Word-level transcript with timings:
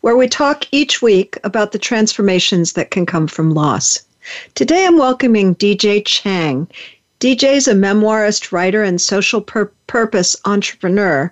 where 0.00 0.16
we 0.16 0.26
talk 0.26 0.64
each 0.72 1.02
week 1.02 1.36
about 1.44 1.72
the 1.72 1.78
transformations 1.78 2.72
that 2.72 2.90
can 2.90 3.04
come 3.04 3.26
from 3.26 3.52
loss. 3.52 4.00
Today 4.54 4.86
I'm 4.86 4.96
welcoming 4.96 5.54
DJ 5.56 6.02
Chang. 6.04 6.68
DJ 7.20 7.56
is 7.56 7.68
a 7.68 7.74
memoirist, 7.74 8.50
writer, 8.50 8.82
and 8.82 8.98
social 8.98 9.42
pur- 9.42 9.70
purpose 9.86 10.36
entrepreneur. 10.46 11.30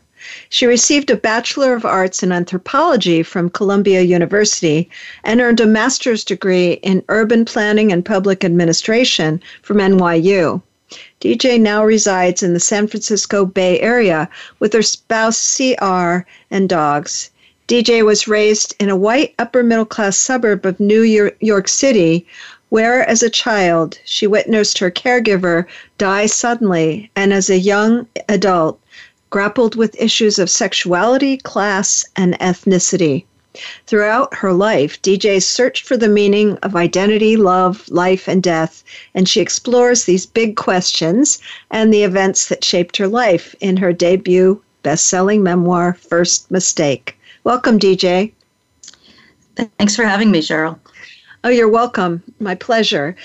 She 0.50 0.66
received 0.66 1.08
a 1.08 1.16
Bachelor 1.16 1.72
of 1.74 1.86
Arts 1.86 2.22
in 2.22 2.30
Anthropology 2.30 3.22
from 3.22 3.48
Columbia 3.48 4.02
University 4.02 4.90
and 5.24 5.40
earned 5.40 5.60
a 5.60 5.66
master's 5.66 6.22
degree 6.22 6.72
in 6.82 7.04
Urban 7.08 7.46
Planning 7.46 7.90
and 7.90 8.04
Public 8.04 8.44
Administration 8.44 9.40
from 9.62 9.78
NYU. 9.78 10.60
DJ 11.20 11.58
now 11.58 11.84
resides 11.84 12.42
in 12.42 12.52
the 12.52 12.60
San 12.60 12.86
Francisco 12.86 13.46
Bay 13.46 13.80
Area 13.80 14.28
with 14.58 14.72
her 14.74 14.82
spouse 14.82 15.56
CR 15.56 16.26
and 16.50 16.68
dogs. 16.68 17.30
DJ 17.68 18.02
was 18.02 18.26
raised 18.26 18.74
in 18.80 18.88
a 18.88 18.96
white 18.96 19.34
upper 19.38 19.62
middle 19.62 19.84
class 19.84 20.16
suburb 20.16 20.64
of 20.64 20.80
New 20.80 21.02
York 21.02 21.68
City 21.68 22.26
where, 22.70 23.06
as 23.06 23.22
a 23.22 23.28
child, 23.28 23.98
she 24.06 24.26
witnessed 24.26 24.78
her 24.78 24.90
caregiver 24.90 25.66
die 25.98 26.24
suddenly, 26.24 27.10
and 27.14 27.30
as 27.30 27.50
a 27.50 27.58
young 27.58 28.06
adult, 28.26 28.80
grappled 29.28 29.74
with 29.74 30.00
issues 30.00 30.38
of 30.38 30.48
sexuality, 30.48 31.36
class, 31.36 32.06
and 32.16 32.38
ethnicity. 32.40 33.24
Throughout 33.86 34.34
her 34.36 34.54
life, 34.54 35.02
DJ 35.02 35.42
searched 35.42 35.84
for 35.84 35.98
the 35.98 36.08
meaning 36.08 36.56
of 36.62 36.74
identity, 36.74 37.36
love, 37.36 37.86
life, 37.90 38.28
and 38.28 38.42
death, 38.42 38.82
and 39.14 39.28
she 39.28 39.42
explores 39.42 40.04
these 40.04 40.24
big 40.24 40.56
questions 40.56 41.38
and 41.70 41.92
the 41.92 42.02
events 42.02 42.48
that 42.48 42.64
shaped 42.64 42.96
her 42.96 43.08
life 43.08 43.54
in 43.60 43.76
her 43.76 43.92
debut 43.92 44.62
best 44.82 45.04
selling 45.04 45.42
memoir, 45.42 45.92
First 45.92 46.50
Mistake. 46.50 47.17
Welcome, 47.48 47.78
DJ. 47.78 48.30
Thanks 49.56 49.96
for 49.96 50.04
having 50.04 50.30
me, 50.30 50.42
Cheryl. 50.42 50.78
Oh, 51.44 51.48
you're 51.48 51.70
welcome. 51.70 52.22
My 52.40 52.54
pleasure. 52.54 53.16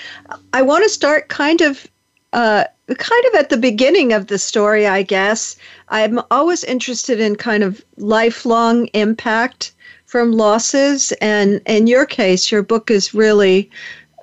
I 0.54 0.62
want 0.62 0.82
to 0.82 0.88
start 0.88 1.28
kind 1.28 1.60
of 1.60 1.86
uh, 2.32 2.64
kind 2.88 3.24
of 3.26 3.34
at 3.34 3.50
the 3.50 3.58
beginning 3.58 4.14
of 4.14 4.28
the 4.28 4.38
story, 4.38 4.86
I 4.86 5.02
guess. 5.02 5.56
I'm 5.90 6.22
always 6.30 6.64
interested 6.64 7.20
in 7.20 7.36
kind 7.36 7.62
of 7.62 7.84
lifelong 7.98 8.86
impact 8.94 9.72
from 10.06 10.32
losses. 10.32 11.12
And 11.20 11.60
in 11.66 11.86
your 11.86 12.06
case, 12.06 12.50
your 12.50 12.62
book 12.62 12.90
is 12.90 13.12
really 13.12 13.70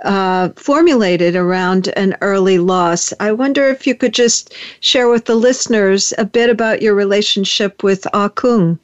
uh, 0.04 0.50
formulated 0.56 1.36
around 1.36 1.90
an 1.90 2.18
early 2.22 2.58
loss. 2.58 3.14
I 3.20 3.34
wonder 3.34 3.68
if 3.68 3.86
you 3.86 3.94
could 3.94 4.16
just 4.16 4.56
share 4.80 5.10
with 5.10 5.26
the 5.26 5.36
listeners 5.36 6.12
a 6.18 6.26
bit 6.26 6.50
about 6.50 6.82
your 6.82 6.96
relationship 6.96 7.84
with 7.84 8.08
Akung. 8.16 8.80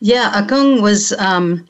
Yeah, 0.00 0.30
Akung 0.32 0.80
was 0.80 1.12
um, 1.14 1.66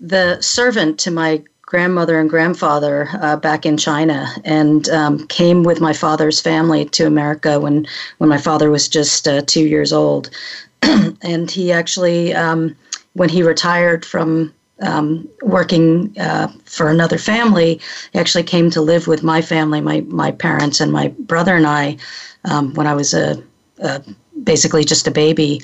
the 0.00 0.40
servant 0.40 0.98
to 1.00 1.10
my 1.10 1.42
grandmother 1.62 2.18
and 2.18 2.28
grandfather 2.28 3.08
uh, 3.22 3.36
back 3.36 3.64
in 3.64 3.76
China 3.76 4.26
and 4.44 4.88
um, 4.88 5.26
came 5.28 5.62
with 5.62 5.80
my 5.80 5.92
father's 5.92 6.40
family 6.40 6.84
to 6.84 7.06
America 7.06 7.60
when, 7.60 7.86
when 8.18 8.28
my 8.28 8.38
father 8.38 8.70
was 8.70 8.88
just 8.88 9.28
uh, 9.28 9.40
two 9.46 9.66
years 9.66 9.92
old. 9.92 10.30
and 10.82 11.50
he 11.50 11.70
actually, 11.70 12.34
um, 12.34 12.76
when 13.12 13.28
he 13.28 13.42
retired 13.42 14.04
from 14.04 14.52
um, 14.82 15.28
working 15.42 16.12
uh, 16.18 16.48
for 16.64 16.88
another 16.90 17.18
family, 17.18 17.80
he 18.12 18.18
actually 18.18 18.44
came 18.44 18.68
to 18.70 18.80
live 18.80 19.06
with 19.06 19.22
my 19.22 19.40
family, 19.40 19.80
my, 19.80 20.00
my 20.08 20.32
parents 20.32 20.80
and 20.80 20.90
my 20.90 21.08
brother 21.20 21.54
and 21.54 21.66
I, 21.66 21.96
um, 22.44 22.74
when 22.74 22.88
I 22.88 22.94
was 22.94 23.14
a, 23.14 23.40
a, 23.78 24.02
basically 24.42 24.84
just 24.84 25.06
a 25.06 25.10
baby. 25.12 25.62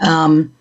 Um, 0.00 0.52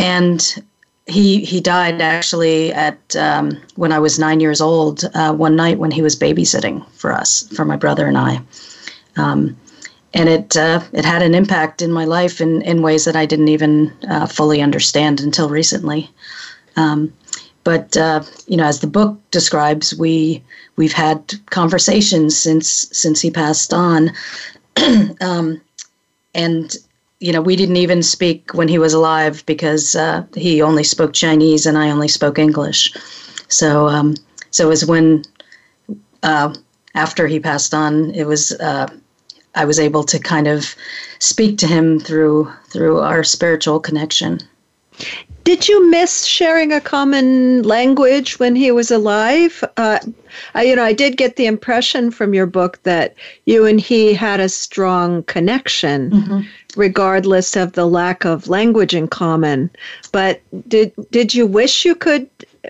and 0.00 0.64
he 1.06 1.44
he 1.44 1.60
died 1.60 2.00
actually 2.00 2.72
at 2.72 3.16
um, 3.16 3.60
when 3.76 3.92
I 3.92 3.98
was 3.98 4.18
nine 4.18 4.40
years 4.40 4.60
old. 4.60 5.04
Uh, 5.14 5.32
one 5.34 5.56
night 5.56 5.78
when 5.78 5.90
he 5.90 6.02
was 6.02 6.16
babysitting 6.16 6.88
for 6.92 7.12
us, 7.12 7.46
for 7.54 7.64
my 7.64 7.76
brother 7.76 8.06
and 8.06 8.16
I, 8.16 8.40
um, 9.16 9.56
and 10.14 10.28
it 10.28 10.56
uh, 10.56 10.80
it 10.92 11.04
had 11.04 11.22
an 11.22 11.34
impact 11.34 11.82
in 11.82 11.92
my 11.92 12.04
life 12.04 12.40
in 12.40 12.62
in 12.62 12.82
ways 12.82 13.04
that 13.04 13.16
I 13.16 13.26
didn't 13.26 13.48
even 13.48 13.92
uh, 14.08 14.26
fully 14.26 14.62
understand 14.62 15.20
until 15.20 15.48
recently. 15.48 16.10
Um, 16.76 17.12
but 17.64 17.96
uh, 17.96 18.22
you 18.46 18.56
know, 18.56 18.64
as 18.64 18.80
the 18.80 18.86
book 18.86 19.18
describes, 19.30 19.94
we 19.94 20.42
we've 20.76 20.92
had 20.92 21.34
conversations 21.50 22.38
since 22.38 22.88
since 22.92 23.20
he 23.20 23.30
passed 23.30 23.74
on, 23.74 24.12
um, 25.20 25.60
and 26.34 26.76
you 27.20 27.32
know, 27.32 27.42
we 27.42 27.54
didn't 27.54 27.76
even 27.76 28.02
speak 28.02 28.54
when 28.54 28.66
he 28.66 28.78
was 28.78 28.94
alive 28.94 29.44
because 29.46 29.94
uh, 29.94 30.24
he 30.34 30.62
only 30.62 30.84
spoke 30.84 31.12
Chinese 31.12 31.66
and 31.66 31.76
I 31.76 31.90
only 31.90 32.08
spoke 32.08 32.38
English. 32.38 32.94
So, 33.48 33.88
um, 33.88 34.14
so 34.50 34.66
it 34.66 34.68
was 34.68 34.86
when 34.86 35.24
uh, 36.22 36.54
after 36.94 37.26
he 37.26 37.38
passed 37.38 37.74
on, 37.74 38.10
it 38.12 38.24
was 38.26 38.52
uh, 38.52 38.88
I 39.54 39.64
was 39.64 39.78
able 39.78 40.04
to 40.04 40.18
kind 40.18 40.46
of 40.46 40.74
speak 41.18 41.58
to 41.58 41.66
him 41.66 42.00
through 42.00 42.50
through 42.68 43.00
our 43.00 43.22
spiritual 43.22 43.80
connection. 43.80 44.40
Did 45.44 45.68
you 45.68 45.90
miss 45.90 46.26
sharing 46.26 46.72
a 46.72 46.80
common 46.80 47.62
language 47.62 48.38
when 48.38 48.54
he 48.54 48.70
was 48.70 48.90
alive? 48.90 49.64
Uh, 49.76 49.98
I, 50.54 50.62
you 50.62 50.76
know, 50.76 50.84
I 50.84 50.92
did 50.92 51.16
get 51.16 51.36
the 51.36 51.46
impression 51.46 52.10
from 52.10 52.34
your 52.34 52.46
book 52.46 52.80
that 52.82 53.14
you 53.46 53.64
and 53.64 53.80
he 53.80 54.12
had 54.12 54.38
a 54.38 54.48
strong 54.48 55.22
connection, 55.24 56.10
mm-hmm. 56.10 56.40
Regardless 56.76 57.56
of 57.56 57.72
the 57.72 57.86
lack 57.86 58.24
of 58.24 58.48
language 58.48 58.94
in 58.94 59.08
common. 59.08 59.70
But 60.12 60.40
did 60.68 60.92
did 61.10 61.34
you 61.34 61.46
wish 61.46 61.84
you 61.84 61.94
could 61.94 62.28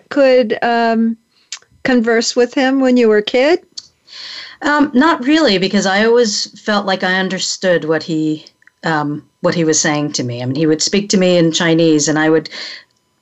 could 0.08 0.58
um, 0.62 1.16
converse 1.82 2.36
with 2.36 2.54
him 2.54 2.80
when 2.80 2.96
you 2.96 3.08
were 3.08 3.18
a 3.18 3.22
kid? 3.22 3.64
Um, 4.62 4.90
not 4.92 5.24
really, 5.24 5.58
because 5.58 5.86
I 5.86 6.04
always 6.04 6.60
felt 6.60 6.84
like 6.84 7.02
I 7.02 7.18
understood 7.18 7.84
what 7.84 8.02
he 8.02 8.44
um, 8.84 9.26
what 9.40 9.54
he 9.54 9.64
was 9.64 9.80
saying 9.80 10.12
to 10.12 10.24
me. 10.24 10.42
I 10.42 10.46
mean, 10.46 10.54
he 10.54 10.66
would 10.66 10.82
speak 10.82 11.08
to 11.10 11.18
me 11.18 11.36
in 11.36 11.52
Chinese, 11.52 12.08
and 12.08 12.18
I 12.18 12.28
would 12.28 12.50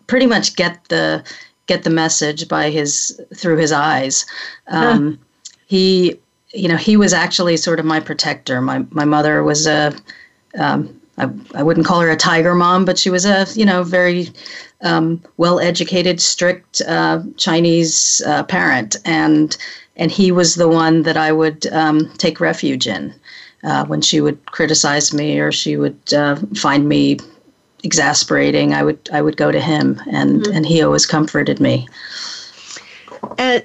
pretty 0.06 0.27
much 0.27 0.56
get 0.56 0.84
the 0.88 1.22
get 1.67 1.84
the 1.84 1.91
message 1.91 2.49
by 2.49 2.71
his 2.71 3.21
through 3.34 3.59
his 3.59 3.72
eyes. 3.72 4.27
Um, 4.67 5.12
huh. 5.12 5.25
He, 5.67 6.19
you 6.55 6.67
know, 6.67 6.77
he 6.77 6.97
was 6.97 7.12
actually 7.12 7.59
sort 7.59 7.78
of 7.78 7.87
my 7.87 8.00
protector. 8.00 8.61
My 8.61 8.84
my 8.91 9.05
mother 9.05 9.44
was 9.44 9.67
a, 9.67 9.94
um, 10.57 11.01
I, 11.19 11.29
I 11.55 11.63
wouldn't 11.63 11.87
call 11.87 12.01
her 12.01 12.11
a 12.11 12.17
tiger 12.17 12.55
mom, 12.55 12.85
but 12.85 12.99
she 12.99 13.11
was 13.11 13.25
a 13.25 13.47
you 13.55 13.65
know 13.65 13.83
very 13.83 14.31
um, 14.83 15.23
well 15.37 15.61
educated, 15.61 16.21
strict 16.21 16.81
uh, 16.87 17.23
Chinese 17.37 18.23
uh, 18.27 18.45
parent, 18.45 18.97
and 19.05 19.57
and 19.97 20.11
he 20.11 20.31
was 20.31 20.55
the 20.55 20.69
one 20.69 21.03
that 21.03 21.17
I 21.17 21.33
would 21.33 21.67
um, 21.73 22.11
take 22.19 22.41
refuge 22.41 22.87
in 22.87 23.15
uh, 23.65 23.85
when 23.87 24.01
she 24.01 24.21
would 24.21 24.45
criticize 24.47 25.13
me 25.13 25.41
or 25.41 25.51
she 25.51 25.77
would 25.77 26.15
uh, 26.15 26.37
find 26.55 26.89
me 26.89 27.19
exasperating, 27.85 28.75
I 28.75 28.83
would 28.83 29.09
I 29.12 29.23
would 29.23 29.37
go 29.37 29.53
to 29.53 29.61
him, 29.61 30.01
and 30.11 30.43
mm-hmm. 30.43 30.56
and 30.56 30.67
he 30.67 30.83
always 30.83 31.06
comforted 31.06 31.61
me. 31.61 31.89
And 33.39 33.65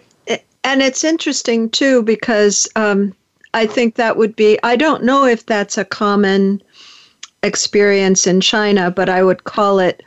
and 0.63 0.81
it's 0.81 1.03
interesting 1.03 1.69
too 1.69 2.03
because 2.03 2.68
um, 2.75 3.13
I 3.53 3.65
think 3.65 3.95
that 3.95 4.18
would 4.18 4.36
be 4.36 4.59
I 4.63 4.75
don't 4.75 5.03
know 5.03 5.25
if 5.25 5.45
that's 5.45 5.77
a 5.77 5.86
common 5.86 6.62
experience 7.43 8.25
in 8.25 8.41
China, 8.41 8.89
but 8.89 9.09
I 9.09 9.23
would 9.23 9.43
call 9.43 9.79
it 9.79 10.01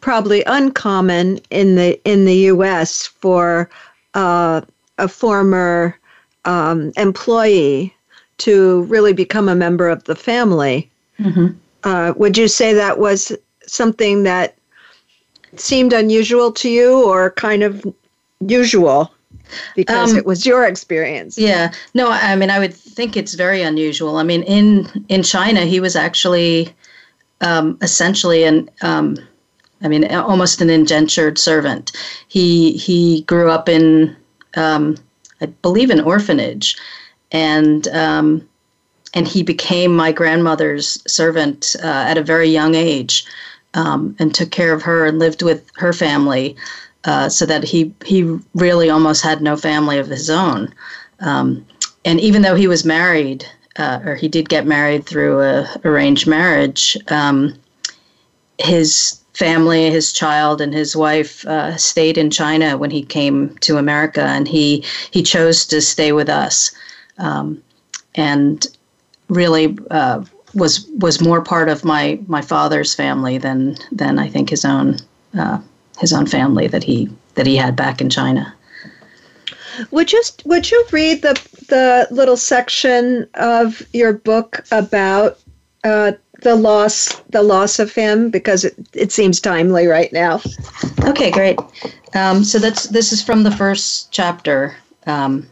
probably 0.00 0.44
uncommon 0.46 1.40
in 1.50 1.74
the 1.74 2.00
in 2.04 2.26
the 2.26 2.36
U.S. 2.52 3.06
for 3.06 3.68
uh, 4.14 4.60
a 4.98 5.08
former 5.08 5.98
um, 6.44 6.92
employee 6.96 7.92
to 8.38 8.82
really 8.82 9.12
become 9.12 9.48
a 9.48 9.54
member 9.54 9.88
of 9.88 10.04
the 10.04 10.14
family. 10.14 10.88
Mm-hmm. 11.18 11.48
Uh, 11.84 12.12
would 12.16 12.36
you 12.36 12.48
say 12.48 12.72
that 12.72 12.98
was 12.98 13.32
something 13.66 14.22
that 14.22 14.56
seemed 15.56 15.92
unusual 15.92 16.52
to 16.52 16.68
you 16.68 17.02
or 17.02 17.30
kind 17.32 17.62
of 17.62 17.84
usual 18.40 19.10
because 19.74 20.12
um, 20.12 20.18
it 20.18 20.26
was 20.26 20.44
your 20.46 20.64
experience. 20.64 21.38
Yeah. 21.38 21.72
No 21.94 22.10
i 22.10 22.36
mean 22.36 22.50
i 22.50 22.58
would 22.58 22.74
think 22.74 23.16
it's 23.16 23.34
very 23.34 23.62
unusual. 23.62 24.16
I 24.16 24.22
mean 24.22 24.42
in 24.42 25.06
in 25.08 25.22
china 25.22 25.62
he 25.62 25.80
was 25.80 25.96
actually 25.96 26.74
um, 27.40 27.76
essentially 27.82 28.44
an 28.44 28.70
um, 28.82 29.16
I 29.82 29.88
mean, 29.88 30.12
almost 30.14 30.60
an 30.60 30.70
indentured 30.70 31.38
servant. 31.38 31.92
He 32.28 32.72
he 32.72 33.22
grew 33.22 33.50
up 33.50 33.68
in, 33.68 34.16
um, 34.56 34.96
I 35.40 35.46
believe, 35.46 35.90
an 35.90 36.00
orphanage, 36.00 36.76
and 37.30 37.86
um, 37.88 38.48
and 39.14 39.28
he 39.28 39.42
became 39.42 39.94
my 39.94 40.12
grandmother's 40.12 41.02
servant 41.10 41.76
uh, 41.82 42.04
at 42.08 42.18
a 42.18 42.22
very 42.22 42.48
young 42.48 42.74
age, 42.74 43.26
um, 43.74 44.16
and 44.18 44.34
took 44.34 44.50
care 44.50 44.72
of 44.72 44.82
her 44.82 45.04
and 45.04 45.18
lived 45.18 45.42
with 45.42 45.70
her 45.76 45.92
family, 45.92 46.56
uh, 47.06 47.28
so 47.28 47.46
that 47.46 47.64
he 47.64 47.94
he 48.04 48.24
really 48.54 48.90
almost 48.90 49.22
had 49.22 49.40
no 49.40 49.56
family 49.56 49.98
of 49.98 50.08
his 50.08 50.28
own. 50.28 50.74
Um, 51.20 51.64
and 52.04 52.20
even 52.20 52.42
though 52.42 52.56
he 52.56 52.68
was 52.68 52.84
married, 52.84 53.46
uh, 53.78 54.00
or 54.04 54.16
he 54.16 54.28
did 54.28 54.48
get 54.48 54.66
married 54.66 55.06
through 55.06 55.40
a 55.40 55.68
arranged 55.84 56.26
marriage, 56.26 56.98
um, 57.08 57.58
his 58.58 59.20
family, 59.34 59.90
his 59.90 60.12
child, 60.12 60.60
and 60.60 60.74
his 60.74 60.96
wife 60.96 61.46
uh, 61.46 61.76
stayed 61.76 62.18
in 62.18 62.30
China 62.30 62.76
when 62.76 62.90
he 62.90 63.02
came 63.02 63.56
to 63.58 63.78
America, 63.78 64.22
and 64.22 64.48
he 64.48 64.84
he 65.10 65.22
chose 65.22 65.64
to 65.66 65.80
stay 65.80 66.12
with 66.12 66.28
us, 66.28 66.72
um, 67.18 67.62
and 68.16 68.66
really 69.28 69.78
uh, 69.90 70.24
was 70.54 70.88
was 70.98 71.20
more 71.20 71.42
part 71.42 71.68
of 71.68 71.84
my 71.84 72.18
my 72.26 72.42
father's 72.42 72.94
family 72.94 73.38
than 73.38 73.76
than 73.92 74.18
I 74.18 74.28
think 74.28 74.50
his 74.50 74.64
own 74.64 74.96
uh, 75.38 75.60
his 75.98 76.12
own 76.12 76.26
family 76.26 76.66
that 76.66 76.84
he 76.84 77.08
that 77.34 77.46
he 77.46 77.56
had 77.56 77.76
back 77.76 78.00
in 78.00 78.10
China. 78.10 78.54
Would 79.90 80.12
you 80.12 80.22
would 80.44 80.70
you 80.70 80.84
read 80.92 81.22
the 81.22 81.34
the 81.68 82.08
little 82.10 82.36
section 82.36 83.28
of 83.34 83.82
your 83.92 84.12
book 84.12 84.64
about 84.70 85.38
uh, 85.84 86.12
the 86.42 86.54
loss 86.54 87.20
the 87.30 87.42
loss 87.42 87.78
of 87.78 87.92
him 87.92 88.30
because 88.30 88.64
it, 88.64 88.74
it 88.92 89.12
seems 89.12 89.40
timely 89.40 89.86
right 89.86 90.12
now. 90.12 90.40
Okay, 91.04 91.30
great. 91.30 91.58
Um, 92.14 92.44
so 92.44 92.58
that's 92.58 92.88
this 92.88 93.12
is 93.12 93.22
from 93.22 93.42
the 93.42 93.50
first 93.50 94.12
chapter. 94.12 94.76
Um, 95.06 95.48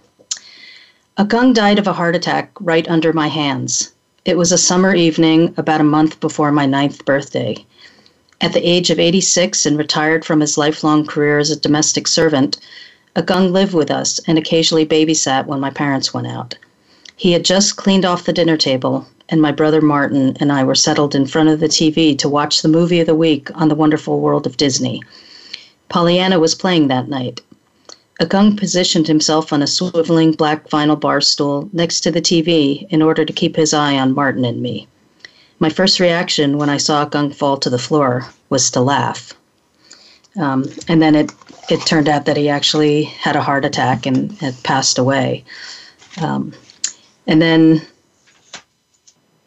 Akung 1.19 1.55
died 1.55 1.79
of 1.79 1.87
a 1.87 1.93
heart 1.93 2.17
attack 2.17 2.50
right 2.61 2.88
under 2.88 3.12
my 3.12 3.29
hands. 3.29 3.93
It 4.25 4.37
was 4.37 4.52
a 4.52 4.58
summer 4.58 4.94
evening 4.94 5.55
about 5.56 5.81
a 5.81 5.85
month 5.85 6.19
before 6.19 6.50
my 6.50 6.67
ninth 6.67 7.05
birthday. 7.05 7.64
At 8.40 8.52
the 8.52 8.69
age 8.69 8.90
of 8.90 8.98
86 8.98 9.64
and 9.64 9.78
retired 9.78 10.25
from 10.25 10.40
his 10.40 10.58
lifelong 10.58 11.06
career 11.06 11.38
as 11.38 11.50
a 11.50 11.60
domestic 11.60 12.08
servant, 12.08 12.58
Akung 13.16 13.52
lived 13.52 13.75
with 13.75 13.90
us 13.90 14.20
and 14.26 14.36
occasionally 14.36 14.84
babysat 14.84 15.46
when 15.46 15.60
my 15.60 15.70
parents 15.70 16.12
went 16.12 16.26
out. 16.26 16.56
He 17.16 17.32
had 17.32 17.44
just 17.44 17.76
cleaned 17.76 18.04
off 18.04 18.25
the 18.25 18.32
dinner 18.32 18.56
table 18.56 19.06
and 19.28 19.40
my 19.40 19.52
brother 19.52 19.81
Martin 19.81 20.36
and 20.40 20.52
I 20.52 20.64
were 20.64 20.75
settled 20.75 21.14
in 21.14 21.26
front 21.26 21.48
of 21.48 21.60
the 21.60 21.69
TV 21.69 22.19
to 22.19 22.28
watch 22.28 22.60
the 22.60 22.69
movie 22.69 23.00
of 23.00 23.06
the 23.06 23.14
week 23.14 23.48
on 23.54 23.69
the 23.69 23.75
wonderful 23.75 24.20
world 24.20 24.46
of 24.46 24.56
Disney. 24.56 25.02
Pollyanna 25.88 26.40
was 26.40 26.54
playing 26.54 26.88
that 26.88 27.08
night. 27.08 27.40
Akung 28.20 28.56
positioned 28.58 29.06
himself 29.06 29.52
on 29.52 29.62
a 29.62 29.66
swiveling 29.66 30.36
black 30.36 30.69
vinyl 30.69 30.98
bar 30.98 31.20
stool 31.20 31.69
next 31.72 32.00
to 32.00 32.10
the 32.10 32.20
TV 32.20 32.86
in 32.90 33.00
order 33.00 33.25
to 33.25 33.32
keep 33.32 33.56
his 33.56 33.72
eye 33.72 33.98
on 33.98 34.14
Martin 34.14 34.44
and 34.44 34.60
me. 34.60 34.86
My 35.58 35.68
first 35.68 36.00
reaction 36.00 36.58
when 36.58 36.68
I 36.68 36.76
saw 36.76 37.04
Akung 37.04 37.34
fall 37.34 37.56
to 37.58 37.70
the 37.70 37.78
floor 37.78 38.28
was 38.50 38.70
to 38.70 38.80
laugh. 38.80 39.32
Um, 40.36 40.64
and 40.88 41.00
then 41.00 41.14
it, 41.14 41.32
it 41.70 41.86
turned 41.86 42.08
out 42.08 42.24
that 42.24 42.36
he 42.36 42.48
actually 42.48 43.04
had 43.04 43.36
a 43.36 43.42
heart 43.42 43.64
attack 43.64 44.04
and 44.06 44.32
had 44.32 44.60
passed 44.62 44.98
away. 44.98 45.44
Um, 46.20 46.52
and 47.26 47.40
then 47.40 47.82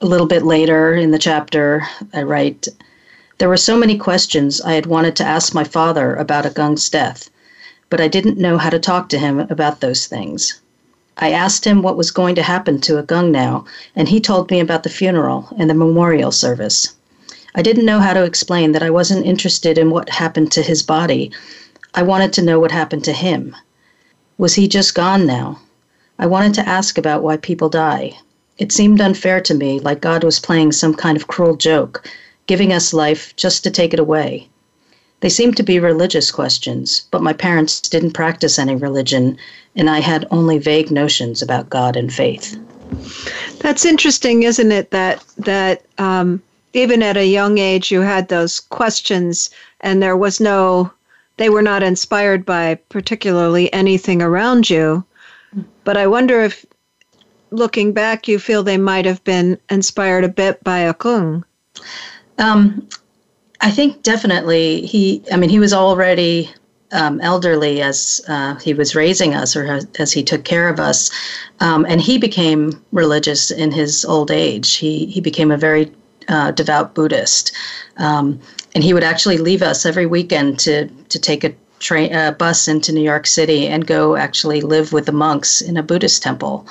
a 0.02 0.06
little 0.06 0.28
bit 0.28 0.44
later 0.44 0.94
in 0.94 1.12
the 1.12 1.20
chapter, 1.20 1.88
I 2.14 2.24
write 2.24 2.68
There 3.38 3.50
were 3.50 3.58
so 3.58 3.78
many 3.78 3.98
questions 3.98 4.62
I 4.62 4.74
had 4.74 4.86
wanted 4.86 5.16
to 5.18 5.26
ask 5.26 5.54
my 5.54 5.64
father 5.64 6.16
about 6.16 6.46
Akung's 6.46 6.90
death, 6.90 7.30
but 7.90 8.00
I 8.00 8.08
didn't 8.08 8.38
know 8.38 8.58
how 8.58 8.70
to 8.70 8.80
talk 8.80 9.10
to 9.10 9.20
him 9.20 9.40
about 9.40 9.82
those 9.82 10.06
things. 10.06 10.62
I 11.18 11.32
asked 11.32 11.66
him 11.66 11.82
what 11.82 11.98
was 11.98 12.12
going 12.12 12.36
to 12.36 12.44
happen 12.44 12.80
to 12.82 13.02
Akung 13.02 13.32
now, 13.32 13.66
and 13.96 14.08
he 14.08 14.20
told 14.20 14.52
me 14.52 14.60
about 14.60 14.84
the 14.84 14.90
funeral 14.90 15.50
and 15.58 15.70
the 15.70 15.74
memorial 15.74 16.32
service. 16.32 16.94
I 17.56 17.62
didn't 17.62 17.86
know 17.86 18.00
how 18.00 18.14
to 18.14 18.24
explain 18.24 18.72
that 18.74 18.84
I 18.84 18.90
wasn't 18.90 19.26
interested 19.26 19.78
in 19.78 19.90
what 19.90 20.10
happened 20.10 20.52
to 20.52 20.62
his 20.62 20.84
body. 20.84 21.32
I 21.94 22.04
wanted 22.04 22.34
to 22.34 22.44
know 22.44 22.60
what 22.60 22.72
happened 22.72 23.04
to 23.06 23.14
him. 23.14 23.56
Was 24.38 24.54
he 24.54 24.68
just 24.68 24.94
gone 24.94 25.26
now? 25.26 25.60
I 26.20 26.28
wanted 26.28 26.54
to 26.56 26.68
ask 26.68 26.98
about 26.98 27.24
why 27.24 27.38
people 27.38 27.70
die, 27.70 28.18
it 28.60 28.72
seemed 28.72 29.00
unfair 29.00 29.40
to 29.42 29.54
me, 29.54 29.80
like 29.80 30.02
God 30.02 30.24
was 30.24 30.40
playing 30.40 30.72
some 30.72 30.96
kind 30.96 31.16
of 31.16 31.28
cruel 31.28 31.56
joke, 31.56 32.10
giving 32.48 32.74
us 32.74 32.92
life 32.92 33.36
just 33.36 33.64
to 33.64 33.70
take 33.70 33.94
it 33.94 34.00
away. 34.00 34.50
They 35.20 35.30
seemed 35.30 35.58
to 35.58 35.64
be 35.64 35.80
religious 35.80 36.32
questions, 36.32 37.04
but 37.12 37.22
my 37.22 37.34
parents 37.34 37.80
didn't 37.82 38.14
practice 38.14 38.58
any 38.58 38.76
religion, 38.76 39.38
and 39.78 39.90
I 39.90 40.00
had 40.00 40.28
only 40.32 40.58
vague 40.58 40.92
notions 40.92 41.42
about 41.42 41.70
God 41.70 41.96
and 41.96 42.12
faith. 42.12 42.60
That's 43.60 43.86
interesting, 43.86 44.44
isn't 44.44 44.72
it? 44.72 44.92
That 44.92 45.24
that 45.38 45.86
um, 45.98 46.42
even 46.74 47.02
at 47.02 47.18
a 47.18 47.26
young 47.26 47.58
age, 47.58 47.92
you 47.92 48.02
had 48.02 48.28
those 48.28 48.60
questions, 48.60 49.50
and 49.82 50.02
there 50.02 50.18
was 50.18 50.40
no, 50.40 50.92
they 51.38 51.50
were 51.50 51.62
not 51.62 51.84
inspired 51.84 52.46
by 52.46 52.76
particularly 52.90 53.72
anything 53.74 54.22
around 54.22 54.70
you. 54.70 55.04
But 55.84 55.98
I 55.98 56.08
wonder 56.08 56.42
if 56.42 56.66
looking 57.52 57.94
back, 57.94 58.28
you 58.28 58.40
feel 58.40 58.64
they 58.64 58.78
might 58.78 59.06
have 59.06 59.24
been 59.24 59.58
inspired 59.70 60.24
a 60.24 60.30
bit 60.30 60.64
by 60.64 60.82
Akung? 60.82 61.44
Um, 62.38 62.88
I 63.62 63.72
think 63.72 64.04
definitely 64.04 64.86
he. 64.86 65.24
I 65.32 65.38
mean, 65.38 65.50
he 65.50 65.60
was 65.60 65.74
already 65.74 66.52
um, 66.92 67.20
elderly 67.22 67.82
as 67.82 68.22
uh, 68.28 68.56
he 68.56 68.74
was 68.74 68.96
raising 68.96 69.34
us, 69.34 69.56
or 69.56 69.80
as, 70.00 70.12
he 70.12 70.24
took 70.24 70.44
care 70.44 70.70
of 70.70 70.80
us, 70.80 71.12
um, 71.60 71.86
and 71.88 72.02
he 72.02 72.18
became 72.18 72.82
religious 72.92 73.52
in 73.52 73.72
his 73.72 74.06
old 74.06 74.32
age. 74.32 74.76
He 74.76 75.06
he 75.06 75.22
became 75.22 75.52
a 75.52 75.58
very 75.58 75.92
uh, 76.28 76.52
devout 76.52 76.96
Buddhist, 76.96 77.52
um, 77.98 78.40
and 78.74 78.84
he 78.84 78.94
would 78.94 79.04
actually 79.04 79.38
leave 79.38 79.62
us 79.62 79.86
every 79.86 80.06
weekend 80.06 80.60
to 80.60 80.88
to 80.88 81.20
take 81.20 81.44
a 81.44 81.54
train 81.80 82.14
a 82.14 82.32
bus 82.32 82.68
into 82.68 82.92
New 82.92 83.04
York 83.04 83.28
City 83.28 83.68
and 83.68 83.86
go 83.86 84.16
actually 84.16 84.62
live 84.62 84.94
with 84.94 85.06
the 85.06 85.12
monks 85.12 85.62
in 85.62 85.78
a 85.78 85.84
Buddhist 85.84 86.24
temple 86.24 86.66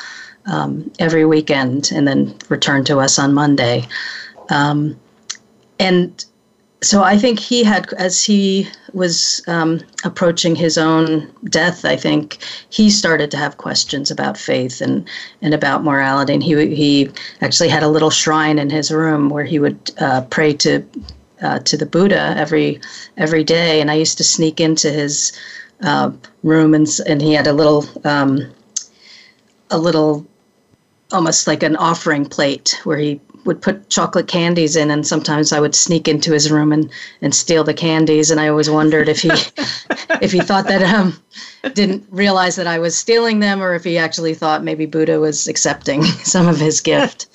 um, 0.46 0.90
every 0.98 1.24
weekend 1.24 1.90
and 1.92 2.06
then 2.06 2.34
return 2.48 2.84
to 2.84 2.98
us 2.98 3.18
on 3.18 3.34
Monday. 3.34 3.86
Um, 4.50 4.98
and 5.78 6.24
so 6.82 7.02
I 7.02 7.16
think 7.16 7.38
he 7.38 7.64
had, 7.64 7.92
as 7.94 8.22
he 8.22 8.68
was 8.92 9.42
um, 9.46 9.80
approaching 10.04 10.54
his 10.54 10.76
own 10.76 11.32
death, 11.44 11.84
I 11.84 11.96
think 11.96 12.38
he 12.68 12.90
started 12.90 13.30
to 13.30 13.36
have 13.38 13.56
questions 13.56 14.10
about 14.10 14.36
faith 14.36 14.80
and, 14.80 15.08
and 15.40 15.54
about 15.54 15.84
morality. 15.84 16.34
And 16.34 16.42
he, 16.42 16.74
he 16.74 17.10
actually 17.40 17.70
had 17.70 17.82
a 17.82 17.88
little 17.88 18.10
shrine 18.10 18.58
in 18.58 18.68
his 18.68 18.90
room 18.90 19.30
where 19.30 19.44
he 19.44 19.58
would 19.58 19.90
uh, 19.98 20.22
pray 20.30 20.52
to 20.54 20.84
uh, 21.42 21.58
to 21.60 21.76
the 21.76 21.84
Buddha 21.84 22.34
every 22.36 22.80
every 23.18 23.44
day. 23.44 23.80
And 23.80 23.90
I 23.90 23.94
used 23.94 24.16
to 24.18 24.24
sneak 24.24 24.60
into 24.60 24.90
his 24.90 25.38
uh, 25.82 26.10
room, 26.42 26.74
and 26.74 26.88
and 27.06 27.20
he 27.20 27.34
had 27.34 27.46
a 27.46 27.52
little 27.52 27.84
um, 28.04 28.50
a 29.70 29.78
little 29.78 30.26
almost 31.12 31.46
like 31.46 31.62
an 31.62 31.76
offering 31.76 32.24
plate 32.26 32.80
where 32.84 32.98
he 32.98 33.20
would 33.44 33.62
put 33.62 33.88
chocolate 33.88 34.26
candies 34.26 34.74
in 34.74 34.90
and 34.90 35.06
sometimes 35.06 35.52
I 35.52 35.60
would 35.60 35.74
sneak 35.74 36.08
into 36.08 36.32
his 36.32 36.50
room 36.50 36.72
and, 36.72 36.90
and 37.22 37.34
steal 37.34 37.62
the 37.62 37.74
candies 37.74 38.30
and 38.30 38.40
I 38.40 38.48
always 38.48 38.68
wondered 38.68 39.08
if 39.08 39.20
he 39.22 39.30
if 40.20 40.32
he 40.32 40.40
thought 40.40 40.66
that 40.66 40.82
um 40.82 41.16
didn't 41.74 42.04
realize 42.10 42.56
that 42.56 42.66
I 42.66 42.78
was 42.78 42.96
stealing 42.96 43.40
them 43.40 43.62
or 43.62 43.74
if 43.74 43.84
he 43.84 43.98
actually 43.98 44.34
thought 44.34 44.64
maybe 44.64 44.86
Buddha 44.86 45.20
was 45.20 45.48
accepting 45.48 46.02
some 46.24 46.48
of 46.48 46.58
his 46.58 46.80
gift. 46.80 47.28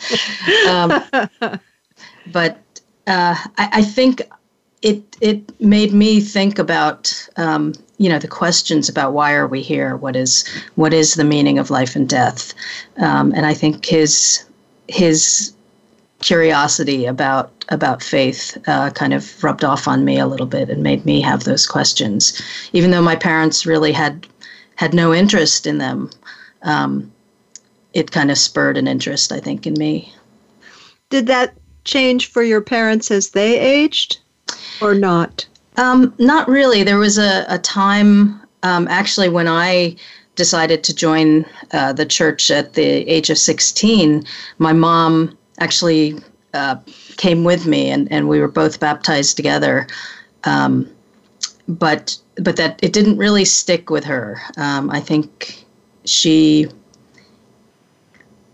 Um, 0.67 1.01
but 2.31 2.57
uh, 3.07 3.35
I, 3.57 3.69
I, 3.73 3.81
think 3.81 4.21
it 4.81 5.17
it 5.21 5.59
made 5.59 5.93
me 5.93 6.21
think 6.21 6.59
about 6.59 7.29
um, 7.37 7.73
you 8.01 8.09
know 8.09 8.17
the 8.17 8.27
questions 8.27 8.89
about 8.89 9.13
why 9.13 9.33
are 9.33 9.47
we 9.47 9.61
here? 9.61 9.95
What 9.95 10.15
is 10.15 10.43
what 10.73 10.91
is 10.91 11.13
the 11.13 11.23
meaning 11.23 11.59
of 11.59 11.69
life 11.69 11.95
and 11.95 12.09
death? 12.09 12.53
Um, 12.97 13.31
and 13.35 13.45
i 13.45 13.53
think 13.53 13.85
his 13.85 14.43
his 14.87 15.53
curiosity 16.19 17.05
about 17.05 17.51
about 17.69 18.01
faith 18.03 18.57
uh, 18.67 18.89
kind 18.89 19.13
of 19.13 19.43
rubbed 19.43 19.63
off 19.63 19.87
on 19.87 20.03
me 20.03 20.17
a 20.17 20.25
little 20.25 20.47
bit 20.47 20.69
and 20.69 20.81
made 20.81 21.05
me 21.05 21.21
have 21.21 21.43
those 21.43 21.67
questions. 21.67 22.41
Even 22.73 22.89
though 22.89 23.01
my 23.03 23.15
parents 23.15 23.67
really 23.67 23.91
had 23.91 24.25
had 24.75 24.95
no 24.95 25.13
interest 25.13 25.67
in 25.67 25.77
them 25.77 26.09
um, 26.63 27.11
it 27.93 28.11
kind 28.11 28.31
of 28.31 28.37
spurred 28.37 28.77
an 28.77 28.87
interest 28.87 29.31
i 29.31 29.39
think 29.39 29.67
in 29.67 29.75
me. 29.75 30.11
Did 31.11 31.27
that 31.27 31.53
change 31.83 32.31
for 32.31 32.41
your 32.41 32.61
parents 32.61 33.11
as 33.11 33.29
they 33.29 33.59
aged 33.59 34.17
or 34.81 34.95
not 34.95 35.45
um, 35.81 36.13
not 36.17 36.47
really. 36.47 36.83
There 36.83 36.99
was 36.99 37.17
a, 37.17 37.45
a 37.49 37.57
time 37.57 38.41
um, 38.63 38.87
actually 38.87 39.29
when 39.29 39.47
I 39.47 39.95
decided 40.35 40.83
to 40.85 40.95
join 40.95 41.45
uh, 41.71 41.93
the 41.93 42.05
church 42.05 42.51
at 42.51 42.73
the 42.73 42.83
age 42.83 43.29
of 43.29 43.37
16. 43.37 44.23
My 44.59 44.73
mom 44.73 45.37
actually 45.59 46.19
uh, 46.53 46.77
came 47.17 47.43
with 47.43 47.65
me, 47.65 47.89
and, 47.89 48.11
and 48.11 48.29
we 48.29 48.39
were 48.39 48.47
both 48.47 48.79
baptized 48.79 49.35
together. 49.35 49.87
um, 50.43 50.89
but 51.67 52.17
but 52.35 52.55
that 52.57 52.79
it 52.83 52.93
didn't 52.93 53.17
really 53.17 53.45
stick 53.45 53.89
with 53.89 54.03
her. 54.03 54.41
Um, 54.57 54.89
I 54.89 54.99
think 54.99 55.65
she 56.05 56.67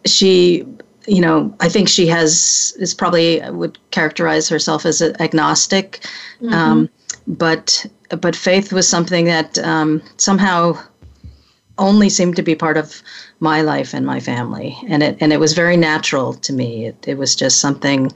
she 0.05 0.65
you 1.07 1.21
know 1.21 1.55
I 1.59 1.69
think 1.69 1.87
she 1.87 2.07
has 2.07 2.75
is 2.79 2.93
probably 2.93 3.41
would 3.49 3.77
characterize 3.91 4.49
herself 4.49 4.85
as 4.85 5.01
agnostic, 5.01 6.01
mm-hmm. 6.41 6.53
um, 6.53 6.89
but 7.27 7.85
but 8.21 8.35
faith 8.35 8.71
was 8.71 8.87
something 8.87 9.25
that 9.25 9.57
um, 9.59 10.01
somehow 10.17 10.77
only 11.77 12.09
seemed 12.09 12.35
to 12.35 12.41
be 12.41 12.55
part 12.55 12.77
of 12.77 13.03
my 13.39 13.61
life 13.61 13.93
and 13.93 14.05
my 14.05 14.19
family, 14.19 14.77
and 14.87 15.03
it 15.03 15.17
and 15.19 15.33
it 15.33 15.39
was 15.39 15.53
very 15.53 15.77
natural 15.77 16.33
to 16.33 16.53
me. 16.53 16.87
It 16.87 17.07
it 17.07 17.17
was 17.17 17.35
just 17.35 17.59
something 17.59 18.11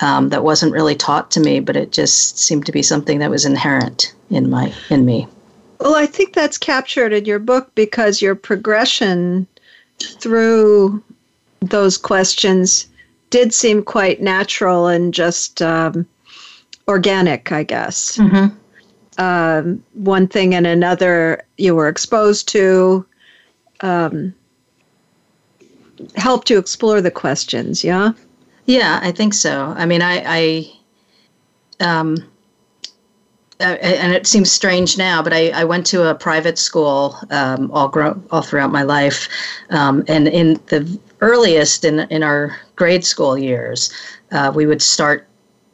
um, 0.00 0.28
that 0.30 0.44
wasn't 0.44 0.72
really 0.72 0.94
taught 0.94 1.30
to 1.32 1.40
me, 1.40 1.60
but 1.60 1.76
it 1.76 1.92
just 1.92 2.38
seemed 2.38 2.66
to 2.66 2.72
be 2.72 2.82
something 2.82 3.18
that 3.18 3.30
was 3.30 3.44
inherent 3.44 4.14
in 4.30 4.48
my 4.48 4.72
in 4.90 5.04
me. 5.04 5.26
Well, 5.80 5.96
I 5.96 6.06
think 6.06 6.32
that's 6.32 6.58
captured 6.58 7.12
in 7.12 7.24
your 7.24 7.40
book 7.40 7.74
because 7.74 8.22
your 8.22 8.36
progression 8.36 9.48
through 9.98 11.02
those 11.60 11.98
questions 11.98 12.86
did 13.30 13.52
seem 13.52 13.82
quite 13.82 14.22
natural 14.22 14.86
and 14.86 15.12
just 15.12 15.60
um, 15.60 16.06
organic, 16.88 17.52
I 17.52 17.62
guess. 17.62 18.16
Mm-hmm. 18.18 18.56
Um, 19.18 19.84
one 19.92 20.26
thing 20.26 20.54
and 20.54 20.66
another 20.66 21.42
you 21.58 21.74
were 21.74 21.88
exposed 21.88 22.48
to 22.48 23.04
um, 23.82 24.34
helped 26.16 26.48
to 26.48 26.58
explore 26.58 27.00
the 27.00 27.10
questions 27.10 27.84
yeah? 27.84 28.12
Yeah 28.64 29.00
i 29.02 29.12
think 29.12 29.34
so. 29.34 29.74
I 29.76 29.84
mean 29.84 30.00
i 30.00 30.22
i 30.26 30.72
um 31.80 32.16
uh, 33.60 33.76
and 33.80 34.12
it 34.12 34.26
seems 34.26 34.50
strange 34.50 34.98
now, 34.98 35.22
but 35.22 35.32
I, 35.32 35.50
I 35.50 35.62
went 35.62 35.86
to 35.86 36.10
a 36.10 36.16
private 36.16 36.58
school 36.58 37.16
um, 37.30 37.70
all 37.70 37.86
grow, 37.86 38.20
all 38.32 38.42
throughout 38.42 38.72
my 38.72 38.82
life, 38.82 39.28
um, 39.70 40.02
and 40.08 40.26
in 40.26 40.54
the 40.66 40.98
earliest 41.20 41.84
in 41.84 42.00
in 42.10 42.24
our 42.24 42.56
grade 42.74 43.04
school 43.04 43.38
years, 43.38 43.92
uh, 44.32 44.50
we 44.52 44.66
would 44.66 44.82
start 44.82 45.28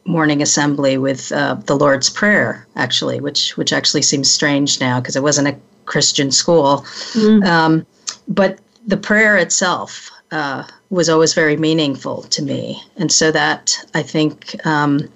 morning 0.09 0.43
assembly 0.43 0.99
with 0.99 1.31
uh, 1.33 1.55
the 1.67 1.77
Lord's 1.77 2.11
Prayer, 2.11 2.67
actually, 2.77 3.21
which 3.21 3.57
which 3.57 3.73
actually 3.73 4.03
seems 4.03 4.31
strange 4.31 4.81
now 4.81 5.01
because 5.01 5.17
it 5.17 5.23
wasn't 5.23 5.49
a 5.49 5.57
Christian 5.85 6.31
school. 6.31 6.79
Mm. 7.13 7.47
Um, 7.47 7.87
but 8.27 8.59
the 8.87 8.97
prayer 8.97 9.37
itself 9.37 10.11
uh, 10.33 10.65
was 10.91 11.09
always 11.09 11.35
very 11.35 11.57
meaningful 11.57 12.23
to 12.23 12.43
me, 12.43 12.83
and 12.97 13.13
so 13.13 13.31
that 13.31 13.79
I 13.95 14.03
think 14.03 14.55
um, 14.67 15.09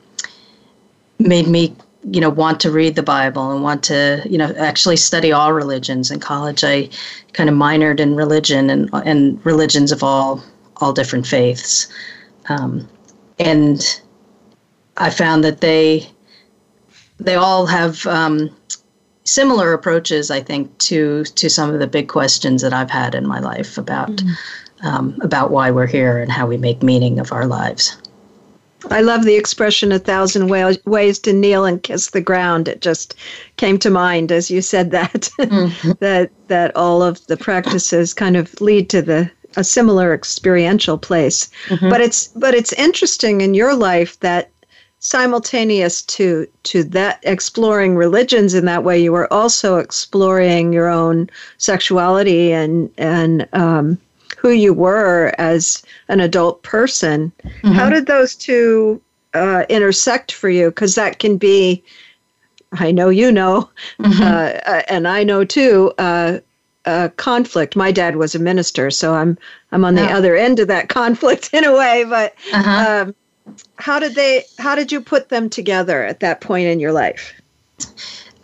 made 1.18 1.48
me 1.48 1.74
you 2.04 2.20
know 2.20 2.30
want 2.30 2.58
to 2.58 2.68
read 2.68 2.96
the 2.96 3.02
bible 3.02 3.52
and 3.52 3.62
want 3.62 3.84
to 3.84 4.20
you 4.28 4.36
know 4.36 4.52
actually 4.58 4.96
study 4.96 5.30
all 5.30 5.52
religions 5.52 6.10
in 6.10 6.18
college 6.18 6.64
i 6.64 6.88
kind 7.32 7.48
of 7.48 7.54
minored 7.54 8.00
in 8.00 8.16
religion 8.16 8.68
and 8.70 8.90
and 9.04 9.44
religions 9.46 9.92
of 9.92 10.02
all 10.02 10.42
all 10.78 10.92
different 10.92 11.24
faiths 11.24 11.86
um, 12.48 12.88
and 13.38 14.01
I 14.96 15.10
found 15.10 15.44
that 15.44 15.60
they 15.60 16.08
they 17.18 17.34
all 17.34 17.66
have 17.66 18.06
um, 18.06 18.50
similar 19.24 19.72
approaches, 19.72 20.30
I 20.30 20.40
think, 20.40 20.76
to 20.78 21.24
to 21.24 21.48
some 21.48 21.70
of 21.72 21.80
the 21.80 21.86
big 21.86 22.08
questions 22.08 22.62
that 22.62 22.72
I've 22.72 22.90
had 22.90 23.14
in 23.14 23.26
my 23.26 23.40
life 23.40 23.78
about 23.78 24.10
mm-hmm. 24.10 24.86
um, 24.86 25.18
about 25.22 25.50
why 25.50 25.70
we're 25.70 25.86
here 25.86 26.18
and 26.18 26.30
how 26.30 26.46
we 26.46 26.56
make 26.56 26.82
meaning 26.82 27.18
of 27.18 27.32
our 27.32 27.46
lives. 27.46 27.96
I 28.90 29.00
love 29.00 29.24
the 29.24 29.36
expression 29.36 29.92
"a 29.92 29.98
thousand 29.98 30.48
ways 30.48 31.18
to 31.20 31.32
kneel 31.32 31.64
and 31.64 31.82
kiss 31.82 32.10
the 32.10 32.20
ground." 32.20 32.68
It 32.68 32.80
just 32.80 33.14
came 33.56 33.78
to 33.78 33.90
mind 33.90 34.32
as 34.32 34.50
you 34.50 34.60
said 34.60 34.90
that 34.90 35.12
mm-hmm. 35.38 35.92
that 36.00 36.30
that 36.48 36.74
all 36.76 37.02
of 37.02 37.24
the 37.28 37.36
practices 37.36 38.12
kind 38.12 38.36
of 38.36 38.60
lead 38.60 38.90
to 38.90 39.02
the 39.02 39.30
a 39.56 39.64
similar 39.64 40.14
experiential 40.14 40.98
place. 40.98 41.50
Mm-hmm. 41.68 41.90
But 41.90 42.00
it's 42.00 42.28
but 42.28 42.54
it's 42.54 42.72
interesting 42.72 43.40
in 43.40 43.54
your 43.54 43.74
life 43.74 44.18
that 44.20 44.50
simultaneous 45.02 46.00
to 46.02 46.46
to 46.62 46.84
that 46.84 47.18
exploring 47.24 47.96
religions 47.96 48.54
in 48.54 48.66
that 48.66 48.84
way 48.84 49.02
you 49.02 49.10
were 49.10 49.30
also 49.32 49.78
exploring 49.78 50.72
your 50.72 50.86
own 50.86 51.28
sexuality 51.58 52.52
and 52.52 52.88
and 52.98 53.48
um, 53.52 53.98
who 54.38 54.50
you 54.50 54.72
were 54.72 55.34
as 55.38 55.82
an 56.06 56.20
adult 56.20 56.62
person 56.62 57.32
mm-hmm. 57.42 57.72
how 57.72 57.90
did 57.90 58.06
those 58.06 58.36
two 58.36 59.00
uh, 59.34 59.64
intersect 59.68 60.30
for 60.30 60.48
you 60.48 60.68
because 60.68 60.94
that 60.94 61.18
can 61.18 61.36
be 61.36 61.82
i 62.74 62.92
know 62.92 63.08
you 63.08 63.32
know 63.32 63.68
mm-hmm. 63.98 64.22
uh, 64.22 64.72
uh 64.72 64.82
and 64.88 65.08
i 65.08 65.24
know 65.24 65.44
too 65.44 65.92
uh, 65.98 66.38
conflict 67.16 67.74
my 67.74 67.90
dad 67.90 68.14
was 68.14 68.36
a 68.36 68.38
minister 68.38 68.88
so 68.88 69.14
i'm 69.14 69.36
i'm 69.72 69.84
on 69.84 69.96
the 69.96 70.08
oh. 70.08 70.16
other 70.16 70.36
end 70.36 70.60
of 70.60 70.68
that 70.68 70.88
conflict 71.00 71.50
in 71.52 71.64
a 71.64 71.76
way 71.76 72.04
but 72.08 72.36
uh-huh. 72.52 73.02
um, 73.02 73.14
how 73.76 73.98
did 73.98 74.14
they 74.14 74.44
how 74.58 74.74
did 74.74 74.92
you 74.92 75.00
put 75.00 75.28
them 75.28 75.50
together 75.50 76.04
at 76.04 76.20
that 76.20 76.40
point 76.40 76.66
in 76.66 76.80
your 76.80 76.92
life? 76.92 77.34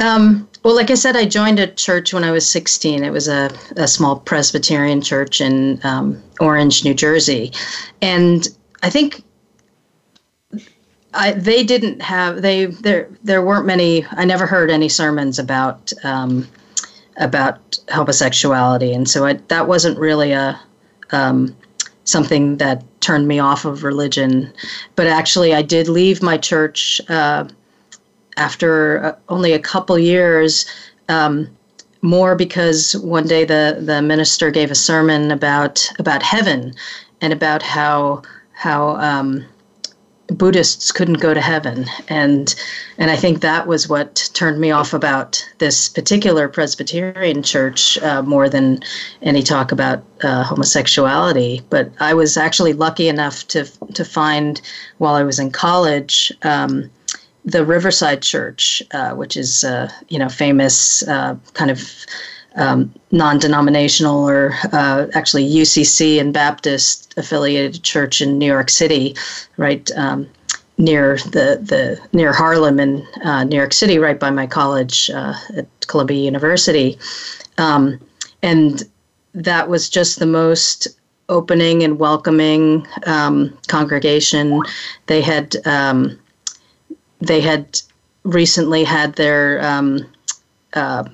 Um, 0.01 0.49
well 0.63 0.75
like 0.75 0.91
i 0.91 0.95
said 0.95 1.17
i 1.17 1.25
joined 1.25 1.59
a 1.59 1.67
church 1.67 2.13
when 2.13 2.25
i 2.25 2.31
was 2.31 2.49
16 2.49 3.03
it 3.03 3.11
was 3.11 3.27
a, 3.27 3.51
a 3.77 3.89
small 3.89 4.21
presbyterian 4.21 5.01
church 5.01 5.41
in 5.41 5.81
um, 5.85 6.23
orange 6.41 6.85
new 6.85 6.95
jersey. 6.95 7.53
And 8.03 8.47
i 8.83 8.91
think 8.91 9.23
I, 11.15 11.33
they 11.33 11.65
didn't 11.65 12.03
have 12.03 12.43
they 12.43 12.67
there 12.67 13.09
there 13.25 13.43
weren't 13.43 13.67
many 13.67 14.07
i 14.13 14.25
never 14.25 14.47
heard 14.47 14.71
any 14.71 14.89
sermons 14.89 15.39
about 15.39 15.93
um, 16.05 16.47
about 17.19 17.79
homosexuality. 17.91 18.93
And 18.93 19.09
so 19.09 19.27
I, 19.27 19.35
that 19.49 19.69
wasn't 19.69 19.99
really 19.99 20.33
a 20.33 20.59
um, 21.11 21.55
something 22.09 22.57
that 22.57 22.83
turned 23.01 23.29
me 23.29 23.39
off 23.39 23.65
of 23.65 23.85
religion. 23.85 24.53
But 24.97 25.07
actually, 25.07 25.55
I 25.55 25.63
did 25.63 25.89
leave 25.89 26.23
my 26.23 26.39
church 26.39 27.01
uh, 27.09 27.47
after 28.37 29.05
uh, 29.05 29.17
only 29.29 29.53
a 29.53 29.59
couple 29.59 29.99
years. 29.99 30.67
Um, 31.09 31.49
more 32.01 32.37
because 32.37 32.97
one 32.97 33.27
day 33.27 33.45
the, 33.45 33.79
the 33.81 34.01
minister 34.01 34.51
gave 34.53 34.71
a 34.71 34.75
sermon 34.75 35.33
about 35.33 35.91
about 35.99 36.23
heaven 36.23 36.73
and 37.21 37.33
about 37.33 37.61
how 37.63 38.23
how 38.53 38.97
um, 38.97 39.45
Buddhists 40.29 40.93
couldn't 40.93 41.21
go 41.21 41.33
to 41.33 41.41
heaven, 41.41 41.87
and 42.09 42.55
and 42.99 43.11
I 43.11 43.17
think 43.17 43.41
that 43.41 43.67
was 43.67 43.89
what 43.89 44.29
turned 44.35 44.61
me 44.61 44.71
off 44.71 44.93
about 44.93 45.43
this 45.59 45.89
particular 45.89 46.49
Presbyterian 46.49 47.43
church 47.43 47.97
uh, 47.99 48.23
more 48.23 48.49
than 48.49 48.81
any 49.23 49.43
talk 49.43 49.73
about 49.73 50.05
uh, 50.23 50.45
homosexuality. 50.45 51.63
But 51.71 51.91
I 52.01 52.13
was 52.13 52.37
actually 52.37 52.75
lucky 52.75 53.09
enough 53.09 53.49
to 53.49 53.65
to 53.95 54.05
find 54.05 54.61
while 54.99 55.15
I 55.15 55.23
was 55.23 55.39
in 55.39 55.51
college. 55.51 56.31
Um, 56.43 56.91
the 57.45 57.65
Riverside 57.65 58.21
Church, 58.21 58.83
uh, 58.93 59.15
which 59.15 59.35
is 59.35 59.65
uh, 59.65 59.91
you 60.09 60.19
know 60.19 60.29
famous 60.29 61.03
uh, 61.09 61.37
kind 61.55 61.71
of 61.71 62.05
um, 62.59 62.93
non-denominational 63.13 64.29
or 64.29 64.55
uh, 64.73 65.07
actually 65.15 65.49
UCC 65.49 66.21
and 66.21 66.35
Baptist 66.35 67.15
affiliated 67.17 67.83
church 67.83 68.21
in 68.21 68.39
New 68.39 68.47
York 68.47 68.69
City, 68.69 69.17
right 69.57 69.91
um, 69.97 70.29
near 70.77 71.17
the 71.19 71.59
the 71.63 72.01
near 72.13 72.33
Harlem 72.33 72.79
in 72.79 73.07
uh, 73.25 73.45
New 73.45 73.57
York 73.57 73.73
City, 73.73 73.99
right 73.99 74.19
by 74.19 74.31
my 74.31 74.47
college 74.47 75.11
uh, 75.11 75.35
at 75.57 75.67
Columbia 75.87 76.19
University, 76.19 76.99
um, 77.57 77.99
and 78.43 78.83
that 79.35 79.69
was 79.69 79.89
just 79.89 80.19
the 80.19 80.27
most 80.27 80.89
opening 81.29 81.83
and 81.83 81.99
welcoming 81.99 82.87
um, 83.07 83.57
congregation. 83.69 84.63
They 85.07 85.23
had 85.23 85.57
um, 85.67 86.19
they 87.21 87.41
had 87.41 87.81
recently 88.25 88.85
had 88.85 89.15
their 89.15 89.65
um, 89.65 90.07
uh, 90.75 91.05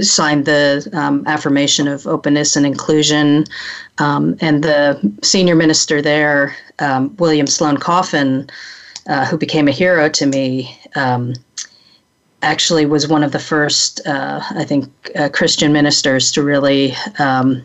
signed 0.00 0.46
the 0.46 0.88
um, 0.92 1.24
affirmation 1.26 1.88
of 1.88 2.06
openness 2.06 2.56
and 2.56 2.66
inclusion. 2.66 3.44
Um, 3.98 4.36
and 4.40 4.64
the 4.64 5.12
senior 5.22 5.54
minister 5.54 6.00
there, 6.00 6.56
um, 6.78 7.14
William 7.16 7.46
Sloane 7.46 7.76
Coffin, 7.76 8.48
uh, 9.06 9.26
who 9.26 9.36
became 9.36 9.68
a 9.68 9.72
hero 9.72 10.08
to 10.08 10.26
me, 10.26 10.78
um, 10.94 11.34
actually 12.42 12.86
was 12.86 13.08
one 13.08 13.22
of 13.22 13.32
the 13.32 13.38
first, 13.38 14.06
uh, 14.06 14.40
I 14.50 14.64
think, 14.64 14.90
uh, 15.16 15.28
Christian 15.30 15.72
ministers 15.72 16.30
to 16.32 16.42
really 16.42 16.94
um, 17.18 17.64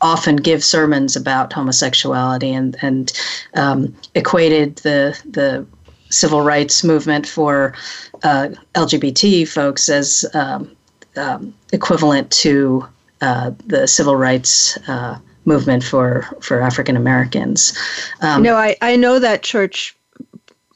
often 0.00 0.36
give 0.36 0.62
sermons 0.62 1.16
about 1.16 1.52
homosexuality 1.52 2.52
and, 2.52 2.76
and 2.82 3.12
um, 3.54 3.96
equated 4.14 4.76
the, 4.76 5.18
the 5.30 5.66
civil 6.10 6.42
rights 6.42 6.84
movement 6.84 7.26
for 7.26 7.74
uh, 8.22 8.48
LGBT 8.74 9.48
folks 9.48 9.88
as 9.88 10.24
um, 10.34 10.75
um, 11.16 11.54
equivalent 11.72 12.30
to 12.30 12.86
uh, 13.20 13.50
the 13.66 13.86
civil 13.86 14.16
rights 14.16 14.76
uh, 14.88 15.18
movement 15.46 15.82
for 15.82 16.28
for 16.40 16.60
African 16.60 16.96
Americans. 16.96 17.76
Um, 18.20 18.42
know, 18.42 18.56
I, 18.56 18.76
I 18.82 18.96
know 18.96 19.18
that 19.18 19.42
church 19.42 19.96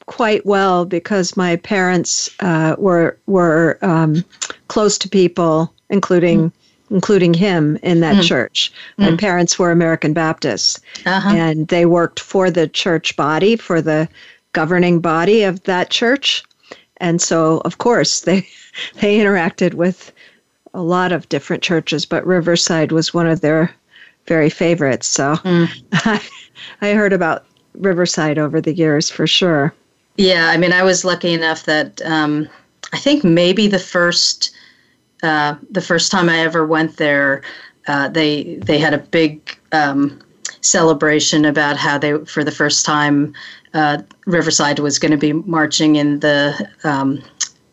quite 0.07 0.45
well 0.45 0.85
because 0.85 1.37
my 1.37 1.55
parents 1.57 2.29
uh, 2.39 2.75
were 2.77 3.17
were 3.27 3.77
um, 3.81 4.25
close 4.67 4.97
to 4.97 5.09
people, 5.09 5.73
including 5.89 6.49
mm. 6.49 6.53
including 6.89 7.33
him 7.33 7.77
in 7.83 7.99
that 7.99 8.15
mm. 8.15 8.27
church. 8.27 8.73
My 8.97 9.11
mm. 9.11 9.19
parents 9.19 9.59
were 9.59 9.71
American 9.71 10.13
Baptists, 10.13 10.81
uh-huh. 11.05 11.29
and 11.29 11.67
they 11.67 11.85
worked 11.85 12.19
for 12.19 12.49
the 12.49 12.67
church 12.67 13.15
body, 13.15 13.55
for 13.55 13.81
the 13.81 14.09
governing 14.53 14.99
body 14.99 15.43
of 15.43 15.63
that 15.63 15.89
church, 15.89 16.43
and 16.97 17.21
so 17.21 17.61
of 17.65 17.77
course 17.77 18.21
they 18.21 18.47
they 18.95 19.17
interacted 19.17 19.75
with 19.75 20.11
a 20.73 20.81
lot 20.81 21.11
of 21.11 21.27
different 21.29 21.63
churches, 21.63 22.05
but 22.05 22.25
Riverside 22.25 22.91
was 22.91 23.13
one 23.13 23.27
of 23.27 23.41
their 23.41 23.73
very 24.27 24.49
favorites. 24.49 25.07
So 25.07 25.35
mm. 25.35 25.67
I, 25.93 26.21
I 26.81 26.93
heard 26.93 27.13
about 27.13 27.45
Riverside 27.75 28.37
over 28.37 28.61
the 28.61 28.73
years 28.73 29.09
for 29.09 29.27
sure. 29.27 29.73
Yeah, 30.17 30.49
I 30.49 30.57
mean, 30.57 30.73
I 30.73 30.83
was 30.83 31.05
lucky 31.05 31.33
enough 31.33 31.63
that 31.63 32.01
um, 32.03 32.47
I 32.93 32.97
think 32.97 33.23
maybe 33.23 33.67
the 33.67 33.79
first 33.79 34.51
uh, 35.23 35.55
the 35.69 35.81
first 35.81 36.11
time 36.11 36.29
I 36.29 36.39
ever 36.39 36.65
went 36.65 36.97
there, 36.97 37.43
uh, 37.87 38.09
they 38.09 38.55
they 38.55 38.77
had 38.77 38.93
a 38.93 38.97
big 38.97 39.57
um, 39.71 40.19
celebration 40.61 41.45
about 41.45 41.77
how 41.77 41.97
they 41.97 42.17
for 42.25 42.43
the 42.43 42.51
first 42.51 42.85
time 42.85 43.33
uh, 43.73 44.01
Riverside 44.25 44.79
was 44.79 44.99
going 44.99 45.11
to 45.11 45.17
be 45.17 45.33
marching 45.33 45.95
in 45.95 46.19
the 46.19 46.69
um, 46.83 47.23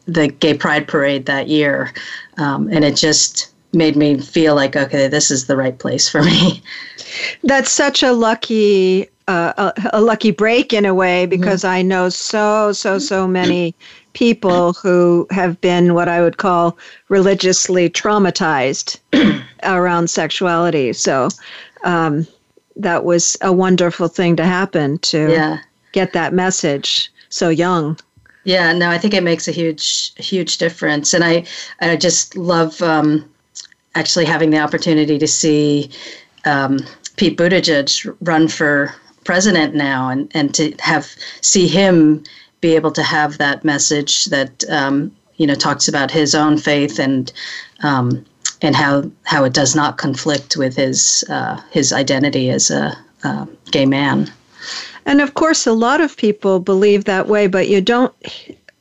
the 0.08 0.28
Gay 0.28 0.54
Pride 0.54 0.88
Parade 0.88 1.26
that 1.26 1.48
year, 1.48 1.92
um, 2.38 2.68
and 2.72 2.84
it 2.84 2.96
just 2.96 3.52
made 3.72 3.96
me 3.96 4.18
feel 4.18 4.54
like 4.54 4.74
okay, 4.74 5.06
this 5.06 5.30
is 5.30 5.46
the 5.46 5.56
right 5.56 5.78
place 5.78 6.08
for 6.08 6.22
me. 6.22 6.62
That's 7.44 7.70
such 7.70 8.02
a 8.02 8.12
lucky 8.12 9.08
uh, 9.28 9.52
a, 9.76 9.90
a, 9.92 10.00
lucky 10.00 10.30
break 10.30 10.72
in 10.72 10.86
a 10.86 10.94
way 10.94 11.24
mm-hmm. 11.24 11.30
because 11.30 11.60
mm-hmm. 11.60 11.74
I 11.74 11.82
know 11.82 12.08
so 12.08 12.72
so 12.72 12.98
so 12.98 13.28
many 13.28 13.74
people 14.14 14.72
who 14.72 15.26
have 15.30 15.60
been 15.60 15.94
what 15.94 16.08
I 16.08 16.22
would 16.22 16.38
call 16.38 16.76
religiously 17.08 17.90
traumatized 17.90 18.98
around 19.62 20.10
sexuality. 20.10 20.92
So 20.94 21.28
um, 21.84 22.26
that 22.74 23.04
was 23.04 23.36
a 23.42 23.52
wonderful 23.52 24.08
thing 24.08 24.34
to 24.36 24.44
happen 24.44 24.98
to 24.98 25.30
yeah. 25.30 25.58
get 25.92 26.14
that 26.14 26.32
message 26.32 27.12
so 27.28 27.50
young. 27.50 27.98
Yeah, 28.45 28.73
no, 28.73 28.90
I 28.90 28.99
think 28.99 29.14
it 29.14 29.23
makes 29.23 29.49
a 29.49 29.52
huge, 29.52 30.14
huge 30.16 30.59
difference, 30.59 31.12
and 31.12 31.25
I, 31.25 31.45
I 31.80 31.97
just 31.97 32.37
love 32.37 32.80
um, 32.80 33.28
actually 33.95 34.25
having 34.25 34.50
the 34.50 34.61
opportunity 34.61 35.18
to 35.18 35.26
see 35.26 35.90
um, 36.45 36.78
Pete 37.16 37.37
Buttigieg 37.37 38.16
run 38.21 38.49
for 38.49 38.95
president 39.25 39.75
now, 39.75 40.09
and 40.09 40.30
and 40.35 40.54
to 40.54 40.75
have 40.78 41.14
see 41.42 41.68
him 41.68 42.23
be 42.61 42.75
able 42.75 42.92
to 42.92 43.02
have 43.02 43.38
that 43.38 43.64
message 43.64 44.26
that 44.26 44.64
um, 44.71 45.14
you 45.37 45.47
know 45.47 45.54
talks 45.54 45.88
about 45.88 46.11
his 46.11 46.35
own 46.35 46.57
faith 46.57 46.99
and 46.99 47.33
um, 47.83 48.25
and 48.62 48.75
how 48.75 49.11
how 49.25 49.45
it 49.45 49.52
does 49.52 49.75
not 49.75 49.99
conflict 49.99 50.57
with 50.57 50.76
his 50.76 51.25
uh, 51.28 51.61
his 51.71 51.92
identity 51.92 52.50
as 52.50 52.71
a 52.71 52.97
uh, 53.25 53.47
gay 53.71 53.87
man. 53.87 54.33
And 55.08 55.22
of 55.22 55.32
course, 55.32 55.66
a 55.66 55.72
lot 55.72 56.02
of 56.02 56.18
people 56.18 56.60
believe 56.60 57.04
that 57.04 57.28
way, 57.28 57.46
but 57.46 57.66
you 57.66 57.80
don't. 57.80 58.14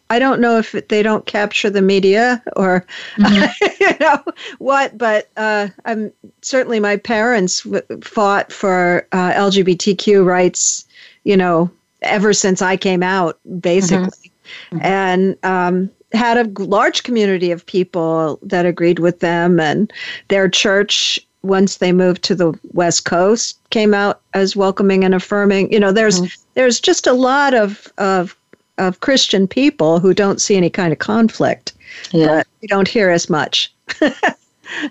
I 0.10 0.20
don't 0.20 0.42
know 0.42 0.58
if 0.58 0.74
they 0.90 1.02
don't 1.02 1.26
capture 1.26 1.70
the 1.70 1.82
media 1.82 2.44
or 2.58 2.86
mm-hmm. 3.16 3.66
you 3.80 3.98
know 4.00 4.22
what, 4.58 4.98
but 4.98 5.30
uh, 5.38 5.70
I'm 5.86 6.12
certainly 6.42 6.82
my 6.82 6.98
parents 6.98 7.64
w- 7.64 8.02
fought 8.02 8.52
for 8.52 9.08
uh, 9.14 9.32
LGBTQ 9.32 10.26
rights. 10.26 10.86
You 11.24 11.38
know, 11.38 11.72
ever 12.02 12.34
since 12.34 12.62
I 12.62 12.76
came 12.76 13.04
out, 13.04 13.40
basically, 13.62 14.32
mm-hmm. 14.70 14.76
Mm-hmm. 14.76 14.86
and 14.86 15.38
um, 15.44 15.90
had 16.12 16.38
a 16.38 16.62
large 16.62 17.04
community 17.04 17.52
of 17.52 17.66
people 17.66 18.38
that 18.44 18.66
agreed 18.66 19.00
with 19.00 19.22
them, 19.22 19.62
and 19.62 19.94
their 20.28 20.50
church 20.50 21.26
once 21.48 21.78
they 21.78 21.92
moved 21.92 22.24
to 22.24 22.36
the 22.36 22.58
west 22.74 23.06
coast 23.06 23.60
came 23.70 23.94
out 23.94 24.22
as 24.34 24.56
welcoming 24.56 25.04
and 25.04 25.16
affirming 25.16 25.72
you 25.72 25.80
know 25.80 25.92
there's 25.92 26.22
mm-hmm. 26.22 26.42
there's 26.54 26.80
just 26.80 27.08
a 27.08 27.14
lot 27.14 27.54
of 27.54 27.92
of 27.98 28.36
of 28.78 29.00
christian 29.00 29.48
people 29.48 30.00
who 30.00 30.14
don't 30.14 30.42
see 30.42 30.56
any 30.56 30.70
kind 30.70 30.92
of 30.94 31.00
conflict 31.00 31.74
yeah. 32.12 32.28
but 32.28 32.48
we 32.62 32.68
don't 32.68 32.88
hear 32.88 33.10
as 33.10 33.30
much 33.30 33.74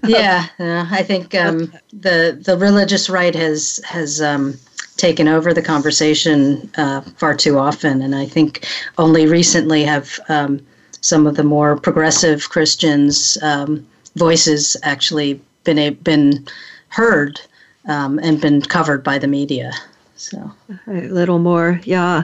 yeah 0.06 0.46
uh, 0.58 0.86
i 0.90 1.02
think 1.02 1.34
um, 1.34 1.72
the 1.92 2.38
the 2.42 2.56
religious 2.58 3.08
right 3.08 3.34
has 3.34 3.80
has 3.84 4.20
um, 4.20 4.54
taken 4.96 5.28
over 5.28 5.52
the 5.52 5.62
conversation 5.62 6.70
uh, 6.78 7.02
far 7.02 7.34
too 7.34 7.58
often 7.58 8.02
and 8.02 8.14
i 8.14 8.24
think 8.24 8.66
only 8.98 9.26
recently 9.26 9.84
have 9.84 10.18
um, 10.28 10.64
some 11.02 11.26
of 11.26 11.36
the 11.36 11.44
more 11.44 11.76
progressive 11.76 12.48
christians 12.48 13.36
um, 13.42 13.86
voices 14.16 14.76
actually 14.82 15.40
been 15.66 15.78
a, 15.78 15.90
been 15.90 16.46
heard 16.88 17.38
um, 17.86 18.18
and 18.20 18.40
been 18.40 18.62
covered 18.62 19.04
by 19.04 19.18
the 19.18 19.28
media. 19.28 19.72
So 20.16 20.50
a 20.86 21.08
little 21.08 21.38
more, 21.38 21.78
yeah. 21.84 22.22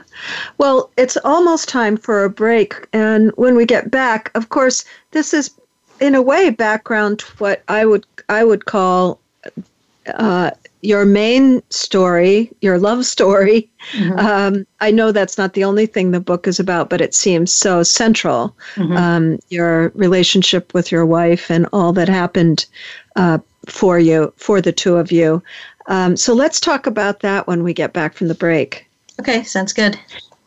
Well, 0.57 0.90
it's 0.96 1.18
almost 1.18 1.68
time 1.68 1.98
for 1.98 2.24
a 2.24 2.31
break, 2.31 2.88
and 2.94 3.31
when 3.37 3.55
we 3.55 3.66
get 3.66 3.90
back, 3.90 4.31
of 4.35 4.48
course, 4.48 4.87
this 5.11 5.35
is 5.35 5.50
in 6.00 6.14
a 6.14 6.22
way 6.22 6.48
background 6.48 7.18
to 7.18 7.26
what 7.37 7.62
I 7.68 7.85
would 7.85 8.07
I 8.31 8.44
would 8.44 8.64
call 8.64 9.20
uh, 10.07 10.51
your 10.83 11.05
main 11.05 11.62
story, 11.71 12.51
your 12.61 12.79
love 12.79 13.07
story. 13.07 13.71
Mm-hmm. 13.93 14.19
Um, 14.19 14.67
I 14.81 14.91
know 14.91 15.12
that's 15.12 15.38
not 15.38 15.55
the 15.55 15.65
only 15.65 15.87
thing 15.87 16.11
the 16.11 16.21
book 16.21 16.47
is 16.47 16.59
about, 16.59 16.91
but 16.91 17.01
it 17.01 17.15
seems 17.15 17.53
so 17.53 17.83
central. 17.83 18.55
Mm-hmm. 18.75 18.97
Um, 18.97 19.38
your 19.49 19.91
relationship 19.95 20.75
with 20.75 20.91
your 20.91 21.07
wife 21.07 21.51
and 21.51 21.67
all 21.73 21.93
that 21.93 22.09
happened 22.09 22.67
uh, 23.17 23.38
for 23.67 23.99
you, 23.99 24.33
for 24.37 24.61
the 24.61 24.73
two 24.73 24.97
of 24.97 25.12
you. 25.12 25.43
Um, 25.87 26.17
so 26.17 26.35
let's 26.35 26.61
talk 26.61 26.87
about 26.87 27.21
that 27.21 27.47
when 27.47 27.62
we 27.62 27.73
get 27.73 27.93
back 27.93 28.15
from 28.15 28.29
the 28.29 28.35
break. 28.35 28.87
Okay, 29.21 29.43
sounds 29.45 29.73
good. 29.73 29.99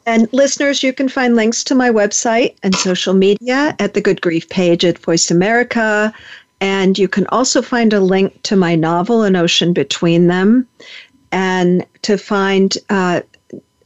And 0.06 0.32
listeners, 0.32 0.84
you 0.84 0.94
can 0.94 1.10
find 1.10 1.36
links 1.36 1.63
to 1.63 1.76
my 1.76 1.89
website 1.89 2.56
and 2.62 2.76
social 2.76 3.13
media 3.13 3.76
at 3.80 3.96
the 3.96 4.02
Good 4.02 4.22
Grief 4.22 4.48
page 4.50 4.86
at 4.86 5.00
Voice 5.00 5.32
America. 5.32 6.13
And 6.65 6.97
you 6.97 7.08
can 7.08 7.28
also 7.28 7.62
find 7.62 7.93
a 7.93 7.99
link 7.99 8.41
to 8.41 8.56
my 8.56 8.73
novel, 8.73 9.21
An 9.21 9.36
Ocean 9.36 9.71
Between 9.71 10.25
Them. 10.25 10.67
And 11.32 11.86
to 12.01 12.17
find 12.17 12.75
uh, 12.89 13.21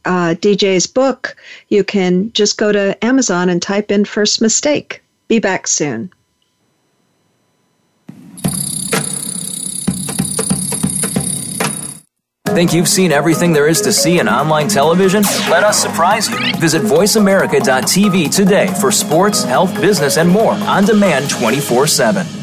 uh, 0.06 0.34
DJ's 0.38 0.86
book, 0.86 1.36
you 1.68 1.84
can 1.84 2.32
just 2.32 2.56
go 2.56 2.72
to 2.72 2.96
Amazon 3.04 3.50
and 3.50 3.60
type 3.60 3.90
in 3.90 4.06
First 4.06 4.40
Mistake. 4.40 5.02
Be 5.28 5.38
back 5.38 5.66
soon. 5.66 6.10
Think 12.46 12.72
you've 12.72 12.88
seen 12.88 13.12
everything 13.12 13.52
there 13.52 13.68
is 13.68 13.82
to 13.82 13.92
see 13.92 14.20
in 14.20 14.28
online 14.28 14.68
television? 14.68 15.22
Let 15.50 15.64
us 15.64 15.78
surprise 15.78 16.30
you. 16.30 16.38
Visit 16.56 16.80
VoiceAmerica.tv 16.80 18.34
today 18.34 18.68
for 18.80 18.90
sports, 18.90 19.44
health, 19.44 19.78
business, 19.82 20.16
and 20.16 20.30
more 20.30 20.54
on 20.54 20.86
demand 20.86 21.28
24 21.28 21.86
7. 21.86 22.39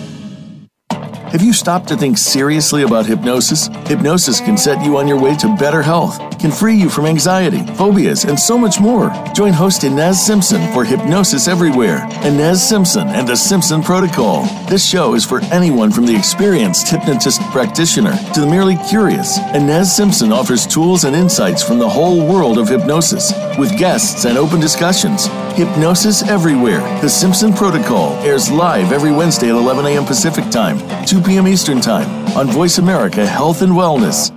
Have 1.38 1.46
you 1.46 1.54
stopped 1.54 1.88
to 1.90 1.96
think 1.96 2.18
seriously 2.18 2.82
about 2.82 3.06
hypnosis? 3.06 3.68
Hypnosis 3.86 4.40
can 4.40 4.58
set 4.58 4.84
you 4.84 4.98
on 4.98 5.08
your 5.08 5.22
way 5.22 5.36
to 5.36 5.56
better 5.58 5.84
health, 5.84 6.18
can 6.40 6.50
free 6.50 6.74
you 6.74 6.90
from 6.90 7.06
anxiety, 7.06 7.64
phobias, 7.76 8.26
and 8.26 8.40
so 8.40 8.58
much 8.58 8.80
more. 8.80 9.12
Join 9.36 9.54
host 9.54 9.84
Inez 9.84 10.20
Simpson 10.20 10.60
for 10.74 10.84
Hypnosis 10.84 11.48
Everywhere, 11.48 12.06
Inez 12.24 12.68
Simpson 12.68 13.08
and 13.10 13.28
the 13.28 13.36
Simpson 13.36 13.84
Protocol. 13.84 14.46
This 14.68 14.84
show 14.84 15.14
is 15.14 15.26
for 15.26 15.40
anyone 15.54 15.92
from 15.92 16.08
the 16.08 16.16
experienced 16.16 16.90
hypnotist 16.90 17.40
practitioner 17.52 18.18
to 18.34 18.42
the 18.42 18.48
merely 18.48 18.76
curious. 18.90 19.38
Inez 19.54 19.96
Simpson 19.96 20.32
offers 20.32 20.66
tools 20.66 21.04
and 21.04 21.16
insights 21.16 21.62
from 21.62 21.78
the 21.78 21.88
whole 21.88 22.26
world 22.26 22.58
of 22.58 22.68
hypnosis 22.68 23.32
with 23.60 23.78
guests 23.78 24.26
and 24.26 24.40
open 24.40 24.60
discussions. 24.60 25.28
Hypnosis 25.58 26.22
Everywhere, 26.22 26.82
the 27.02 27.10
Simpson 27.10 27.52
Protocol 27.52 28.14
airs 28.24 28.52
live 28.52 28.92
every 28.92 29.12
Wednesday 29.12 29.50
at 29.50 29.56
11 29.56 29.88
a.m. 29.88 30.06
Pacific 30.06 30.48
Time, 30.52 30.78
2 31.08 31.20
p.m. 31.20 31.48
Eastern 31.48 31.82
Time 31.82 32.08
on 32.38 32.46
Voice 32.46 32.78
America 32.78 33.26
Health 33.26 33.64
and 33.64 33.74
Wellness. 33.74 34.37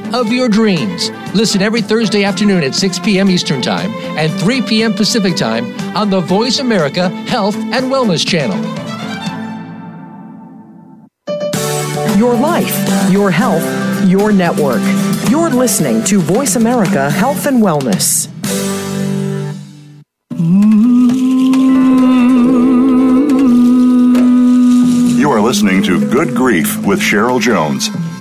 of 0.13 0.31
your 0.31 0.49
dreams. 0.49 1.09
Listen 1.33 1.61
every 1.61 1.81
Thursday 1.81 2.23
afternoon 2.23 2.63
at 2.63 2.75
6 2.75 2.99
p.m. 2.99 3.29
Eastern 3.29 3.61
Time 3.61 3.91
and 4.17 4.31
3 4.41 4.61
p.m. 4.63 4.93
Pacific 4.93 5.35
Time 5.35 5.73
on 5.95 6.09
the 6.09 6.19
Voice 6.19 6.59
America 6.59 7.09
Health 7.09 7.55
and 7.55 7.91
Wellness 7.91 8.25
Channel. 8.25 8.57
Your 12.17 12.35
life, 12.35 13.11
your 13.11 13.31
health, 13.31 13.63
your 14.07 14.31
network. 14.31 14.81
You're 15.29 15.49
listening 15.49 16.03
to 16.05 16.19
Voice 16.19 16.55
America 16.55 17.09
Health 17.09 17.45
and 17.45 17.63
Wellness. 17.63 18.27
You 25.17 25.31
are 25.31 25.41
listening 25.41 25.83
to 25.83 25.99
Good 26.09 26.35
Grief 26.35 26.85
with 26.85 26.99
Cheryl 26.99 27.39
Jones. 27.39 27.89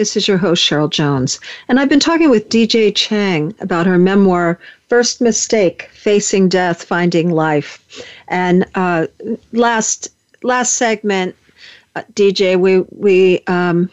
This 0.00 0.16
is 0.16 0.26
your 0.26 0.38
host, 0.38 0.64
Cheryl 0.64 0.88
Jones. 0.88 1.38
And 1.68 1.78
I've 1.78 1.90
been 1.90 2.00
talking 2.00 2.30
with 2.30 2.48
DJ 2.48 2.90
Chang 2.94 3.54
about 3.60 3.84
her 3.84 3.98
memoir, 3.98 4.58
First 4.88 5.20
Mistake 5.20 5.90
Facing 5.92 6.48
Death, 6.48 6.82
Finding 6.82 7.32
Life. 7.32 8.02
And 8.28 8.64
uh, 8.74 9.08
last 9.52 10.08
last 10.42 10.78
segment, 10.78 11.36
uh, 11.96 12.04
DJ, 12.14 12.58
we, 12.58 12.80
we 12.96 13.40
um, 13.46 13.90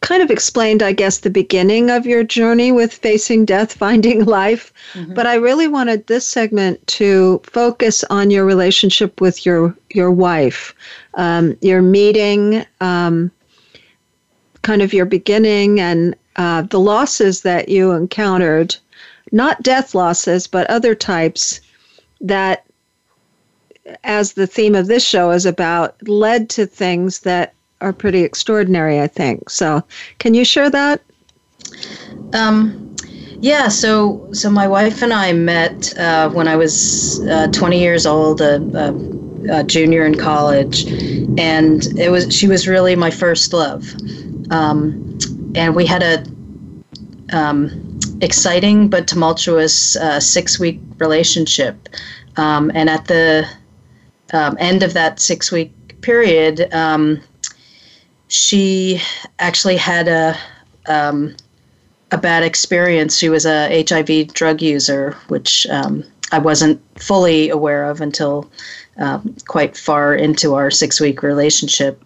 kind 0.00 0.22
of 0.22 0.30
explained, 0.30 0.82
I 0.82 0.92
guess, 0.92 1.18
the 1.18 1.30
beginning 1.30 1.90
of 1.90 2.06
your 2.06 2.24
journey 2.24 2.72
with 2.72 2.94
facing 2.94 3.44
death, 3.44 3.74
finding 3.74 4.24
life. 4.40 4.72
Mm-hmm. 4.94 5.14
But 5.14 5.26
I 5.26 5.34
really 5.34 5.68
wanted 5.68 6.06
this 6.06 6.26
segment 6.26 6.84
to 6.98 7.42
focus 7.44 8.04
on 8.10 8.30
your 8.30 8.44
relationship 8.44 9.20
with 9.20 9.44
your 9.44 9.76
your 9.90 10.10
wife, 10.10 10.74
um, 11.18 11.58
your 11.60 11.82
meeting, 11.82 12.64
um, 12.80 13.30
kind 14.62 14.80
of 14.80 14.94
your 14.94 15.04
beginning, 15.04 15.80
and 15.80 16.16
uh, 16.36 16.62
the 16.62 16.80
losses 16.80 17.42
that 17.42 17.68
you 17.68 17.92
encountered. 17.92 18.74
Not 19.30 19.62
death 19.62 19.94
losses, 19.94 20.46
but 20.46 20.70
other 20.70 20.94
types 20.94 21.60
that, 22.22 22.64
as 24.04 24.32
the 24.32 24.46
theme 24.46 24.74
of 24.74 24.86
this 24.86 25.04
show 25.04 25.30
is 25.32 25.44
about, 25.44 25.96
led 26.08 26.48
to 26.50 26.64
things 26.64 27.20
that 27.20 27.52
are 27.80 27.92
pretty 27.92 28.22
extraordinary, 28.22 29.00
I 29.00 29.06
think. 29.06 29.50
So, 29.50 29.82
can 30.18 30.34
you 30.34 30.44
share 30.44 30.70
that? 30.70 31.02
Um, 32.32 32.96
yeah. 33.40 33.68
So, 33.68 34.28
so 34.32 34.50
my 34.50 34.66
wife 34.66 35.02
and 35.02 35.12
I 35.12 35.32
met 35.32 35.96
uh, 35.98 36.30
when 36.30 36.48
I 36.48 36.56
was 36.56 37.20
uh, 37.28 37.48
20 37.52 37.78
years 37.78 38.06
old, 38.06 38.40
a, 38.40 38.56
a, 39.48 39.60
a, 39.60 39.64
junior 39.64 40.04
in 40.04 40.14
college, 40.14 40.86
and 41.38 41.86
it 41.98 42.10
was 42.10 42.34
she 42.34 42.48
was 42.48 42.66
really 42.66 42.96
my 42.96 43.10
first 43.10 43.52
love, 43.52 43.84
um, 44.50 45.18
and 45.54 45.74
we 45.74 45.86
had 45.86 46.02
a 46.02 46.24
um, 47.36 47.98
exciting 48.20 48.88
but 48.88 49.06
tumultuous 49.06 49.96
uh, 49.96 50.20
six 50.20 50.58
week 50.58 50.80
relationship, 50.98 51.88
um, 52.36 52.70
and 52.74 52.88
at 52.88 53.06
the 53.06 53.46
um, 54.32 54.56
end 54.60 54.82
of 54.82 54.94
that 54.94 55.20
six 55.20 55.50
week 55.50 55.72
period 56.00 56.72
um, 56.72 57.20
she 58.28 59.00
actually 59.38 59.76
had 59.76 60.06
a 60.06 60.36
um, 60.86 61.34
a 62.10 62.18
bad 62.18 62.42
experience. 62.42 63.18
She 63.18 63.28
was 63.28 63.44
a 63.44 63.80
IV 63.80 64.32
drug 64.32 64.62
user, 64.62 65.16
which 65.28 65.66
I 66.30 66.38
wasn't 66.38 66.80
fully 67.00 67.48
aware 67.50 67.84
of 67.84 68.00
until 68.00 68.50
um, 68.98 69.34
quite 69.46 69.76
far 69.76 70.14
into 70.14 70.54
our 70.54 70.70
six 70.70 71.00
week 71.00 71.22
relationship. 71.22 72.04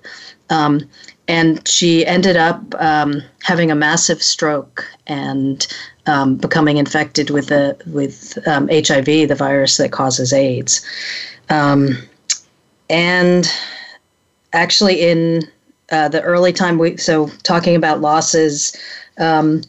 Um, 0.50 0.88
and 1.28 1.66
she 1.66 2.04
ended 2.04 2.36
up 2.36 2.60
um, 2.80 3.22
having 3.42 3.70
a 3.70 3.74
massive 3.74 4.22
stroke 4.22 4.84
and 5.06 5.66
um, 6.06 6.36
becoming 6.36 6.76
infected 6.76 7.30
with 7.30 7.46
the 7.46 7.76
with 7.86 8.36
HIV, 8.68 9.28
the 9.28 9.36
virus 9.36 9.76
that 9.76 9.92
causes 9.92 10.32
AIDS. 10.32 10.84
and 12.90 13.50
actually, 14.52 15.00
in 15.00 15.42
uh, 15.92 16.08
the 16.08 16.22
early 16.22 16.52
time 16.52 16.78
we 16.78 16.96
so 16.96 17.28
talking 17.42 17.76
about 17.76 18.00
losses 18.00 18.74
um, 19.18 19.62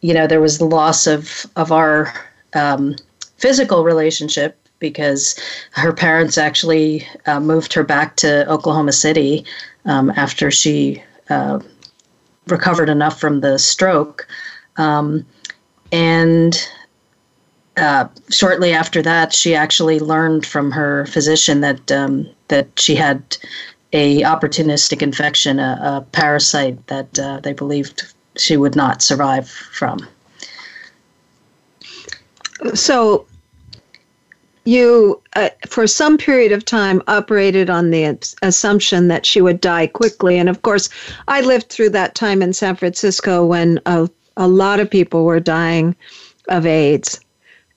you 0.00 0.14
know 0.14 0.26
there 0.26 0.40
was 0.40 0.58
the 0.58 0.64
loss 0.64 1.06
of 1.06 1.46
of 1.56 1.70
our 1.70 2.12
um, 2.54 2.96
physical 3.36 3.84
relationship 3.84 4.65
because 4.78 5.38
her 5.72 5.92
parents 5.92 6.38
actually 6.38 7.06
uh, 7.26 7.40
moved 7.40 7.72
her 7.72 7.82
back 7.82 8.16
to 8.16 8.48
Oklahoma 8.50 8.92
City 8.92 9.44
um, 9.84 10.10
after 10.16 10.50
she 10.50 11.02
uh, 11.30 11.60
recovered 12.46 12.88
enough 12.88 13.18
from 13.18 13.40
the 13.40 13.58
stroke 13.58 14.26
um, 14.76 15.24
and 15.92 16.68
uh, 17.76 18.08
shortly 18.30 18.72
after 18.72 19.02
that, 19.02 19.34
she 19.34 19.54
actually 19.54 20.00
learned 20.00 20.46
from 20.46 20.70
her 20.70 21.06
physician 21.06 21.60
that 21.60 21.92
um, 21.92 22.28
that 22.48 22.68
she 22.78 22.94
had 22.94 23.36
a 23.92 24.22
opportunistic 24.22 25.02
infection, 25.02 25.58
a, 25.58 25.78
a 25.82 26.06
parasite 26.12 26.86
that 26.86 27.18
uh, 27.18 27.40
they 27.40 27.52
believed 27.52 28.14
she 28.36 28.56
would 28.56 28.76
not 28.76 29.02
survive 29.02 29.48
from. 29.48 30.06
So 32.74 33.26
you, 34.66 35.22
uh, 35.34 35.48
for 35.66 35.86
some 35.86 36.18
period 36.18 36.52
of 36.52 36.64
time, 36.64 37.00
operated 37.08 37.70
on 37.70 37.90
the 37.90 38.18
assumption 38.42 39.08
that 39.08 39.24
she 39.24 39.40
would 39.40 39.60
die 39.60 39.86
quickly. 39.86 40.38
And 40.38 40.48
of 40.48 40.62
course, 40.62 40.88
I 41.28 41.40
lived 41.40 41.68
through 41.68 41.90
that 41.90 42.14
time 42.14 42.42
in 42.42 42.52
San 42.52 42.76
Francisco 42.76 43.44
when 43.44 43.80
a, 43.86 44.10
a 44.36 44.48
lot 44.48 44.80
of 44.80 44.90
people 44.90 45.24
were 45.24 45.40
dying 45.40 45.94
of 46.48 46.66
AIDS. 46.66 47.20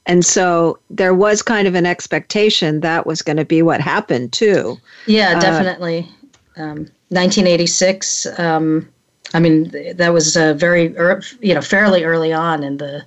And 0.06 0.26
so 0.26 0.80
there 0.90 1.14
was 1.14 1.42
kind 1.44 1.68
of 1.68 1.76
an 1.76 1.86
expectation 1.86 2.80
that 2.80 3.06
was 3.06 3.22
going 3.22 3.38
to 3.38 3.46
be 3.46 3.62
what 3.62 3.82
happened 3.82 4.34
too. 4.34 4.78
Yeah, 5.06 5.38
uh, 5.38 5.40
definitely. 5.40 6.10
Uh, 6.58 6.64
um, 6.64 6.78
1986. 7.10 8.28
Um, 8.40 8.90
I 9.34 9.40
mean, 9.40 9.72
that 9.96 10.12
was 10.12 10.36
a 10.36 10.56
very, 10.56 10.96
you 11.42 11.54
know, 11.54 11.62
fairly 11.62 12.04
early 12.04 12.34
on 12.34 12.64
in 12.64 12.78
the 12.78 13.06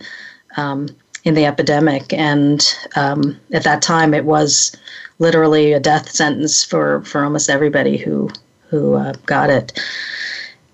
um, 0.57 0.89
in 1.25 1.35
the 1.35 1.47
epidemic, 1.47 2.13
and 2.13 2.77
um, 2.97 3.39
at 3.53 3.65
that 3.65 3.83
time, 3.83 4.13
it 4.15 4.25
was 4.25 4.77
literally 5.19 5.73
a 5.73 5.81
death 5.81 6.11
sentence 6.11 6.65
for 6.65 7.03
for 7.03 7.25
almost 7.25 7.49
everybody 7.49 7.97
who 7.97 8.29
who 8.69 8.95
uh, 8.95 9.13
got 9.27 9.51
it. 9.51 9.79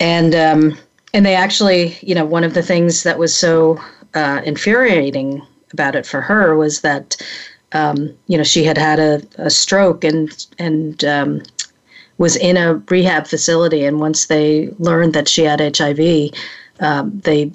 And 0.01 0.35
um, 0.35 0.79
and 1.13 1.27
they 1.27 1.35
actually, 1.35 1.99
you 2.01 2.15
know, 2.15 2.25
one 2.25 2.45
of 2.45 2.55
the 2.55 2.63
things 2.63 3.03
that 3.03 3.19
was 3.19 3.35
so 3.35 3.81
uh, 4.15 4.41
infuriating 4.45 5.43
about 5.73 5.95
it 5.95 6.07
for 6.07 6.21
her 6.21 6.57
was 6.57 6.81
that 6.81 7.17
um, 7.73 8.15
you 8.27 8.37
know 8.37 8.45
she 8.45 8.65
had 8.65 8.79
had 8.79 8.99
a, 8.99 9.23
a 9.37 9.51
stroke 9.51 10.05
and 10.05 10.47
and 10.59 11.05
um, 11.05 11.43
was 12.19 12.37
in 12.37 12.57
a 12.57 12.75
rehab 12.89 13.27
facility 13.27 13.85
and 13.85 14.01
once 14.01 14.27
they 14.27 14.69
learned 14.79 15.13
that 15.15 15.29
she 15.29 15.43
had 15.45 15.77
HIV 15.77 16.31
um, 16.81 17.19
they 17.21 17.53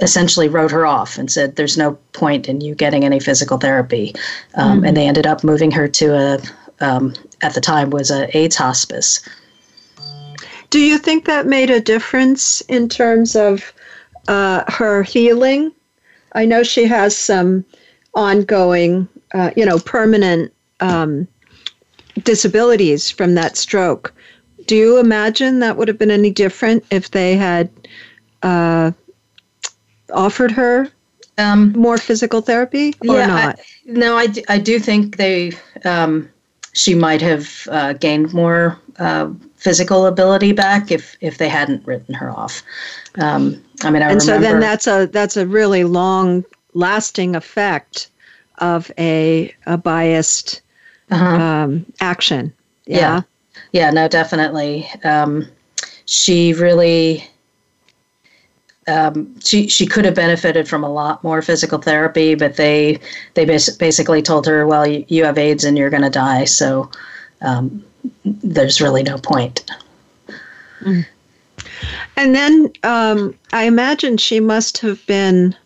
essentially 0.00 0.48
wrote 0.48 0.70
her 0.70 0.86
off 0.86 1.18
and 1.18 1.30
said 1.30 1.56
there's 1.56 1.76
no 1.76 1.92
point 2.12 2.48
in 2.48 2.60
you 2.60 2.74
getting 2.74 3.04
any 3.04 3.20
physical 3.20 3.58
therapy 3.58 4.12
mm-hmm. 4.56 4.84
and 4.84 4.96
they 4.96 5.06
ended 5.06 5.26
up 5.26 5.44
moving 5.44 5.70
her 5.70 5.86
to 5.86 6.14
a 6.14 6.38
um, 6.80 7.14
at 7.42 7.54
the 7.54 7.60
time 7.60 7.90
was 7.90 8.10
a 8.10 8.36
AIDS 8.36 8.56
hospice. 8.56 9.22
Do 10.70 10.80
you 10.80 10.98
think 10.98 11.24
that 11.26 11.46
made 11.46 11.70
a 11.70 11.80
difference 11.80 12.60
in 12.62 12.88
terms 12.88 13.36
of 13.36 13.72
uh, 14.26 14.64
her 14.68 15.04
healing 15.04 15.72
I 16.34 16.44
know 16.44 16.62
she 16.62 16.86
has 16.86 17.16
some 17.16 17.64
ongoing 18.14 19.08
uh, 19.32 19.50
you 19.56 19.64
know, 19.64 19.78
permanent 19.78 20.52
um, 20.80 21.26
disabilities 22.22 23.10
from 23.10 23.34
that 23.34 23.56
stroke. 23.56 24.12
Do 24.66 24.76
you 24.76 24.98
imagine 24.98 25.58
that 25.58 25.76
would 25.76 25.88
have 25.88 25.98
been 25.98 26.10
any 26.10 26.30
different 26.30 26.84
if 26.90 27.10
they 27.10 27.36
had 27.36 27.68
uh, 28.42 28.92
offered 30.14 30.52
her 30.52 30.88
um, 31.38 31.72
more 31.72 31.98
physical 31.98 32.40
therapy 32.40 32.94
or 33.08 33.16
yeah, 33.16 33.26
not? 33.26 33.58
I, 33.58 33.62
no, 33.86 34.16
I, 34.16 34.28
I 34.48 34.58
do 34.58 34.78
think 34.78 35.16
they 35.16 35.52
um, 35.84 36.28
she 36.72 36.94
might 36.94 37.20
have 37.20 37.68
uh, 37.70 37.92
gained 37.94 38.32
more 38.34 38.78
uh, 38.98 39.30
physical 39.56 40.06
ability 40.06 40.52
back 40.52 40.90
if 40.90 41.16
if 41.20 41.38
they 41.38 41.48
hadn't 41.48 41.86
written 41.86 42.14
her 42.14 42.30
off. 42.30 42.62
Um, 43.16 43.62
I 43.82 43.90
mean, 43.90 44.02
I 44.02 44.10
and 44.10 44.20
remember, 44.20 44.20
so 44.20 44.38
then 44.38 44.60
that's 44.60 44.86
a 44.86 45.06
that's 45.06 45.36
a 45.36 45.46
really 45.46 45.84
long 45.84 46.44
lasting 46.74 47.34
effect 47.34 48.08
of 48.58 48.90
a 48.98 49.54
a 49.66 49.78
biased 49.78 50.60
uh-huh. 51.10 51.24
um, 51.24 51.86
action. 52.00 52.52
Yeah. 52.86 52.98
yeah. 52.98 53.22
yeah, 53.72 53.90
no, 53.90 54.08
definitely. 54.08 54.88
Um, 55.04 55.48
she 56.06 56.52
really. 56.52 57.28
Um, 58.86 59.38
she 59.40 59.68
she 59.68 59.86
could 59.86 60.04
have 60.04 60.14
benefited 60.14 60.68
from 60.68 60.84
a 60.84 60.92
lot 60.92 61.24
more 61.24 61.40
physical 61.40 61.78
therapy, 61.78 62.34
but 62.34 62.56
they 62.56 62.98
they 63.34 63.44
bas- 63.44 63.76
basically 63.76 64.20
told 64.20 64.46
her, 64.46 64.66
well, 64.66 64.86
you, 64.86 65.04
you 65.08 65.24
have 65.24 65.38
AIDS 65.38 65.64
and 65.64 65.78
you're 65.78 65.90
going 65.90 66.02
to 66.02 66.10
die, 66.10 66.44
so 66.44 66.90
um, 67.40 67.84
there's 68.24 68.80
really 68.80 69.02
no 69.02 69.18
point. 69.18 69.64
Mm. 70.80 71.06
And 72.16 72.34
then 72.34 72.72
um, 72.82 73.34
I 73.52 73.64
imagine 73.64 74.16
she 74.16 74.40
must 74.40 74.78
have 74.78 75.04
been 75.06 75.56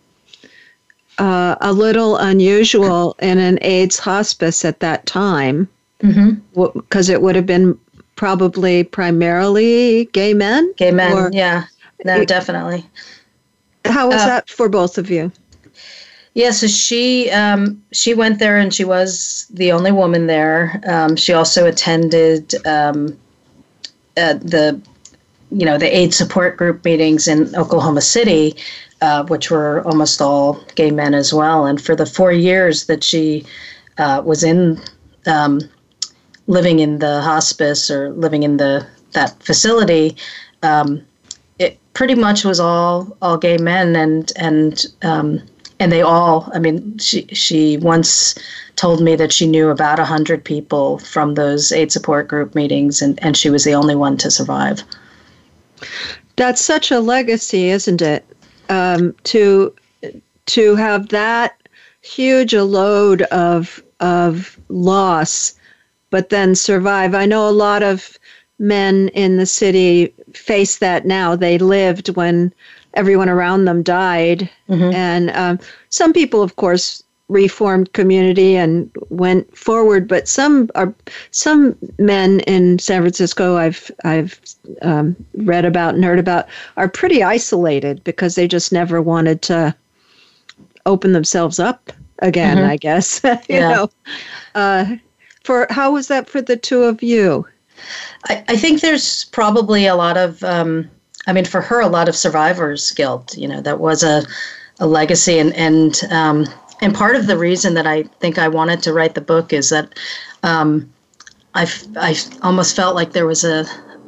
uh, 1.19 1.57
a 1.61 1.73
little 1.73 2.17
unusual 2.17 3.17
in 3.21 3.39
an 3.39 3.59
AIDS 3.63 3.99
hospice 3.99 4.65
at 4.65 4.81
that 4.81 5.07
time 5.07 5.69
because 5.99 6.17
mm-hmm. 6.17 7.13
it 7.13 7.23
would 7.23 7.37
have 7.37 7.47
been 7.47 7.79
probably 8.17 8.85
primarily 8.85 10.07
gay 10.07 10.35
men. 10.35 10.73
Gay 10.77 10.91
men, 10.91 11.13
or, 11.13 11.31
yeah, 11.33 11.65
no, 12.05 12.25
definitely. 12.25 12.85
How 13.85 14.09
was 14.09 14.21
uh, 14.21 14.27
that 14.27 14.51
for 14.51 14.69
both 14.69 14.99
of 14.99 15.11
you? 15.11 15.33
Yeah, 16.35 16.51
so 16.51 16.67
she 16.67 17.31
um, 17.31 17.83
she 17.93 18.15
went 18.15 18.39
there 18.39 18.59
and 18.59 18.73
she 18.73 18.85
was 18.85 19.47
the 19.51 19.73
only 19.73 19.91
woman 19.91 20.27
there. 20.27 20.81
Um, 20.87 21.17
she 21.17 21.33
also 21.33 21.67
attended 21.67 22.55
um, 22.67 23.19
uh, 24.17 24.35
the 24.35 24.81
you 25.51 25.65
know 25.65 25.79
the 25.79 25.97
AIDS 25.97 26.17
support 26.17 26.57
group 26.57 26.85
meetings 26.85 27.27
in 27.27 27.55
Oklahoma 27.57 28.03
City, 28.03 28.55
uh, 29.01 29.25
which 29.25 29.51
were 29.51 29.83
almost 29.85 30.21
all 30.21 30.63
gay 30.75 30.91
men 30.91 31.15
as 31.15 31.33
well. 31.33 31.67
And 31.67 31.81
for 31.81 31.97
the 31.97 32.07
four 32.07 32.31
years 32.31 32.87
that 32.87 33.03
she 33.03 33.45
uh, 33.97 34.23
was 34.25 34.45
in 34.45 34.81
um, 35.27 35.61
living 36.47 36.81
in 36.81 36.99
the 36.99 37.21
hospice 37.23 37.91
or 37.91 38.11
living 38.11 38.43
in 38.43 38.59
the 38.59 38.87
that 39.13 39.43
facility, 39.43 40.17
um, 40.63 41.05
it 41.59 41.79
pretty 41.95 42.15
much 42.15 42.45
was 42.45 42.61
all 42.61 43.17
all 43.23 43.37
gay 43.37 43.59
men 43.59 43.97
and 43.97 44.33
and 44.37 44.87
um, 45.03 45.43
and 45.81 45.93
they 45.93 46.03
all 46.03 46.51
i 46.55 46.59
mean 46.59 46.97
she 46.99 47.27
she 47.29 47.77
once 47.79 48.35
told 48.79 49.03
me 49.03 49.17
that 49.17 49.33
she 49.33 49.47
knew 49.47 49.71
about 49.71 49.99
100 49.99 50.45
people 50.45 50.99
from 51.01 51.35
those 51.35 51.73
AIDS 51.73 51.93
support 51.93 52.29
group 52.29 52.55
meetings 52.55 53.03
and, 53.03 53.19
and 53.23 53.37
she 53.37 53.51
was 53.51 53.65
the 53.65 53.75
only 53.75 53.97
one 53.97 54.17
to 54.19 54.31
survive. 54.31 54.85
That's 56.37 56.65
such 56.65 56.93
a 56.93 57.01
legacy 57.01 57.71
isn't 57.71 58.01
it? 58.01 58.25
Um, 58.69 59.15
to 59.25 59.75
to 60.47 60.77
have 60.77 61.09
that 61.09 61.61
huge 62.03 62.55
a 62.55 62.65
load 62.65 63.23
of 63.23 63.83
of 63.99 64.59
loss 64.69 65.55
but 66.11 66.31
then 66.31 66.55
survive. 66.55 67.15
I 67.15 67.27
know 67.27 67.49
a 67.49 67.51
lot 67.51 67.83
of 67.83 68.17
men 68.59 69.09
in 69.09 69.37
the 69.37 69.47
city 69.47 70.15
face 70.39 70.79
that 70.79 71.07
now 71.07 71.37
they 71.37 71.59
lived 71.59 72.09
when 72.17 72.53
everyone 72.95 73.29
around 73.29 73.65
them 73.65 73.83
died. 73.83 74.49
Mm-hmm. 74.69 74.95
And 74.95 75.31
um, 75.31 75.59
some 75.91 76.13
people, 76.13 76.43
of 76.43 76.57
course, 76.57 77.03
reformed 77.29 77.93
community 77.93 78.57
and 78.57 78.91
went 79.11 79.57
forward, 79.57 80.09
but 80.09 80.27
some 80.27 80.71
are 80.75 80.95
some 81.31 81.77
men 81.99 82.41
in 82.41 82.79
San 82.79 83.03
Francisco 83.03 83.57
I've 83.57 83.91
I've 84.05 84.41
um, 84.83 85.15
read 85.35 85.65
about 85.65 85.95
and 85.95 86.05
heard 86.05 86.19
about 86.19 86.47
are 86.77 86.89
pretty 86.89 87.23
isolated 87.23 88.03
because 88.05 88.35
they 88.35 88.49
just 88.49 88.73
never 88.73 89.03
wanted 89.03 89.43
to 89.43 89.75
open 90.87 91.13
themselves 91.13 91.59
up 91.59 91.93
again. 92.21 92.57
Mm-hmm. 92.57 92.71
I 92.71 92.77
guess 92.79 93.21
you 93.25 93.39
yeah. 93.49 93.69
know. 93.69 93.91
Uh, 94.55 94.97
for 95.45 95.67
how 95.71 95.93
was 95.93 96.09
that 96.09 96.29
for 96.29 96.41
the 96.41 96.57
two 96.57 96.85
of 96.85 97.03
you? 97.03 97.47
I, 98.29 98.45
I 98.49 98.57
think 98.57 98.81
there's 98.81 99.25
probably 99.27 99.87
a 99.87 99.95
lot 99.95 100.17
of 100.17 100.43
um, 100.45 100.91
I 101.29 101.33
mean, 101.33 101.45
for 101.45 101.61
her, 101.61 101.81
a 101.81 101.89
lot 101.89 102.09
of 102.09 102.17
survivor's 102.17 102.91
guilt. 102.93 103.37
You 103.37 103.49
know, 103.49 103.61
that 103.61 103.81
was 103.81 104.03
a, 104.03 104.23
a 104.81 104.87
legacy, 104.87 105.39
and 105.39 105.53
and 105.55 106.01
um, 106.11 106.47
and 106.81 106.95
part 106.95 107.17
of 107.17 107.27
the 107.27 107.37
reason 107.37 107.75
that 107.75 107.87
I 107.87 108.05
think 108.21 108.39
I 108.39 108.49
wanted 108.49 108.83
to 108.85 108.93
write 108.93 109.15
the 109.15 109.21
book 109.21 109.53
is 109.53 109.69
that 109.71 109.99
um, 110.43 110.91
I 111.55 111.71
I 111.97 112.17
almost 112.43 112.75
felt 112.75 112.95
like 112.95 113.13
there 113.13 113.27
was 113.27 113.45
a, 113.45 113.67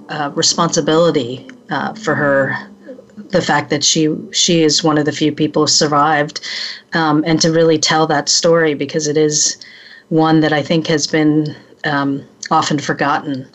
a 0.08 0.30
responsibility 0.30 1.46
uh, 1.70 1.92
for 1.94 2.14
her 2.14 2.56
the 3.28 3.42
fact 3.42 3.68
that 3.68 3.84
she 3.84 4.08
she 4.32 4.62
is 4.62 4.82
one 4.82 4.96
of 4.96 5.04
the 5.04 5.12
few 5.12 5.30
people 5.30 5.64
who 5.64 5.68
survived, 5.68 6.40
um, 6.94 7.22
and 7.26 7.38
to 7.42 7.52
really 7.52 7.78
tell 7.78 8.06
that 8.06 8.30
story 8.30 8.72
because 8.72 9.06
it 9.06 9.16
is 9.18 9.58
one 10.08 10.40
that 10.40 10.54
I 10.54 10.62
think 10.62 10.86
has 10.86 11.06
been 11.06 11.54
um, 11.84 12.24
often 12.50 12.78
forgotten. 12.78 13.46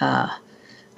Uh, 0.00 0.28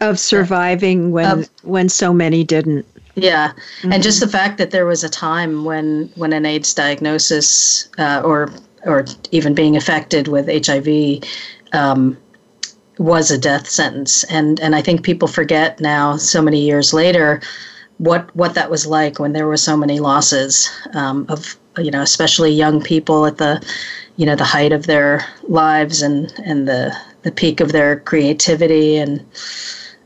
of 0.01 0.19
surviving 0.19 1.13
when 1.13 1.41
of, 1.41 1.51
when 1.63 1.89
so 1.89 2.13
many 2.13 2.43
didn't. 2.43 2.87
Yeah, 3.17 3.49
mm-hmm. 3.49 3.93
and 3.93 4.03
just 4.03 4.21
the 4.21 4.29
fact 4.29 4.59
that 4.59 4.71
there 4.71 4.87
was 4.87 5.05
a 5.05 5.09
time 5.09 5.65
when 5.65 6.11
when 6.15 6.33
an 6.33 6.47
AIDS 6.47 6.73
diagnosis 6.73 7.89
uh, 7.99 8.23
or 8.25 8.51
or 8.85 9.05
even 9.31 9.55
being 9.55 9.77
affected 9.77 10.29
with 10.29 10.49
HIV 10.49 11.23
um, 11.73 12.17
was 12.99 13.31
a 13.31 13.39
death 13.39 13.69
sentence, 13.69 14.25
and 14.25 14.59
and 14.61 14.75
I 14.75 14.83
think 14.83 15.03
people 15.03 15.29
forget 15.29 15.81
now, 15.81 16.17
so 16.17 16.41
many 16.41 16.61
years 16.61 16.95
later, 16.95 17.41
what 17.99 18.35
what 18.35 18.55
that 18.55 18.71
was 18.71 18.87
like 18.87 19.19
when 19.19 19.33
there 19.33 19.47
were 19.47 19.57
so 19.57 19.77
many 19.77 20.01
losses 20.01 20.71
um, 20.95 21.27
of 21.29 21.59
you 21.79 21.91
know 21.91 22.03
especially 22.03 22.51
young 22.51 22.83
people 22.83 23.27
at 23.27 23.37
the 23.37 23.63
you 24.17 24.25
know 24.25 24.37
the 24.37 24.45
height 24.45 24.73
of 24.73 24.87
their 24.87 25.25
lives 25.43 26.01
and 26.01 26.33
and 26.45 26.67
the 26.67 26.97
the 27.23 27.33
peak 27.33 27.61
of 27.61 27.73
their 27.73 28.01
creativity 28.01 28.97
and 28.97 29.25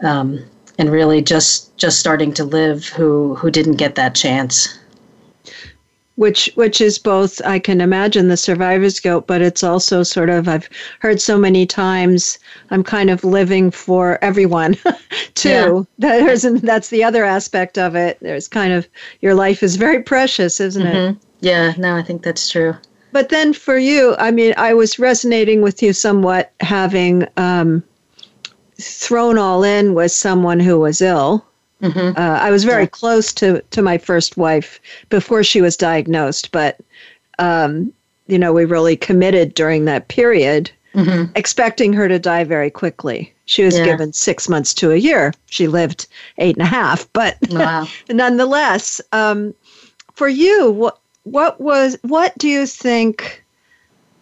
um, 0.02 0.44
and 0.78 0.90
really 0.90 1.22
just 1.22 1.76
just 1.76 2.00
starting 2.00 2.32
to 2.34 2.44
live 2.44 2.86
who 2.88 3.34
who 3.36 3.50
didn't 3.50 3.76
get 3.76 3.94
that 3.94 4.14
chance. 4.14 4.78
Which 6.16 6.48
which 6.54 6.80
is 6.80 6.96
both 6.96 7.42
i 7.44 7.58
can 7.58 7.80
imagine 7.80 8.28
the 8.28 8.36
survivor's 8.36 9.00
guilt 9.00 9.26
but 9.26 9.42
it's 9.42 9.64
also 9.64 10.04
sort 10.04 10.30
of 10.30 10.46
i've 10.46 10.68
heard 11.00 11.20
so 11.20 11.36
many 11.36 11.66
times 11.66 12.38
i'm 12.70 12.84
kind 12.84 13.10
of 13.10 13.24
living 13.24 13.72
for 13.72 14.22
everyone 14.22 14.76
too. 15.34 15.84
Yeah. 15.98 16.20
there's 16.20 16.42
that's 16.42 16.90
the 16.90 17.02
other 17.02 17.24
aspect 17.24 17.78
of 17.78 17.96
it. 17.96 18.18
There's 18.20 18.46
kind 18.46 18.72
of 18.72 18.86
your 19.22 19.34
life 19.34 19.64
is 19.64 19.74
very 19.74 20.04
precious 20.04 20.60
isn't 20.60 20.86
mm-hmm. 20.86 21.14
it 21.14 21.16
yeah 21.40 21.72
no 21.78 21.96
i 21.96 22.02
think 22.02 22.22
that's 22.22 22.48
true 22.48 22.76
but 23.14 23.30
then 23.30 23.54
for 23.54 23.78
you 23.78 24.14
i 24.18 24.30
mean 24.30 24.52
i 24.58 24.74
was 24.74 24.98
resonating 24.98 25.62
with 25.62 25.82
you 25.82 25.92
somewhat 25.94 26.52
having 26.60 27.26
um, 27.38 27.82
thrown 28.80 29.38
all 29.38 29.62
in 29.62 29.94
with 29.94 30.12
someone 30.12 30.60
who 30.60 30.78
was 30.78 31.00
ill. 31.00 31.44
Mm-hmm. 31.82 32.18
Uh, 32.18 32.38
I 32.40 32.50
was 32.50 32.64
very 32.64 32.84
yeah. 32.84 32.88
close 32.88 33.32
to 33.34 33.62
to 33.70 33.82
my 33.82 33.98
first 33.98 34.36
wife 34.36 34.80
before 35.08 35.44
she 35.44 35.60
was 35.60 35.76
diagnosed, 35.76 36.50
but 36.52 36.78
um, 37.38 37.92
you 38.26 38.38
know 38.38 38.52
we 38.52 38.64
really 38.64 38.96
committed 38.96 39.54
during 39.54 39.84
that 39.84 40.08
period, 40.08 40.70
mm-hmm. 40.94 41.30
expecting 41.34 41.92
her 41.92 42.08
to 42.08 42.18
die 42.18 42.44
very 42.44 42.70
quickly. 42.70 43.32
She 43.46 43.64
was 43.64 43.76
yeah. 43.76 43.84
given 43.84 44.12
six 44.12 44.48
months 44.48 44.72
to 44.74 44.92
a 44.92 44.96
year. 44.96 45.34
She 45.46 45.68
lived 45.68 46.06
eight 46.38 46.56
and 46.56 46.62
a 46.62 46.70
half, 46.70 47.12
but 47.12 47.36
wow. 47.50 47.86
nonetheless, 48.08 49.00
um, 49.12 49.54
for 50.14 50.28
you, 50.28 50.70
what 50.70 50.98
what 51.24 51.60
was 51.60 51.98
what 52.02 52.36
do 52.38 52.48
you 52.48 52.66
think 52.66 53.44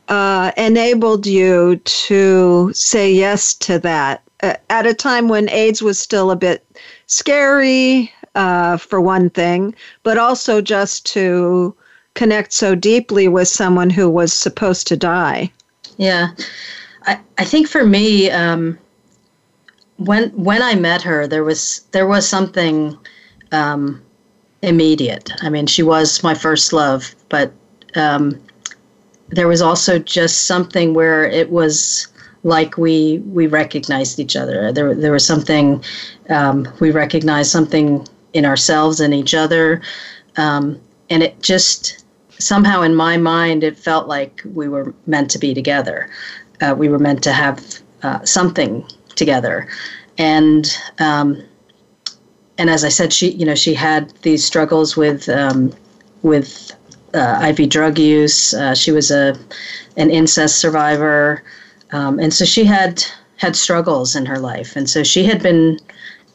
uh, 0.09 0.51
enabled 0.57 1.27
you 1.27 1.77
to 1.85 2.73
say 2.75 3.13
yes 3.13 3.55
to 3.55 3.79
that 3.79 4.23
at 4.71 4.87
a 4.87 4.95
time 4.95 5.29
when 5.29 5.49
AIDS 5.51 5.83
was 5.83 5.99
still 5.99 6.31
a 6.31 6.37
bit 6.37 6.67
scary, 7.07 8.13
uh, 8.35 8.77
for 8.77 9.01
one 9.01 9.31
thing, 9.31 9.75
but 10.03 10.19
also 10.19 10.61
just 10.61 11.07
to 11.07 11.75
connect 12.15 12.53
so 12.53 12.75
deeply 12.75 13.29
with 13.29 13.49
someone 13.49 13.91
who 13.91 14.09
was 14.09 14.33
supposed 14.33 14.87
to 14.87 14.97
die. 14.97 15.51
Yeah, 15.97 16.29
I, 17.07 17.21
I 17.39 17.45
think 17.45 17.69
for 17.69 17.85
me, 17.85 18.31
um, 18.31 18.79
when 19.97 20.31
when 20.31 20.63
I 20.63 20.75
met 20.75 21.03
her, 21.03 21.27
there 21.27 21.45
was 21.45 21.83
there 21.93 22.07
was 22.07 22.29
something 22.29 22.97
um, 23.53 24.03
immediate. 24.63 25.31
I 25.43 25.51
mean, 25.51 25.67
she 25.67 25.83
was 25.83 26.23
my 26.23 26.35
first 26.35 26.73
love, 26.73 27.15
but 27.29 27.53
um, 27.95 28.41
there 29.29 29.49
was 29.49 29.61
also 29.61 29.99
just 29.99 30.45
something 30.47 30.95
where 30.95 31.25
it 31.25 31.51
was 31.51 32.07
like 32.45 32.77
we 32.77 33.19
we 33.27 33.47
recognized 33.47 34.19
each 34.19 34.37
other. 34.37 34.73
There 34.73 34.95
there 34.95 35.13
was 35.13 35.27
something 35.27 35.83
um, 36.29 36.67
we 36.81 36.91
recognized 36.91 37.51
something 37.51 38.07
in 38.33 38.45
ourselves 38.45 39.01
and 39.01 39.15
each 39.15 39.35
other, 39.35 39.83
um, 40.37 40.81
and 41.11 41.23
it 41.23 41.41
just 41.43 42.05
somehow 42.39 42.83
in 42.83 42.95
my 42.95 43.17
mind 43.17 43.63
it 43.63 43.79
felt 43.79 44.09
like 44.09 44.43
we 44.55 44.69
were 44.69 44.95
meant 45.07 45.31
to 45.31 45.39
be 45.39 45.55
together. 45.55 46.11
Uh, 46.61 46.75
we 46.77 46.89
were 46.89 46.99
meant 46.99 47.23
to 47.23 47.33
have 47.33 47.81
uh, 48.03 48.25
something 48.25 48.85
together, 49.15 49.69
and 50.19 50.77
um, 50.99 51.43
and 52.59 52.71
as 52.71 52.85
I 52.85 52.89
said, 52.89 53.13
she 53.13 53.33
you 53.33 53.47
know 53.47 53.55
she 53.55 53.75
had 53.75 54.11
these 54.23 54.45
struggles 54.45 54.97
with 54.97 55.29
um, 55.29 55.73
with 56.23 56.73
uh, 57.15 57.53
IV 57.57 57.69
drug 57.69 57.99
use. 57.99 58.55
Uh, 58.55 58.75
she 58.75 58.93
was 58.93 59.11
a 59.11 59.37
an 59.97 60.11
incest 60.11 60.59
survivor. 60.59 61.43
Um, 61.93 62.19
and 62.19 62.33
so 62.33 62.45
she 62.45 62.65
had 62.65 63.05
had 63.37 63.55
struggles 63.55 64.17
in 64.17 64.25
her 64.27 64.39
life, 64.39 64.77
and 64.77 64.89
so 64.89 65.03
she 65.03 65.25
had 65.25 65.43
been 65.43 65.79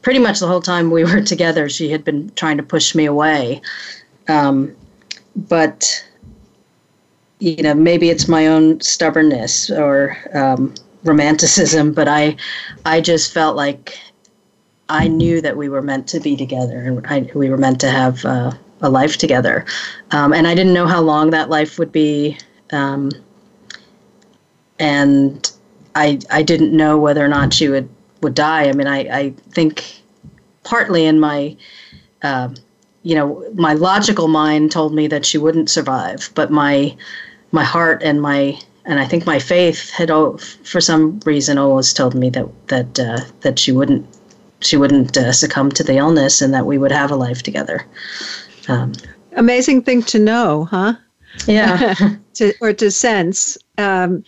pretty 0.01 0.19
much 0.19 0.39
the 0.39 0.47
whole 0.47 0.61
time 0.61 0.91
we 0.91 1.03
were 1.11 1.21
together. 1.21 1.69
She 1.69 1.89
had 1.89 2.03
been 2.03 2.31
trying 2.35 2.57
to 2.57 2.63
push 2.63 2.93
me 2.95 3.05
away, 3.05 3.61
um, 4.27 4.75
but 5.35 6.03
you 7.39 7.61
know 7.61 7.73
maybe 7.73 8.09
it's 8.09 8.27
my 8.27 8.47
own 8.47 8.81
stubbornness 8.81 9.69
or 9.69 10.17
um, 10.33 10.73
romanticism, 11.03 11.93
but 11.93 12.07
I 12.07 12.37
I 12.85 13.01
just 13.01 13.33
felt 13.33 13.55
like 13.55 13.97
I 14.89 15.07
knew 15.07 15.41
that 15.41 15.57
we 15.57 15.69
were 15.69 15.81
meant 15.81 16.07
to 16.09 16.19
be 16.19 16.35
together, 16.35 16.79
and 16.79 17.07
I, 17.07 17.29
we 17.35 17.49
were 17.49 17.57
meant 17.57 17.81
to 17.81 17.89
have 17.89 18.23
uh, 18.25 18.51
a 18.81 18.89
life 18.89 19.17
together, 19.17 19.65
um, 20.11 20.33
and 20.33 20.47
I 20.47 20.55
didn't 20.55 20.73
know 20.73 20.87
how 20.87 21.01
long 21.01 21.31
that 21.31 21.49
life 21.49 21.77
would 21.77 21.91
be. 21.91 22.37
Um, 22.71 23.11
and 24.79 25.51
I 25.95 26.19
I 26.29 26.43
didn't 26.43 26.75
know 26.75 26.97
whether 26.97 27.23
or 27.23 27.27
not 27.27 27.53
she 27.53 27.69
would 27.69 27.89
would 28.21 28.35
die. 28.35 28.69
I 28.69 28.73
mean, 28.73 28.87
I 28.87 28.99
I 28.99 29.29
think 29.51 30.01
partly 30.63 31.05
in 31.05 31.19
my 31.19 31.55
uh, 32.21 32.49
you 33.03 33.15
know 33.15 33.43
my 33.55 33.73
logical 33.73 34.27
mind 34.27 34.71
told 34.71 34.93
me 34.93 35.07
that 35.07 35.25
she 35.25 35.37
wouldn't 35.37 35.69
survive, 35.69 36.29
but 36.35 36.51
my 36.51 36.95
my 37.51 37.63
heart 37.63 38.03
and 38.03 38.21
my 38.21 38.59
and 38.85 38.99
I 38.99 39.05
think 39.05 39.25
my 39.25 39.39
faith 39.39 39.89
had 39.89 40.09
for 40.39 40.79
some 40.79 41.19
reason 41.25 41.57
always 41.57 41.93
told 41.93 42.15
me 42.15 42.29
that 42.31 42.47
that 42.67 42.99
uh, 42.99 43.19
that 43.41 43.59
she 43.59 43.71
wouldn't 43.71 44.05
she 44.59 44.77
wouldn't 44.77 45.15
uh, 45.17 45.31
succumb 45.31 45.71
to 45.71 45.83
the 45.83 45.97
illness 45.97 46.41
and 46.41 46.53
that 46.53 46.65
we 46.65 46.77
would 46.77 46.91
have 46.91 47.11
a 47.11 47.15
life 47.15 47.43
together. 47.43 47.85
Um, 48.67 48.93
Amazing 49.33 49.83
thing 49.83 50.01
to 50.03 50.19
know, 50.19 50.65
huh? 50.65 50.95
Yeah, 51.45 51.93
to, 52.35 52.53
or 52.61 52.73
to 52.73 52.89
sense. 52.89 53.57
Um, 53.77 54.23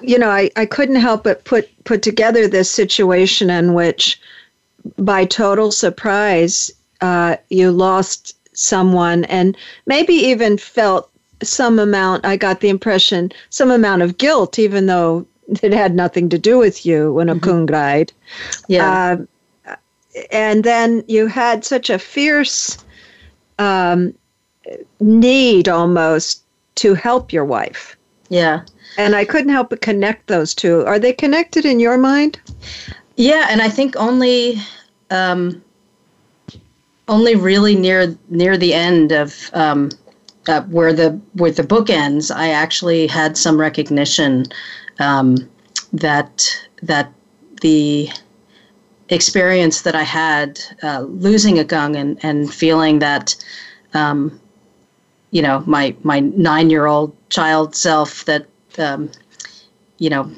you 0.00 0.18
know, 0.18 0.30
I, 0.30 0.50
I 0.56 0.66
couldn't 0.66 0.96
help 0.96 1.24
but 1.24 1.44
put 1.44 1.68
put 1.84 2.02
together 2.02 2.46
this 2.46 2.70
situation 2.70 3.50
in 3.50 3.74
which, 3.74 4.20
by 4.98 5.24
total 5.24 5.72
surprise, 5.72 6.70
uh, 7.00 7.36
you 7.48 7.72
lost 7.72 8.36
someone, 8.56 9.24
and 9.24 9.56
maybe 9.86 10.14
even 10.14 10.56
felt 10.56 11.10
some 11.42 11.80
amount. 11.80 12.24
I 12.24 12.36
got 12.36 12.60
the 12.60 12.68
impression 12.68 13.32
some 13.50 13.72
amount 13.72 14.02
of 14.02 14.18
guilt, 14.18 14.58
even 14.60 14.86
though 14.86 15.26
it 15.48 15.72
had 15.72 15.94
nothing 15.94 16.28
to 16.30 16.38
do 16.38 16.58
with 16.58 16.86
you 16.86 17.12
when 17.12 17.28
mm-hmm. 17.28 17.38
Okung 17.38 17.66
died. 17.66 18.12
Yeah. 18.68 19.18
Uh, 19.66 19.76
and 20.30 20.64
then 20.64 21.04
you 21.08 21.26
had 21.26 21.64
such 21.64 21.88
a 21.90 21.98
fierce 21.98 22.78
um, 23.58 24.14
need 25.00 25.68
almost 25.68 26.42
to 26.76 26.94
help 26.94 27.32
your 27.32 27.44
wife. 27.44 27.96
Yeah. 28.28 28.62
And 28.98 29.14
I 29.14 29.24
couldn't 29.24 29.52
help 29.52 29.70
but 29.70 29.80
connect 29.80 30.26
those 30.26 30.54
two. 30.54 30.84
Are 30.86 30.98
they 30.98 31.12
connected 31.12 31.64
in 31.64 31.80
your 31.80 31.98
mind? 31.98 32.38
Yeah, 33.16 33.46
and 33.50 33.62
I 33.62 33.68
think 33.68 33.94
only 33.96 34.56
um, 35.10 35.62
only 37.08 37.34
really 37.34 37.74
near 37.74 38.16
near 38.28 38.56
the 38.56 38.74
end 38.74 39.12
of 39.12 39.50
um, 39.52 39.90
uh, 40.48 40.62
where 40.62 40.92
the 40.92 41.20
where 41.34 41.50
the 41.50 41.62
book 41.62 41.90
ends, 41.90 42.30
I 42.30 42.48
actually 42.48 43.06
had 43.06 43.36
some 43.36 43.60
recognition 43.60 44.46
um, 44.98 45.36
that 45.92 46.66
that 46.82 47.12
the 47.60 48.10
experience 49.08 49.82
that 49.82 49.94
I 49.94 50.02
had 50.02 50.60
uh, 50.82 51.00
losing 51.00 51.56
Okung 51.56 51.96
and 51.96 52.18
and 52.24 52.52
feeling 52.52 52.98
that 53.00 53.34
um, 53.94 54.40
you 55.30 55.42
know 55.42 55.62
my 55.66 55.94
my 56.02 56.20
nine 56.20 56.70
year 56.70 56.86
old 56.86 57.14
child 57.30 57.74
self 57.74 58.24
that 58.24 58.46
um, 58.78 59.10
you 59.98 60.10
know, 60.10 60.30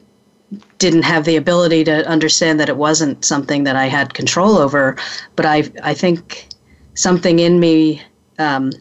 didn't 0.78 1.02
have 1.04 1.24
the 1.24 1.36
ability 1.36 1.84
to 1.84 2.06
understand 2.06 2.60
that 2.60 2.68
it 2.68 2.76
wasn't 2.76 3.24
something 3.24 3.64
that 3.64 3.76
I 3.76 3.86
had 3.86 4.12
control 4.12 4.58
over. 4.58 4.96
But 5.36 5.46
I, 5.46 5.64
I 5.82 5.94
think 5.94 6.48
something 6.92 7.38
in 7.38 7.58
me 7.58 8.02
um, 8.38 8.72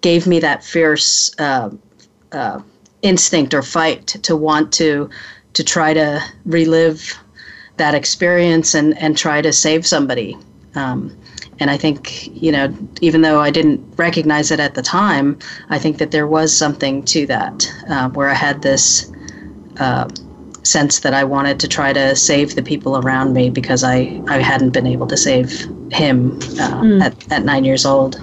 gave 0.00 0.26
me 0.26 0.40
that 0.40 0.64
fierce 0.64 1.30
uh, 1.38 1.70
uh, 2.32 2.62
instinct 3.04 3.54
or 3.54 3.62
fight 3.62 4.06
to 4.22 4.34
want 4.34 4.72
to 4.72 5.08
to 5.52 5.62
try 5.62 5.94
to 5.94 6.20
relive 6.44 7.16
that 7.76 7.94
experience 7.94 8.74
and 8.74 8.98
and 8.98 9.16
try 9.16 9.40
to 9.40 9.52
save 9.52 9.86
somebody. 9.86 10.36
Um, 10.74 11.16
and 11.60 11.70
I 11.70 11.76
think, 11.76 12.26
you 12.42 12.50
know, 12.50 12.76
even 13.00 13.20
though 13.22 13.38
I 13.38 13.50
didn't 13.50 13.80
recognize 13.96 14.50
it 14.50 14.58
at 14.58 14.74
the 14.74 14.82
time, 14.82 15.38
I 15.70 15.78
think 15.78 15.98
that 15.98 16.10
there 16.10 16.26
was 16.26 16.56
something 16.56 17.04
to 17.04 17.26
that 17.26 17.72
uh, 17.88 18.08
where 18.08 18.28
I 18.28 18.34
had 18.34 18.62
this 18.62 19.12
uh, 19.78 20.08
sense 20.64 21.00
that 21.00 21.14
I 21.14 21.22
wanted 21.22 21.60
to 21.60 21.68
try 21.68 21.92
to 21.92 22.16
save 22.16 22.56
the 22.56 22.62
people 22.62 22.98
around 22.98 23.34
me 23.34 23.50
because 23.50 23.84
I, 23.84 24.20
I 24.26 24.38
hadn't 24.38 24.70
been 24.70 24.86
able 24.86 25.06
to 25.06 25.16
save 25.16 25.60
him 25.92 26.38
uh, 26.58 26.82
mm. 26.82 27.02
at, 27.02 27.32
at 27.32 27.44
nine 27.44 27.64
years 27.64 27.86
old. 27.86 28.16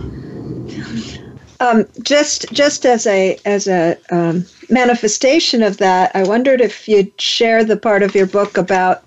Um, 1.62 1.86
just 2.02 2.52
just 2.52 2.86
as 2.86 3.06
a 3.06 3.38
as 3.46 3.68
a 3.68 3.96
um, 4.10 4.46
manifestation 4.72 5.62
of 5.64 5.78
that, 5.78 6.12
I 6.16 6.24
wondered 6.24 6.62
if 6.62 6.88
you'd 6.88 7.20
share 7.20 7.64
the 7.64 7.78
part 7.78 8.04
of 8.04 8.16
your 8.16 8.26
book 8.26 8.58
about 8.58 9.04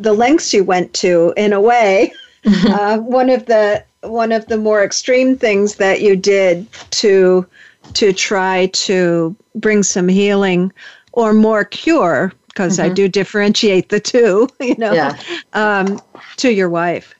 the 0.00 0.12
lengths 0.12 0.52
you 0.52 0.64
went 0.64 0.92
to, 0.94 1.32
in 1.36 1.52
a 1.52 1.60
way, 1.60 2.12
uh, 2.46 2.98
one 2.98 3.30
of 3.30 3.46
the 3.46 3.84
one 4.02 4.32
of 4.32 4.46
the 4.46 4.58
more 4.58 4.84
extreme 4.84 5.36
things 5.36 5.76
that 5.76 6.02
you 6.02 6.14
did 6.16 6.66
to 6.90 7.46
to 7.94 8.12
try 8.12 8.66
to 8.72 9.34
bring 9.54 9.82
some 9.82 10.08
healing 10.08 10.72
or 11.12 11.32
more 11.32 11.64
cure 11.64 12.32
because 12.48 12.78
mm-hmm. 12.78 12.90
I 12.90 12.94
do 12.94 13.08
differentiate 13.08 13.88
the 13.88 14.00
two, 14.00 14.48
you 14.60 14.76
know, 14.76 14.92
yeah. 14.92 15.18
um, 15.52 16.00
to 16.36 16.52
your 16.52 16.68
wife. 16.68 17.14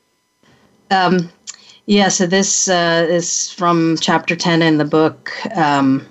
Um, 0.91 1.31
yeah, 1.87 2.09
so 2.09 2.27
this 2.27 2.69
uh, 2.69 3.07
is 3.09 3.51
from 3.51 3.97
chapter 4.01 4.37
10 4.37 4.63
in 4.63 4.79
the 4.79 4.85
book 4.85 5.33
um, 5.57 6.07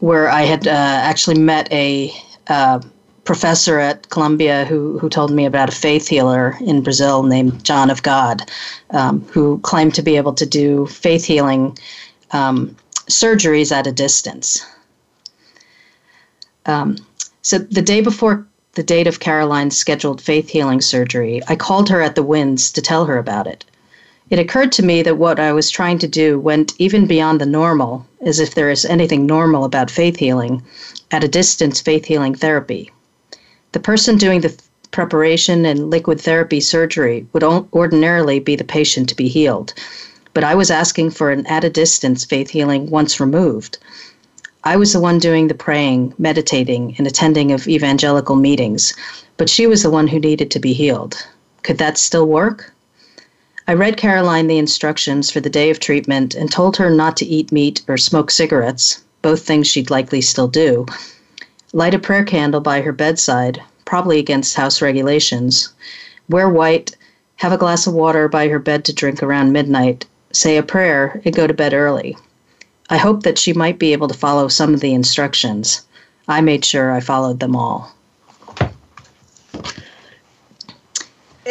where 0.00 0.28
I 0.28 0.42
had 0.42 0.66
uh, 0.66 0.70
actually 0.70 1.38
met 1.38 1.70
a 1.72 2.12
uh, 2.48 2.80
professor 3.24 3.78
at 3.78 4.08
Columbia 4.08 4.64
who, 4.64 4.98
who 4.98 5.08
told 5.08 5.30
me 5.30 5.44
about 5.44 5.68
a 5.68 5.76
faith 5.76 6.08
healer 6.08 6.56
in 6.60 6.82
Brazil 6.82 7.22
named 7.22 7.64
John 7.64 7.90
of 7.90 8.02
God, 8.02 8.50
um, 8.90 9.20
who 9.32 9.58
claimed 9.58 9.94
to 9.96 10.02
be 10.02 10.16
able 10.16 10.32
to 10.34 10.46
do 10.46 10.86
faith 10.86 11.24
healing 11.24 11.76
um, 12.30 12.74
surgeries 13.08 13.70
at 13.70 13.86
a 13.86 13.92
distance. 13.92 14.64
Um, 16.66 16.96
so 17.42 17.58
the 17.58 17.82
day 17.82 18.00
before 18.00 18.46
the 18.74 18.82
date 18.82 19.06
of 19.06 19.20
Caroline's 19.20 19.76
scheduled 19.76 20.20
faith 20.20 20.48
healing 20.48 20.80
surgery, 20.80 21.42
I 21.48 21.56
called 21.56 21.88
her 21.88 22.00
at 22.00 22.14
the 22.14 22.22
Winds 22.22 22.70
to 22.72 22.82
tell 22.82 23.06
her 23.06 23.18
about 23.18 23.46
it. 23.46 23.64
It 24.30 24.38
occurred 24.38 24.72
to 24.72 24.84
me 24.84 25.00
that 25.02 25.16
what 25.16 25.40
I 25.40 25.52
was 25.54 25.70
trying 25.70 25.98
to 26.00 26.06
do 26.06 26.38
went 26.38 26.74
even 26.78 27.06
beyond 27.06 27.40
the 27.40 27.46
normal, 27.46 28.06
as 28.20 28.40
if 28.40 28.54
there 28.54 28.70
is 28.70 28.84
anything 28.84 29.24
normal 29.24 29.64
about 29.64 29.90
faith 29.90 30.16
healing, 30.16 30.62
at 31.10 31.24
a 31.24 31.28
distance 31.28 31.80
faith 31.80 32.04
healing 32.04 32.34
therapy. 32.34 32.90
The 33.72 33.80
person 33.80 34.18
doing 34.18 34.42
the 34.42 34.54
preparation 34.90 35.64
and 35.64 35.88
liquid 35.88 36.20
therapy 36.20 36.60
surgery 36.60 37.26
would 37.32 37.42
ordinarily 37.42 38.38
be 38.38 38.54
the 38.54 38.64
patient 38.64 39.08
to 39.08 39.16
be 39.16 39.28
healed, 39.28 39.72
but 40.34 40.44
I 40.44 40.54
was 40.54 40.70
asking 40.70 41.10
for 41.10 41.30
an 41.30 41.46
at 41.46 41.64
a 41.64 41.70
distance 41.70 42.26
faith 42.26 42.50
healing 42.50 42.90
once 42.90 43.20
removed. 43.20 43.78
I 44.64 44.76
was 44.76 44.92
the 44.92 45.00
one 45.00 45.18
doing 45.18 45.48
the 45.48 45.54
praying, 45.54 46.12
meditating, 46.18 46.96
and 46.98 47.06
attending 47.06 47.50
of 47.52 47.66
evangelical 47.66 48.36
meetings, 48.36 48.92
but 49.38 49.48
she 49.48 49.66
was 49.66 49.82
the 49.82 49.90
one 49.90 50.08
who 50.08 50.18
needed 50.18 50.50
to 50.50 50.58
be 50.58 50.74
healed. 50.74 51.16
Could 51.62 51.78
that 51.78 51.96
still 51.96 52.26
work? 52.26 52.74
I 53.68 53.74
read 53.74 53.98
Caroline 53.98 54.46
the 54.46 54.56
instructions 54.56 55.30
for 55.30 55.40
the 55.40 55.50
day 55.50 55.68
of 55.68 55.78
treatment 55.78 56.34
and 56.34 56.50
told 56.50 56.78
her 56.78 56.88
not 56.88 57.18
to 57.18 57.26
eat 57.26 57.52
meat 57.52 57.82
or 57.86 57.98
smoke 57.98 58.30
cigarettes, 58.30 59.02
both 59.20 59.42
things 59.42 59.66
she'd 59.66 59.90
likely 59.90 60.22
still 60.22 60.48
do, 60.48 60.86
light 61.74 61.92
a 61.92 61.98
prayer 61.98 62.24
candle 62.24 62.62
by 62.62 62.80
her 62.80 62.92
bedside, 62.92 63.60
probably 63.84 64.18
against 64.18 64.56
house 64.56 64.80
regulations, 64.80 65.68
wear 66.30 66.48
white, 66.48 66.96
have 67.36 67.52
a 67.52 67.58
glass 67.58 67.86
of 67.86 67.92
water 67.92 68.26
by 68.26 68.48
her 68.48 68.58
bed 68.58 68.86
to 68.86 68.92
drink 68.94 69.22
around 69.22 69.52
midnight, 69.52 70.06
say 70.32 70.56
a 70.56 70.62
prayer, 70.62 71.20
and 71.26 71.36
go 71.36 71.46
to 71.46 71.52
bed 71.52 71.74
early. 71.74 72.16
I 72.88 72.96
hoped 72.96 73.24
that 73.24 73.38
she 73.38 73.52
might 73.52 73.78
be 73.78 73.92
able 73.92 74.08
to 74.08 74.14
follow 74.14 74.48
some 74.48 74.72
of 74.72 74.80
the 74.80 74.94
instructions. 74.94 75.86
I 76.26 76.40
made 76.40 76.64
sure 76.64 76.90
I 76.90 77.00
followed 77.00 77.38
them 77.38 77.54
all. 77.54 77.94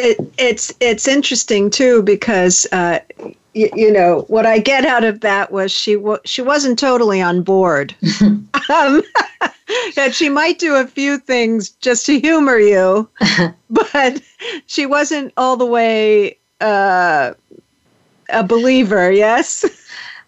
It, 0.00 0.16
it's 0.38 0.72
it's 0.78 1.08
interesting 1.08 1.70
too 1.70 2.02
because 2.04 2.66
uh, 2.70 3.00
y- 3.18 3.34
you 3.74 3.92
know 3.92 4.20
what 4.28 4.46
I 4.46 4.60
get 4.60 4.84
out 4.84 5.02
of 5.02 5.20
that 5.22 5.50
was 5.50 5.72
she 5.72 5.94
w- 5.94 6.20
she 6.24 6.40
wasn't 6.40 6.78
totally 6.78 7.20
on 7.20 7.42
board. 7.42 7.96
um, 8.70 9.02
that 9.96 10.14
she 10.14 10.28
might 10.28 10.60
do 10.60 10.76
a 10.76 10.86
few 10.86 11.18
things 11.18 11.70
just 11.70 12.06
to 12.06 12.20
humor 12.20 12.58
you, 12.58 13.08
but 13.70 14.22
she 14.66 14.86
wasn't 14.86 15.32
all 15.36 15.56
the 15.56 15.66
way 15.66 16.38
uh, 16.60 17.34
a 18.28 18.44
believer. 18.44 19.10
Yes. 19.10 19.64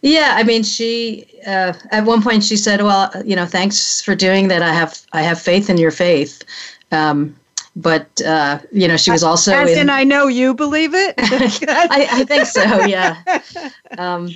Yeah, 0.02 0.32
I 0.36 0.42
mean, 0.44 0.62
she 0.62 1.26
uh, 1.46 1.74
at 1.90 2.06
one 2.06 2.22
point 2.22 2.42
she 2.42 2.56
said, 2.56 2.82
"Well, 2.82 3.12
you 3.24 3.36
know, 3.36 3.46
thanks 3.46 4.00
for 4.00 4.14
doing 4.16 4.48
that. 4.48 4.62
I 4.62 4.72
have 4.72 4.98
I 5.12 5.22
have 5.22 5.40
faith 5.40 5.68
in 5.70 5.76
your 5.76 5.90
faith." 5.90 6.42
Um, 6.90 7.36
but 7.76 8.20
uh, 8.22 8.58
you 8.72 8.88
know, 8.88 8.96
she 8.96 9.10
was 9.10 9.22
also 9.22 9.54
as 9.54 9.70
in, 9.70 9.78
in 9.78 9.90
I 9.90 10.04
know 10.04 10.26
you 10.26 10.54
believe 10.54 10.94
it. 10.94 11.14
I, 11.18 12.08
I 12.10 12.24
think 12.24 12.46
so. 12.46 12.84
Yeah. 12.84 13.16
Um, 13.98 14.30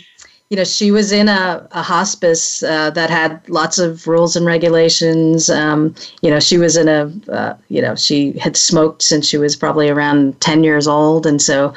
you 0.51 0.57
know, 0.57 0.65
she 0.65 0.91
was 0.91 1.11
in 1.11 1.29
a, 1.29 1.67
a 1.73 1.83
hospice 1.83 2.63
uh, 2.63 2.91
that 2.91 3.09
had 3.09 3.49
lots 3.49 3.79
of 3.79 4.07
rules 4.07 4.37
and 4.37 4.45
regulations. 4.45 5.49
Um, 5.49 5.95
you 6.23 6.31
know, 6.31 6.39
she 6.39 6.59
was 6.59 6.77
in 6.77 6.87
a, 6.89 7.11
uh, 7.33 7.57
you 7.69 7.81
know, 7.81 7.95
she 7.95 8.33
had 8.39 8.57
smoked 8.57 9.03
since 9.03 9.27
she 9.27 9.39
was 9.39 9.57
probably 9.57 9.89
around 9.89 10.41
10 10.41 10.63
years 10.63 10.87
old. 10.87 11.27
And 11.27 11.41
so 11.41 11.73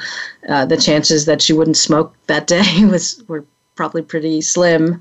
uh, 0.48 0.66
the 0.66 0.76
chances 0.76 1.24
that 1.24 1.40
she 1.40 1.52
wouldn't 1.52 1.76
smoke 1.76 2.14
that 2.26 2.46
day 2.46 2.84
was 2.84 3.22
were 3.26 3.44
probably 3.74 4.02
pretty 4.02 4.42
slim. 4.42 5.00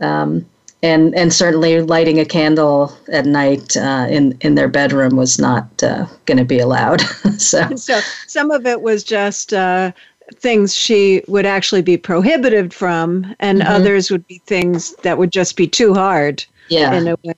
Um, 0.00 0.46
and, 0.84 1.14
and 1.14 1.32
certainly 1.32 1.80
lighting 1.80 2.20
a 2.20 2.26
candle 2.26 2.94
at 3.10 3.24
night 3.24 3.74
uh, 3.74 4.06
in, 4.10 4.36
in 4.42 4.54
their 4.54 4.68
bedroom 4.68 5.16
was 5.16 5.38
not 5.38 5.66
uh, 5.82 6.04
going 6.26 6.36
to 6.36 6.44
be 6.44 6.58
allowed. 6.58 7.00
so. 7.38 7.74
so 7.74 8.00
some 8.26 8.50
of 8.50 8.66
it 8.66 8.82
was 8.82 9.02
just 9.02 9.54
uh, 9.54 9.92
things 10.34 10.74
she 10.74 11.22
would 11.26 11.46
actually 11.46 11.80
be 11.80 11.96
prohibited 11.96 12.74
from, 12.74 13.34
and 13.40 13.62
Mhm. 13.62 13.66
others 13.68 14.10
would 14.10 14.26
be 14.26 14.42
things 14.46 14.94
that 14.96 15.16
would 15.16 15.32
just 15.32 15.56
be 15.56 15.66
too 15.66 15.94
hard. 15.94 16.44
Yeah. 16.68 16.92
In 16.92 17.08
a 17.08 17.16
way. 17.24 17.34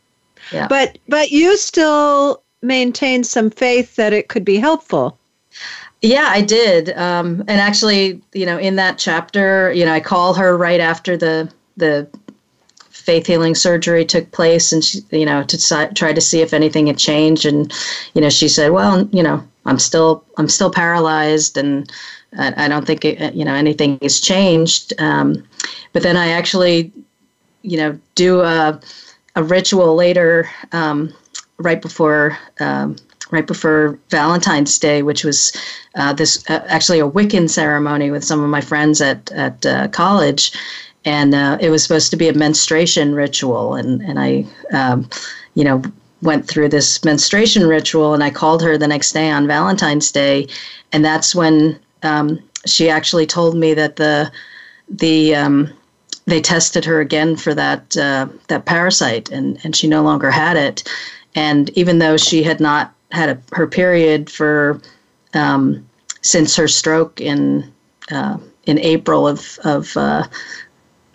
Yeah. 0.53 0.67
But 0.69 0.99
but 1.09 1.31
you 1.31 1.57
still 1.57 2.43
maintain 2.63 3.23
some 3.23 3.51
faith 3.51 3.95
that 3.97 4.13
it 4.13 4.29
could 4.29 4.45
be 4.45 4.57
helpful. 4.57 5.19
Yeah, 6.03 6.29
I 6.29 6.43
did. 6.43 6.97
Um, 6.97 7.41
and 7.49 7.61
actually, 7.61 8.21
you 8.33 8.47
know, 8.47 8.59
in 8.59 8.77
that 8.77 8.99
chapter, 8.99 9.73
you 9.73 9.85
know, 9.85 9.93
I 9.93 10.01
call 10.01 10.35
her 10.35 10.57
right 10.57 10.81
after 10.81 11.17
the 11.17 11.49
the 11.77 12.09
faith 13.07 13.27
healing 13.27 13.55
surgery 13.55 14.05
took 14.05 14.31
place, 14.33 14.73
and 14.73 14.85
she, 14.85 15.01
you 15.11 15.25
know, 15.25 15.45
to 15.45 15.89
try 15.95 16.13
to 16.13 16.21
see 16.21 16.43
if 16.43 16.53
anything 16.53 16.89
had 16.89 16.99
changed. 16.99 17.47
And 17.47 17.73
you 18.15 18.21
know, 18.21 18.29
she 18.29 18.49
said, 18.49 18.73
"Well, 18.73 19.09
you 19.13 19.23
know, 19.23 19.43
I'm 19.65 19.79
still 19.79 20.25
I'm 20.37 20.49
still 20.49 20.71
paralyzed, 20.71 21.57
and 21.57 21.91
I, 22.37 22.65
I 22.65 22.69
don't 22.69 22.87
think 22.87 23.05
it, 23.05 23.35
you 23.35 23.45
know 23.45 23.55
anything 23.55 23.99
has 24.03 24.21
changed." 24.21 24.93
Um, 24.99 25.47
but 25.93 26.03
then 26.03 26.17
I 26.17 26.29
actually, 26.29 26.93
you 27.63 27.79
know, 27.79 27.99
do 28.17 28.41
a 28.41 28.79
a 29.37 29.43
ritual 29.43 29.95
later, 29.95 30.51
um, 30.73 31.15
right 31.59 31.81
before. 31.81 32.37
Um, 32.61 32.97
right 33.33 33.49
before 33.49 33.99
Valentine's 34.11 34.79
Day, 34.79 35.03
which 35.03 35.25
was 35.25 35.53
uh, 35.97 36.13
this 36.13 36.49
uh, 36.49 36.65
actually 36.69 37.01
a 37.01 37.09
Wiccan 37.09 37.51
ceremony 37.51 38.09
with 38.09 38.23
some 38.23 38.41
of 38.41 38.49
my 38.49 38.61
friends 38.61 39.01
at 39.01 39.33
at 39.33 39.67
uh, 39.67 39.89
college, 39.89 40.53
and 41.07 41.35
uh, 41.35 41.57
it 41.61 41.71
was 41.71 41.83
supposed 41.83 42.11
to 42.11 42.17
be 42.17 42.29
a 42.29 42.35
menstruation 42.35 43.15
ritual, 43.15 43.75
and 43.75 44.03
and 44.03 44.19
I, 44.19 44.45
um, 44.73 45.09
you 45.55 45.65
know, 45.65 45.83
went 46.21 46.47
through 46.47 46.69
this 46.69 47.03
menstruation 47.05 47.67
ritual, 47.67 48.13
and 48.13 48.23
I 48.23 48.31
called 48.31 48.63
her 48.63 48.77
the 48.77 48.89
next 48.89 49.13
day 49.13 49.31
on 49.31 49.47
Valentine's 49.47 50.11
Day, 50.11 50.49
and 50.93 51.05
that's 51.05 51.35
when 51.35 51.79
um, 52.03 52.41
she 52.67 52.91
actually 52.91 53.25
told 53.25 53.57
me 53.57 53.73
that 53.73 53.97
the 53.97 54.31
the 54.89 55.35
um, 55.37 55.73
they 56.27 56.41
tested 56.41 56.85
her 56.85 57.01
again 57.01 57.37
for 57.37 57.55
that 57.55 57.97
uh, 57.97 58.27
that 58.49 58.67
parasite, 58.67 59.31
and 59.31 59.59
and 59.65 59.77
she 59.77 59.87
no 59.87 60.03
longer 60.03 60.31
had 60.31 60.57
it, 60.57 60.83
and 61.37 61.71
even 61.79 62.01
though 62.01 62.17
she 62.17 62.43
had 62.43 62.61
not 62.61 62.93
had 63.13 63.29
a, 63.29 63.41
her 63.55 63.69
period 63.69 64.29
for 64.29 64.81
um, 65.35 65.89
since 66.23 66.57
her 66.57 66.67
stroke 66.67 67.21
in 67.21 67.73
uh, 68.11 68.39
in 68.65 68.81
April 68.81 69.29
of 69.29 69.59
of 69.63 69.97
uh, 69.97 70.25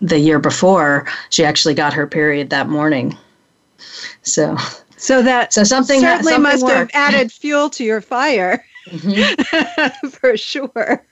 the 0.01 0.19
year 0.19 0.39
before. 0.39 1.07
She 1.29 1.45
actually 1.45 1.75
got 1.75 1.93
her 1.93 2.07
period 2.07 2.49
that 2.49 2.69
morning. 2.69 3.17
So 4.23 4.57
So 4.97 5.21
that 5.23 5.53
so 5.53 5.63
something 5.63 5.99
certainly 6.01 6.33
something 6.33 6.41
must 6.43 6.67
have 6.67 6.89
added 6.93 7.31
fuel 7.31 7.69
to 7.71 7.83
your 7.83 8.01
fire 8.01 8.63
Mm-hmm. 8.89 10.09
for 10.09 10.37
sure. 10.37 11.05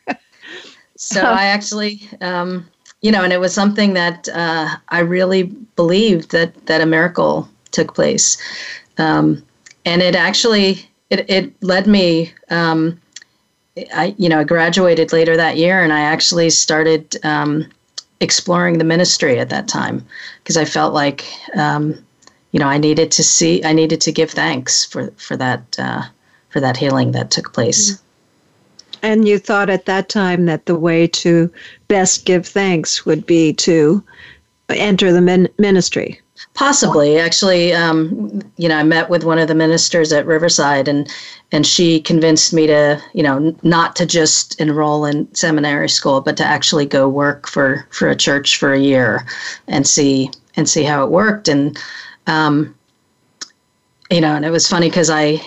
So 0.96 1.22
I 1.22 1.46
actually, 1.46 2.02
um, 2.22 2.68
you 3.02 3.12
know, 3.12 3.24
and 3.24 3.32
it 3.32 3.40
was 3.40 3.54
something 3.54 3.94
that 3.94 4.28
uh, 4.30 4.76
I 4.90 5.00
really 5.00 5.44
believed 5.76 6.32
that 6.32 6.66
that 6.66 6.82
a 6.82 6.86
miracle 6.86 7.48
took 7.72 7.94
place, 7.94 8.38
um, 8.98 9.44
and 9.86 10.02
it 10.02 10.16
actually 10.16 10.90
it, 11.10 11.30
it 11.30 11.64
led 11.64 11.88
me. 11.88 12.34
Um, 12.50 13.00
I 13.94 14.16
you 14.18 14.28
know 14.30 14.40
I 14.40 14.44
graduated 14.44 15.14
later 15.14 15.38
that 15.38 15.58
year, 15.58 15.82
and 15.84 15.94
I 15.94 16.02
actually 16.02 16.50
started 16.50 17.16
um, 17.24 17.68
exploring 18.22 18.78
the 18.78 18.84
ministry 18.84 19.40
at 19.40 19.50
that 19.50 19.68
time 19.68 20.06
because 20.44 20.58
I 20.58 20.66
felt 20.66 20.94
like 20.94 21.26
um, 21.56 21.96
you 22.52 22.60
know 22.60 22.68
I 22.68 22.78
needed 22.78 23.12
to 23.12 23.24
see 23.24 23.64
I 23.64 23.74
needed 23.74 24.02
to 24.02 24.12
give 24.12 24.32
thanks 24.32 24.86
for 24.86 25.12
for 25.12 25.38
that 25.38 25.78
uh, 25.80 26.04
for 26.50 26.60
that 26.60 26.78
healing 26.78 27.12
that 27.14 27.32
took 27.32 27.54
place. 27.54 28.02
And 29.02 29.28
you 29.28 29.40
thought 29.40 29.70
at 29.70 29.86
that 29.86 30.10
time 30.10 30.46
that 30.46 30.66
the 30.66 30.76
way 30.76 31.08
to 31.08 31.50
best 31.88 32.26
give 32.26 32.46
thanks 32.46 33.06
would 33.06 33.26
be 33.26 33.54
to 33.54 34.04
enter 34.70 35.14
the 35.14 35.22
min- 35.22 35.50
ministry. 35.58 36.20
Possibly, 36.54 37.18
actually, 37.20 37.74
um, 37.74 38.42
you 38.58 38.70
know, 38.70 38.78
I 38.78 38.84
met 38.84 39.10
with 39.10 39.24
one 39.24 39.40
of 39.40 39.48
the 39.48 39.56
ministers 39.56 40.12
at 40.12 40.26
Riverside, 40.26 40.88
and 40.88 41.10
and 41.52 41.66
she 41.66 42.00
convinced 42.00 42.54
me 42.54 42.68
to, 42.68 43.02
you 43.14 43.24
know, 43.24 43.56
not 43.64 43.96
to 43.98 44.06
just 44.06 44.60
enroll 44.60 45.06
in 45.06 45.34
seminary 45.34 45.90
school, 45.90 46.22
but 46.22 46.38
to 46.38 46.46
actually 46.46 46.86
go 46.86 47.08
work 47.10 47.48
for 47.48 47.88
for 47.92 48.10
a 48.10 48.16
church 48.16 48.58
for 48.58 48.74
a 48.74 48.80
year, 48.80 49.26
and 49.68 49.88
see 49.88 50.32
and 50.56 50.70
see 50.70 50.84
how 50.84 51.04
it 51.04 51.12
worked. 51.12 51.48
And 51.48 51.78
um, 52.28 52.76
you 54.10 54.22
know, 54.22 54.36
and 54.36 54.46
it 54.46 54.52
was 54.52 54.68
funny 54.68 54.90
because 54.90 55.10
I 55.10 55.42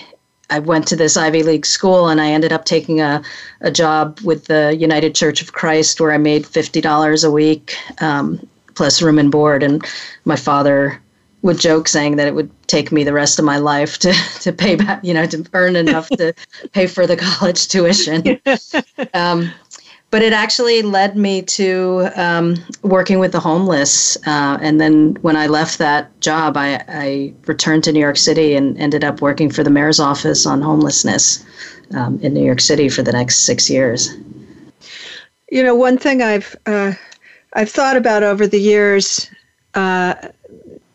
I 0.49 0.59
went 0.59 0.87
to 0.87 0.95
this 0.95 1.17
Ivy 1.17 1.41
League 1.43 1.65
school 1.65 2.07
and 2.07 2.21
I 2.21 2.29
ended 2.29 2.53
up 2.53 2.65
taking 2.65 3.01
a, 3.01 3.23
a 3.61 3.71
job 3.71 4.19
with 4.21 4.45
the 4.45 4.75
United 4.75 5.15
Church 5.15 5.41
of 5.41 5.53
Christ 5.53 5.99
where 5.99 6.11
I 6.11 6.17
made 6.17 6.43
$50 6.43 7.27
a 7.27 7.31
week 7.31 7.75
um, 8.01 8.47
plus 8.75 9.01
room 9.01 9.19
and 9.19 9.31
board. 9.31 9.63
And 9.63 9.85
my 10.25 10.35
father 10.35 11.01
would 11.43 11.59
joke 11.59 11.87
saying 11.87 12.15
that 12.15 12.27
it 12.27 12.35
would 12.35 12.49
take 12.67 12.91
me 12.91 13.03
the 13.03 13.13
rest 13.13 13.37
of 13.37 13.45
my 13.45 13.57
life 13.57 13.99
to, 13.99 14.13
to 14.41 14.51
pay 14.51 14.75
back, 14.75 15.03
you 15.03 15.13
know, 15.13 15.25
to 15.27 15.45
earn 15.53 15.75
enough 15.75 16.09
to 16.09 16.33
pay 16.71 16.87
for 16.87 17.05
the 17.05 17.17
college 17.17 17.67
tuition. 17.67 18.39
Um, 19.13 19.51
but 20.13 20.21
it 20.21 20.31
actually 20.31 20.83
led 20.83 21.17
me 21.17 21.41
to 21.41 22.07
um, 22.15 22.55
working 22.83 23.17
with 23.17 23.31
the 23.31 23.39
homeless. 23.39 24.15
Uh, 24.27 24.59
and 24.61 24.79
then 24.79 25.15
when 25.21 25.35
I 25.35 25.47
left 25.47 25.79
that 25.79 26.19
job, 26.21 26.55
I, 26.55 26.83
I 26.87 27.33
returned 27.47 27.83
to 27.85 27.91
New 27.91 27.99
York 27.99 28.17
City 28.17 28.53
and 28.53 28.77
ended 28.77 29.03
up 29.03 29.21
working 29.21 29.49
for 29.49 29.63
the 29.63 29.71
mayor's 29.71 29.99
office 29.99 30.45
on 30.45 30.61
homelessness 30.61 31.43
um, 31.95 32.19
in 32.19 32.35
New 32.35 32.45
York 32.45 32.61
City 32.61 32.89
for 32.89 33.01
the 33.01 33.11
next 33.11 33.39
six 33.39 33.71
years. 33.71 34.15
You 35.49 35.63
know, 35.63 35.73
one 35.73 35.97
thing 35.97 36.21
I've 36.21 36.55
uh, 36.67 36.93
I've 37.53 37.69
thought 37.69 37.97
about 37.97 38.23
over 38.23 38.47
the 38.47 38.59
years, 38.59 39.29
uh, 39.75 40.15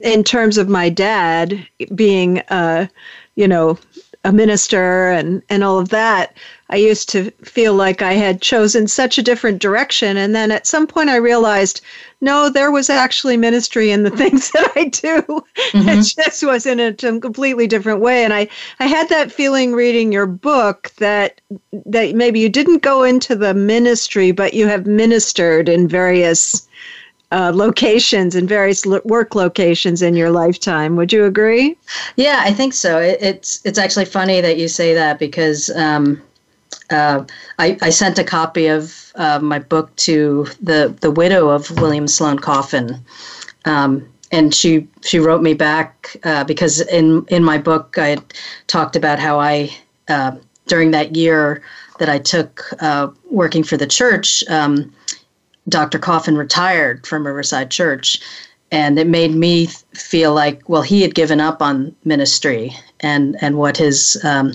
in 0.01 0.23
terms 0.25 0.59
of 0.59 0.69
my 0.69 0.89
dad 0.89 1.67
being, 1.95 2.41
uh, 2.49 2.87
you 3.35 3.49
know, 3.49 3.79
a 4.25 4.33
minister 4.33 5.11
and 5.11 5.43
and 5.49 5.65
all 5.65 5.79
of 5.79 5.91
that. 5.91 6.37
I 6.71 6.77
used 6.77 7.09
to 7.11 7.31
feel 7.43 7.73
like 7.73 8.03
I 8.03 8.13
had 8.13 8.43
chosen 8.43 8.89
such 8.89 9.17
a 9.17 9.23
different 9.23 9.61
direction, 9.61 10.19
and 10.19 10.35
then 10.35 10.51
at 10.51 10.67
some 10.67 10.87
point 10.87 11.09
I 11.09 11.17
realized, 11.17 11.81
no, 12.21 12.51
there 12.51 12.71
was 12.71 12.91
actually 12.91 13.39
ministry 13.39 13.91
in 13.91 14.03
the 14.03 14.11
things 14.23 14.51
that 14.51 14.71
I 14.77 14.85
do. 14.85 15.23
Mm-hmm. 15.23 15.89
It 15.89 16.05
just 16.05 16.43
was 16.45 16.67
in 16.67 16.79
a 16.79 16.93
completely 16.93 17.67
different 17.67 18.01
way, 18.01 18.23
and 18.23 18.35
I 18.35 18.49
I 18.81 18.87
had 18.87 19.09
that 19.09 19.33
feeling 19.33 19.73
reading 19.73 20.13
your 20.13 20.27
book 20.27 20.93
that 20.99 21.41
that 21.87 22.15
maybe 22.15 22.41
you 22.41 22.51
didn't 22.51 22.83
go 22.83 23.03
into 23.03 23.35
the 23.35 23.55
ministry, 23.55 24.33
but 24.33 24.53
you 24.53 24.67
have 24.67 24.87
ministered 24.87 25.69
in 25.69 25.89
various 25.89 26.68
uh, 27.31 27.53
locations 27.55 28.35
and 28.35 28.49
various 28.49 28.87
lo- 28.87 29.01
work 29.05 29.35
locations 29.35 30.03
in 30.03 30.15
your 30.15 30.31
lifetime. 30.31 30.97
Would 30.97 31.13
you 31.13 31.25
agree? 31.25 31.77
Yeah, 32.17 32.43
I 32.45 32.53
think 32.53 32.73
so. 32.73 32.99
It, 32.99 33.19
it's 33.21 33.65
it's 33.65 33.79
actually 33.79 34.07
funny 34.07 34.41
that 34.41 34.57
you 34.57 34.69
say 34.69 34.95
that 34.95 35.19
because 35.19 35.71
um, 35.77 36.23
uh, 36.91 37.25
I, 37.59 37.77
I, 37.83 37.91
sent 37.91 38.19
a 38.19 38.25
copy 38.25 38.67
of 38.67 39.13
uh, 39.17 39.39
my 39.41 39.59
book 39.59 39.95
to 39.97 40.47
the 40.63 40.95
the 41.01 41.11
widow 41.11 41.51
of 41.51 41.71
William 41.81 42.09
Sloane 42.09 42.39
Coffin, 42.39 42.99
um, 43.67 44.09
and 44.33 44.55
she 44.55 44.89
she 45.03 45.19
wrote 45.19 45.43
me 45.43 45.55
back 45.55 46.17
uh, 46.25 46.45
because 46.45 46.81
in 46.81 47.27
in 47.29 47.45
my 47.45 47.59
book 47.59 47.97
I 47.99 48.17
talked 48.69 48.97
about 48.97 49.19
how 49.19 49.39
I 49.39 49.71
uh, 50.09 50.37
during 50.67 50.93
that 50.93 51.15
year 51.15 51.63
that 51.99 52.09
I 52.09 52.19
took 52.19 52.65
uh, 52.81 53.09
working 53.31 53.65
for 53.65 53.77
the 53.77 53.87
church, 53.87 54.45
um, 54.49 54.93
Dr. 55.69 55.99
Coffin 55.99 56.37
retired 56.37 57.07
from 57.07 57.27
Riverside 57.27 57.71
Church, 57.71 58.21
and 58.71 58.99
it 58.99 59.07
made 59.07 59.35
me 59.35 59.67
feel 59.95 60.35
like 60.35 60.69
well 60.69 60.83
he 60.83 61.03
had 61.03 61.15
given 61.15 61.41
up 61.41 61.63
on 61.63 61.95
ministry 62.05 62.77
and 63.01 63.37
and 63.41 63.57
what 63.57 63.77
his 63.77 64.23
um, 64.25 64.55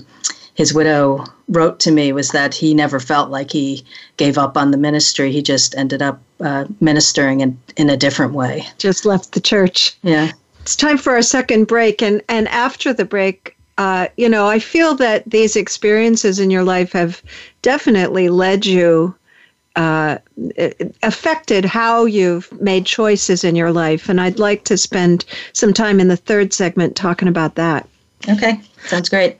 his 0.54 0.72
widow 0.72 1.24
wrote 1.48 1.80
to 1.80 1.90
me 1.90 2.12
was 2.12 2.30
that 2.30 2.54
he 2.54 2.74
never 2.74 3.00
felt 3.00 3.30
like 3.30 3.50
he 3.50 3.84
gave 4.16 4.38
up 4.38 4.56
on 4.56 4.70
the 4.70 4.76
ministry. 4.76 5.32
He 5.32 5.42
just 5.42 5.76
ended 5.76 6.00
up 6.00 6.20
uh, 6.40 6.64
ministering 6.80 7.40
in, 7.40 7.58
in 7.76 7.90
a 7.90 7.96
different 7.96 8.32
way. 8.34 8.66
Just 8.78 9.04
left 9.04 9.32
the 9.32 9.40
church. 9.40 9.96
Yeah. 10.02 10.30
It's 10.60 10.76
time 10.76 10.96
for 10.96 11.12
our 11.12 11.22
second 11.22 11.66
break. 11.66 12.00
And, 12.00 12.22
and 12.28 12.48
after 12.48 12.94
the 12.94 13.04
break, 13.04 13.56
uh, 13.76 14.06
you 14.16 14.28
know, 14.28 14.46
I 14.46 14.60
feel 14.60 14.94
that 14.94 15.28
these 15.28 15.56
experiences 15.56 16.38
in 16.38 16.50
your 16.50 16.64
life 16.64 16.92
have 16.92 17.22
definitely 17.62 18.28
led 18.28 18.64
you, 18.64 19.14
uh, 19.76 20.18
affected 21.02 21.64
how 21.64 22.04
you've 22.04 22.50
made 22.60 22.86
choices 22.86 23.44
in 23.44 23.56
your 23.56 23.72
life. 23.72 24.08
And 24.08 24.20
I'd 24.20 24.38
like 24.38 24.64
to 24.64 24.76
spend 24.76 25.24
some 25.52 25.72
time 25.72 26.00
in 26.00 26.08
the 26.08 26.16
third 26.16 26.52
segment 26.52 26.96
talking 26.96 27.28
about 27.28 27.56
that. 27.56 27.88
Okay, 28.28 28.60
sounds 28.86 29.08
great. 29.08 29.38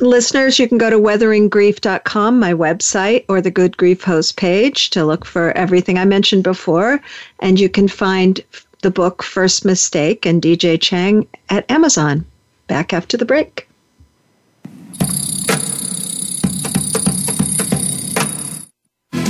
Listeners, 0.00 0.58
you 0.58 0.68
can 0.68 0.78
go 0.78 0.88
to 0.88 0.98
weatheringgrief.com, 0.98 2.40
my 2.40 2.54
website, 2.54 3.24
or 3.28 3.40
the 3.40 3.50
Good 3.50 3.76
Grief 3.76 4.02
host 4.02 4.36
page 4.36 4.90
to 4.90 5.04
look 5.04 5.24
for 5.24 5.52
everything 5.52 5.98
I 5.98 6.04
mentioned 6.04 6.44
before. 6.44 7.00
And 7.40 7.60
you 7.60 7.68
can 7.68 7.88
find 7.88 8.40
the 8.82 8.90
book 8.90 9.22
First 9.22 9.64
Mistake 9.64 10.24
and 10.24 10.40
DJ 10.40 10.80
Chang 10.80 11.26
at 11.50 11.70
Amazon. 11.70 12.24
Back 12.66 12.92
after 12.92 13.16
the 13.16 13.26
break. 13.26 13.68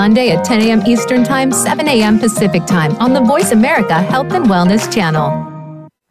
Monday 0.00 0.30
at 0.30 0.42
10 0.46 0.62
a.m. 0.62 0.82
Eastern 0.86 1.22
Time, 1.22 1.52
7 1.52 1.86
a.m. 1.86 2.18
Pacific 2.18 2.64
Time 2.64 2.96
on 2.96 3.12
the 3.12 3.20
Voice 3.20 3.50
America 3.52 4.00
Health 4.00 4.32
and 4.32 4.46
Wellness 4.46 4.90
channel. 4.90 5.28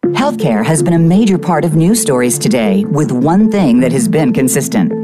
Healthcare 0.09 0.63
has 0.63 0.83
been 0.83 0.93
a 0.93 0.99
major 0.99 1.39
part 1.39 1.65
of 1.65 1.73
news 1.73 1.99
stories 1.99 2.37
today, 2.37 2.85
with 2.85 3.11
one 3.11 3.49
thing 3.49 3.79
that 3.79 3.91
has 3.91 4.07
been 4.07 4.31
consistent 4.31 4.98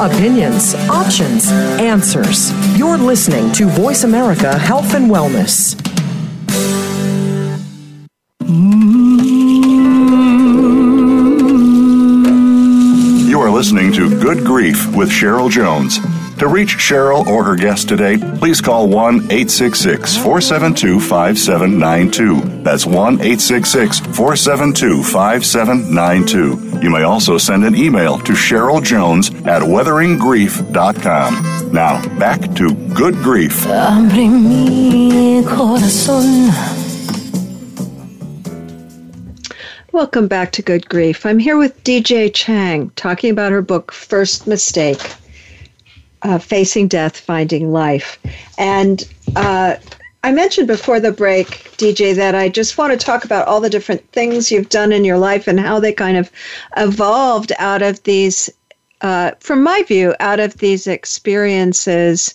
opinions, 0.00 0.74
options, 0.88 1.50
answers. 1.78 2.50
You're 2.78 2.96
listening 2.96 3.52
to 3.52 3.66
Voice 3.66 4.04
America 4.04 4.58
Health 4.58 4.94
and 4.94 5.10
Wellness. 5.10 5.76
You 13.28 13.40
are 13.40 13.50
listening 13.50 13.92
to 13.92 14.08
Good 14.20 14.44
Grief 14.44 14.94
with 14.96 15.10
Cheryl 15.10 15.50
Jones. 15.50 15.98
To 16.38 16.48
reach 16.48 16.76
Cheryl 16.76 17.26
or 17.26 17.44
her 17.44 17.54
guest 17.54 17.86
today, 17.86 18.16
please 18.38 18.62
call 18.62 18.88
1 18.88 19.16
866 19.30 20.16
472 20.16 20.98
5792. 20.98 22.62
That's 22.62 22.86
1 22.86 22.96
866 22.96 24.00
472 24.00 25.02
5792. 25.02 26.69
You 26.82 26.90
may 26.90 27.02
also 27.02 27.38
send 27.38 27.64
an 27.64 27.74
email 27.74 28.18
to 28.18 28.32
Cheryl 28.32 28.82
Jones 28.82 29.30
at 29.30 29.62
weatheringgrief.com. 29.62 31.72
Now, 31.72 32.18
back 32.18 32.54
to 32.56 32.74
Good 32.94 33.14
Grief. 33.16 33.66
Welcome 39.92 40.28
back 40.28 40.52
to 40.52 40.62
Good 40.62 40.88
Grief. 40.88 41.26
I'm 41.26 41.38
here 41.38 41.58
with 41.58 41.82
DJ 41.84 42.32
Chang 42.32 42.90
talking 42.96 43.30
about 43.30 43.52
her 43.52 43.62
book, 43.62 43.92
First 43.92 44.46
Mistake 44.46 45.00
uh, 46.22 46.38
Facing 46.38 46.88
Death, 46.88 47.18
Finding 47.18 47.72
Life. 47.72 48.18
And 48.58 49.08
uh, 49.36 49.76
I 50.22 50.32
mentioned 50.32 50.68
before 50.68 51.00
the 51.00 51.12
break, 51.12 51.72
DJ, 51.78 52.14
that 52.14 52.34
I 52.34 52.48
just 52.50 52.76
want 52.76 52.92
to 52.92 53.04
talk 53.04 53.24
about 53.24 53.48
all 53.48 53.60
the 53.60 53.70
different 53.70 54.06
things 54.12 54.52
you've 54.52 54.68
done 54.68 54.92
in 54.92 55.04
your 55.04 55.16
life 55.16 55.48
and 55.48 55.58
how 55.58 55.80
they 55.80 55.92
kind 55.92 56.18
of 56.18 56.30
evolved 56.76 57.52
out 57.58 57.80
of 57.80 58.02
these, 58.02 58.50
uh, 59.00 59.32
from 59.40 59.62
my 59.62 59.82
view, 59.84 60.14
out 60.20 60.38
of 60.38 60.58
these 60.58 60.86
experiences. 60.86 62.34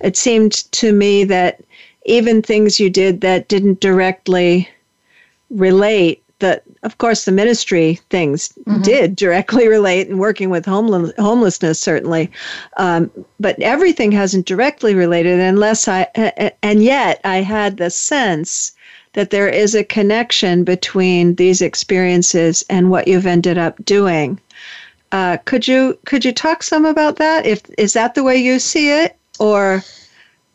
It 0.00 0.16
seemed 0.16 0.52
to 0.72 0.92
me 0.92 1.24
that 1.24 1.60
even 2.06 2.40
things 2.40 2.78
you 2.78 2.88
did 2.88 3.20
that 3.22 3.48
didn't 3.48 3.80
directly 3.80 4.68
relate 5.50 6.22
that 6.38 6.62
of 6.84 6.98
course 6.98 7.24
the 7.24 7.32
ministry 7.32 7.98
things 8.10 8.52
mm-hmm. 8.66 8.82
did 8.82 9.16
directly 9.16 9.68
relate 9.76 10.08
and 10.08 10.18
working 10.18 10.50
with 10.50 10.64
homeless, 10.64 11.12
homelessness 11.18 11.80
certainly 11.80 12.30
um, 12.76 13.10
but 13.40 13.58
everything 13.60 14.12
hasn't 14.12 14.46
directly 14.46 14.94
related 14.94 15.40
unless 15.40 15.88
i 15.88 16.02
and 16.62 16.82
yet 16.82 17.20
i 17.24 17.38
had 17.38 17.76
the 17.76 17.90
sense 17.90 18.72
that 19.14 19.30
there 19.30 19.48
is 19.48 19.74
a 19.74 19.84
connection 19.84 20.62
between 20.64 21.36
these 21.36 21.62
experiences 21.62 22.64
and 22.68 22.90
what 22.90 23.08
you've 23.08 23.26
ended 23.26 23.56
up 23.56 23.82
doing. 23.84 24.38
Uh, 25.12 25.38
could 25.44 25.66
you 25.66 25.98
could 26.04 26.24
you 26.24 26.32
talk 26.32 26.62
some 26.62 26.84
about 26.84 27.16
that? 27.16 27.46
If 27.46 27.62
is 27.78 27.94
that 27.94 28.14
the 28.14 28.24
way 28.24 28.36
you 28.36 28.58
see 28.58 28.90
it, 28.90 29.16
or? 29.38 29.82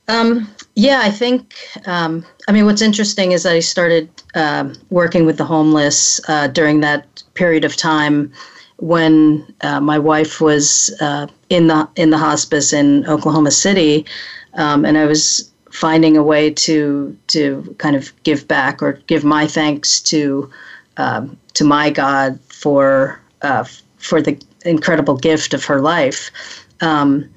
Um, 0.10 0.50
yeah, 0.80 1.02
I 1.04 1.12
think. 1.12 1.56
Um, 1.86 2.26
I 2.48 2.54
mean, 2.54 2.66
what's 2.66 2.82
interesting 2.82 3.34
is 3.34 3.44
that 3.44 3.54
I 3.54 3.60
started 3.60 4.10
um, 4.34 4.76
working 4.90 5.26
with 5.26 5.38
the 5.38 5.44
homeless 5.44 6.22
uh, 6.30 6.48
during 6.48 6.80
that 6.80 7.22
period 7.34 7.66
of 7.66 7.76
time 7.76 8.32
when 8.78 9.46
uh, 9.60 9.82
my 9.82 10.00
wife 10.00 10.40
was 10.40 10.90
uh, 11.02 11.28
in 11.50 11.68
the 11.68 11.90
in 11.98 12.12
the 12.12 12.18
hospice 12.18 12.72
in 12.72 13.06
Oklahoma 13.08 13.52
City, 13.52 14.06
um, 14.54 14.86
and 14.86 14.98
I 14.98 15.06
was 15.06 15.52
finding 15.70 16.16
a 16.16 16.24
way 16.24 16.50
to 16.50 17.18
to 17.28 17.76
kind 17.78 17.98
of 17.98 18.14
give 18.24 18.48
back 18.48 18.82
or 18.82 18.94
give 19.08 19.26
my 19.26 19.48
thanks 19.48 20.00
to 20.04 20.50
um, 20.96 21.38
to 21.56 21.66
my 21.66 21.90
God 21.90 22.40
for 22.48 23.20
uh, 23.42 23.66
for 23.98 24.22
the 24.22 24.42
incredible 24.64 25.18
gift 25.18 25.54
of 25.54 25.66
her 25.66 25.82
life, 25.82 26.32
um, 26.80 27.30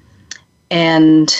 and 0.71 1.35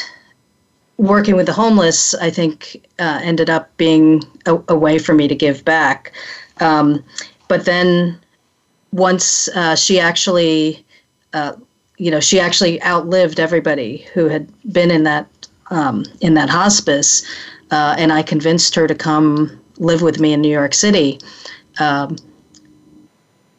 working 0.98 1.36
with 1.36 1.46
the 1.46 1.54
homeless, 1.54 2.14
I 2.16 2.30
think 2.30 2.86
uh, 3.00 3.20
ended 3.24 3.50
up 3.50 3.76
being 3.78 4.24
a, 4.46 4.58
a, 4.68 4.76
way 4.76 5.00
for 5.00 5.14
me 5.14 5.28
to 5.28 5.36
give 5.36 5.66
back. 5.66 6.14
Um, 6.60 7.04
but 7.48 7.66
then 7.66 8.20
once 8.92 9.48
uh, 9.50 9.76
she 9.76 10.00
actually, 10.00 10.86
uh, 11.34 11.54
you 11.98 12.12
know, 12.12 12.20
she 12.20 12.40
actually 12.40 12.82
outlived 12.84 13.40
everybody 13.40 14.06
who 14.14 14.28
had 14.28 14.48
been 14.72 14.92
in 14.92 15.04
that 15.04 15.28
um, 15.72 16.06
in 16.22 16.36
that 16.36 16.50
hospice, 16.50 17.26
uh, 17.72 17.96
and 17.98 18.14
I 18.14 18.22
convinced 18.22 18.76
her 18.76 18.88
to 18.88 18.94
come 18.94 19.60
live 19.78 20.02
with 20.02 20.20
me 20.20 20.34
in 20.34 20.42
New 20.42 20.52
York 20.52 20.74
City. 20.74 21.20
Um, 21.80 22.18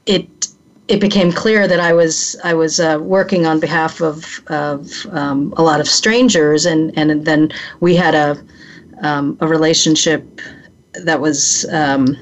it 0.06 0.48
it 0.88 1.00
became 1.00 1.32
clear 1.32 1.66
that 1.66 1.80
I 1.80 1.92
was 1.92 2.36
I 2.44 2.54
was 2.54 2.78
uh, 2.78 2.98
working 3.00 3.46
on 3.46 3.60
behalf 3.60 4.00
of 4.00 4.42
of 4.48 5.06
um, 5.10 5.54
a 5.56 5.62
lot 5.62 5.80
of 5.80 5.88
strangers, 5.88 6.66
and 6.66 6.96
and 6.98 7.24
then 7.24 7.52
we 7.80 7.94
had 7.96 8.14
a 8.14 8.42
um, 9.02 9.36
a 9.40 9.48
relationship 9.48 10.40
that 11.04 11.20
was 11.20 11.64
um, 11.72 12.16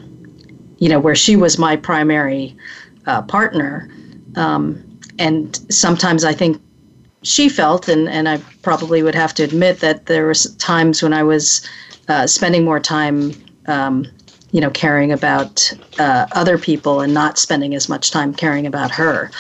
you 0.79 0.89
know 0.89 1.01
where 1.01 1.15
she 1.17 1.37
was 1.37 1.59
my 1.59 1.77
primary 1.77 2.57
uh, 3.07 3.23
partner. 3.23 3.89
Um, 4.37 4.83
and 5.19 5.61
sometimes 5.69 6.25
I 6.25 6.33
think 6.33 6.61
she 7.23 7.49
felt, 7.49 7.89
and, 7.89 8.09
and 8.09 8.29
I 8.29 8.39
probably 8.63 9.03
would 9.03 9.15
have 9.15 9.35
to 9.35 9.43
admit 9.43 9.81
that 9.81 10.07
there 10.07 10.27
were 10.27 10.35
times 10.59 11.03
when 11.03 11.13
I 11.13 11.23
was 11.23 11.69
uh, 12.09 12.27
spending 12.27 12.65
more 12.65 12.81
time, 12.81 13.33
um, 13.67 14.07
you 14.53 14.61
know, 14.61 14.71
caring 14.71 15.11
about 15.11 15.73
uh, 15.99 16.27
other 16.33 16.59
people 16.59 17.01
and 17.01 17.13
not 17.13 17.39
spending 17.39 17.75
as 17.75 17.89
much 17.89 18.11
time 18.11 18.33
caring 18.33 18.67
about 18.67 18.91
her. 18.91 19.31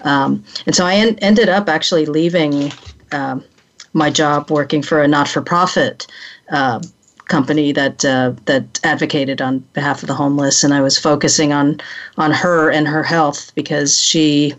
Um, 0.00 0.42
and 0.66 0.74
so 0.74 0.84
I 0.84 0.94
en- 0.94 1.18
ended 1.20 1.48
up 1.48 1.68
actually 1.68 2.06
leaving 2.06 2.72
um, 3.12 3.44
my 3.92 4.10
job 4.10 4.50
working 4.50 4.82
for 4.82 5.02
a 5.02 5.08
not-for-profit 5.08 6.06
uh, 6.50 6.80
company 7.28 7.72
that 7.72 8.04
uh, 8.04 8.32
that 8.46 8.80
advocated 8.84 9.40
on 9.40 9.58
behalf 9.74 10.02
of 10.02 10.08
the 10.08 10.14
homeless, 10.14 10.64
and 10.64 10.74
I 10.74 10.80
was 10.80 10.98
focusing 10.98 11.52
on 11.52 11.80
on 12.16 12.32
her 12.32 12.70
and 12.70 12.88
her 12.88 13.02
health 13.02 13.54
because 13.54 13.98
she 13.98 14.54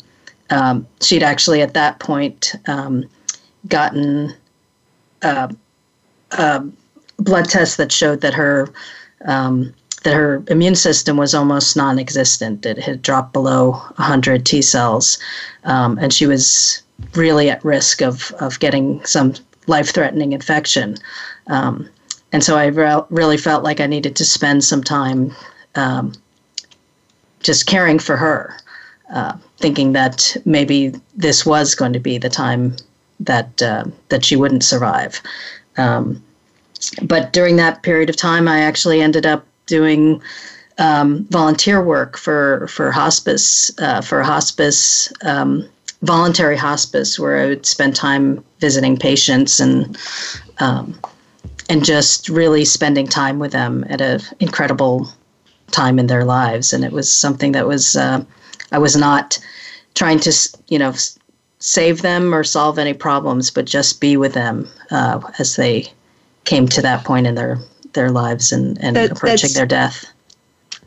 um, 0.49 0.87
she'd 1.01 1.23
actually 1.23 1.61
at 1.61 1.73
that 1.73 1.99
point 1.99 2.55
um, 2.67 3.05
gotten 3.67 4.33
uh, 5.23 5.49
a 6.31 6.65
blood 7.17 7.45
test 7.45 7.77
that 7.77 7.91
showed 7.91 8.21
that 8.21 8.33
her 8.33 8.69
um, 9.25 9.73
that 10.03 10.13
her 10.13 10.43
immune 10.47 10.75
system 10.75 11.17
was 11.17 11.33
almost 11.33 11.75
non-existent. 11.75 12.65
It 12.65 12.77
had 12.77 13.01
dropped 13.01 13.33
below 13.33 13.71
100 13.71 14.45
T 14.45 14.61
cells, 14.61 15.17
um, 15.63 15.97
and 15.97 16.13
she 16.13 16.25
was 16.25 16.81
really 17.15 17.49
at 17.49 17.63
risk 17.63 18.01
of 18.01 18.31
of 18.39 18.59
getting 18.59 19.03
some 19.05 19.33
life-threatening 19.67 20.33
infection. 20.33 20.97
Um, 21.47 21.89
and 22.31 22.43
so 22.43 22.57
I 22.57 22.65
re- 22.65 23.03
really 23.09 23.37
felt 23.37 23.63
like 23.63 23.79
I 23.79 23.87
needed 23.87 24.15
to 24.17 24.25
spend 24.25 24.63
some 24.63 24.83
time 24.83 25.33
um, 25.75 26.13
just 27.41 27.67
caring 27.67 27.99
for 27.99 28.17
her, 28.17 28.57
uh, 29.13 29.37
thinking 29.57 29.93
that 29.93 30.35
maybe 30.45 30.93
this 31.15 31.45
was 31.45 31.75
going 31.75 31.93
to 31.93 31.99
be 31.99 32.17
the 32.17 32.29
time 32.29 32.75
that 33.19 33.61
uh, 33.61 33.85
that 34.09 34.25
she 34.25 34.35
wouldn't 34.35 34.63
survive. 34.63 35.21
Um, 35.77 36.21
but 37.03 37.31
during 37.31 37.55
that 37.57 37.83
period 37.83 38.09
of 38.09 38.15
time, 38.17 38.47
I 38.47 38.61
actually 38.61 39.01
ended 39.01 39.25
up 39.25 39.45
doing 39.65 40.21
um, 40.77 41.25
volunteer 41.29 41.81
work 41.81 42.17
for 42.17 42.67
for 42.67 42.91
hospice 42.91 43.71
uh, 43.79 44.01
for 44.01 44.23
hospice 44.23 45.11
um, 45.23 45.67
voluntary 46.01 46.57
hospice, 46.57 47.19
where 47.19 47.37
I 47.37 47.47
would 47.47 47.65
spend 47.65 47.95
time 47.95 48.43
visiting 48.59 48.97
patients 48.97 49.59
and 49.59 49.97
um, 50.59 50.99
and 51.69 51.85
just 51.85 52.29
really 52.29 52.65
spending 52.65 53.07
time 53.07 53.39
with 53.39 53.51
them 53.51 53.85
at 53.89 54.01
an 54.01 54.21
incredible 54.39 55.07
time 55.71 55.99
in 55.99 56.07
their 56.07 56.25
lives. 56.25 56.73
And 56.73 56.83
it 56.83 56.91
was 56.91 57.11
something 57.11 57.51
that 57.53 57.67
was, 57.67 57.95
uh, 57.95 58.23
I 58.71 58.77
was 58.77 58.95
not 58.95 59.39
trying 59.95 60.19
to, 60.19 60.33
you 60.67 60.79
know, 60.79 60.93
save 61.59 62.01
them 62.01 62.33
or 62.33 62.43
solve 62.43 62.77
any 62.77 62.93
problems, 62.93 63.49
but 63.49 63.65
just 63.65 64.01
be 64.01 64.17
with 64.17 64.33
them 64.33 64.67
uh, 64.91 65.19
as 65.39 65.55
they 65.55 65.91
came 66.45 66.67
to 66.67 66.81
that 66.81 67.05
point 67.05 67.27
in 67.27 67.35
their, 67.35 67.57
their 67.93 68.09
lives 68.09 68.51
and, 68.51 68.81
and 68.83 68.95
that, 68.95 69.11
approaching 69.11 69.53
their 69.53 69.65
death. 69.65 70.05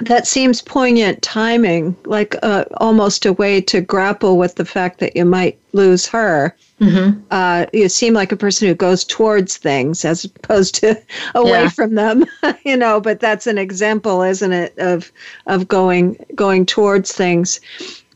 That 0.01 0.27
seems 0.27 0.61
poignant 0.61 1.23
timing, 1.23 1.97
like 2.05 2.37
uh, 2.43 2.65
almost 2.77 3.25
a 3.25 3.33
way 3.33 3.61
to 3.63 3.81
grapple 3.81 4.37
with 4.37 4.57
the 4.57 4.65
fact 4.67 5.01
that 5.01 5.17
you 5.17 5.25
might 5.25 5.59
lose 5.73 6.07
her 6.07 6.55
Mm-hmm. 6.81 7.21
Uh, 7.31 7.67
you 7.73 7.89
seem 7.89 8.13
like 8.13 8.33
a 8.33 8.37
person 8.37 8.69
who 8.69 8.75
goes 8.75 9.03
towards 9.03 9.57
things 9.57 10.05
as 10.05 10.25
opposed 10.27 10.75
to 10.77 10.91
away 11.35 11.63
yeah. 11.63 11.69
from 11.71 11.95
them, 11.95 12.27
you 12.65 12.77
know. 12.77 13.01
But 13.01 13.21
that's 13.21 13.47
an 13.47 13.57
example, 13.57 14.23
isn't 14.23 14.53
it, 14.53 14.75
of 14.79 15.11
of 15.47 15.69
going 15.69 16.23
going 16.35 16.67
towards 16.67 17.13
things. 17.13 17.61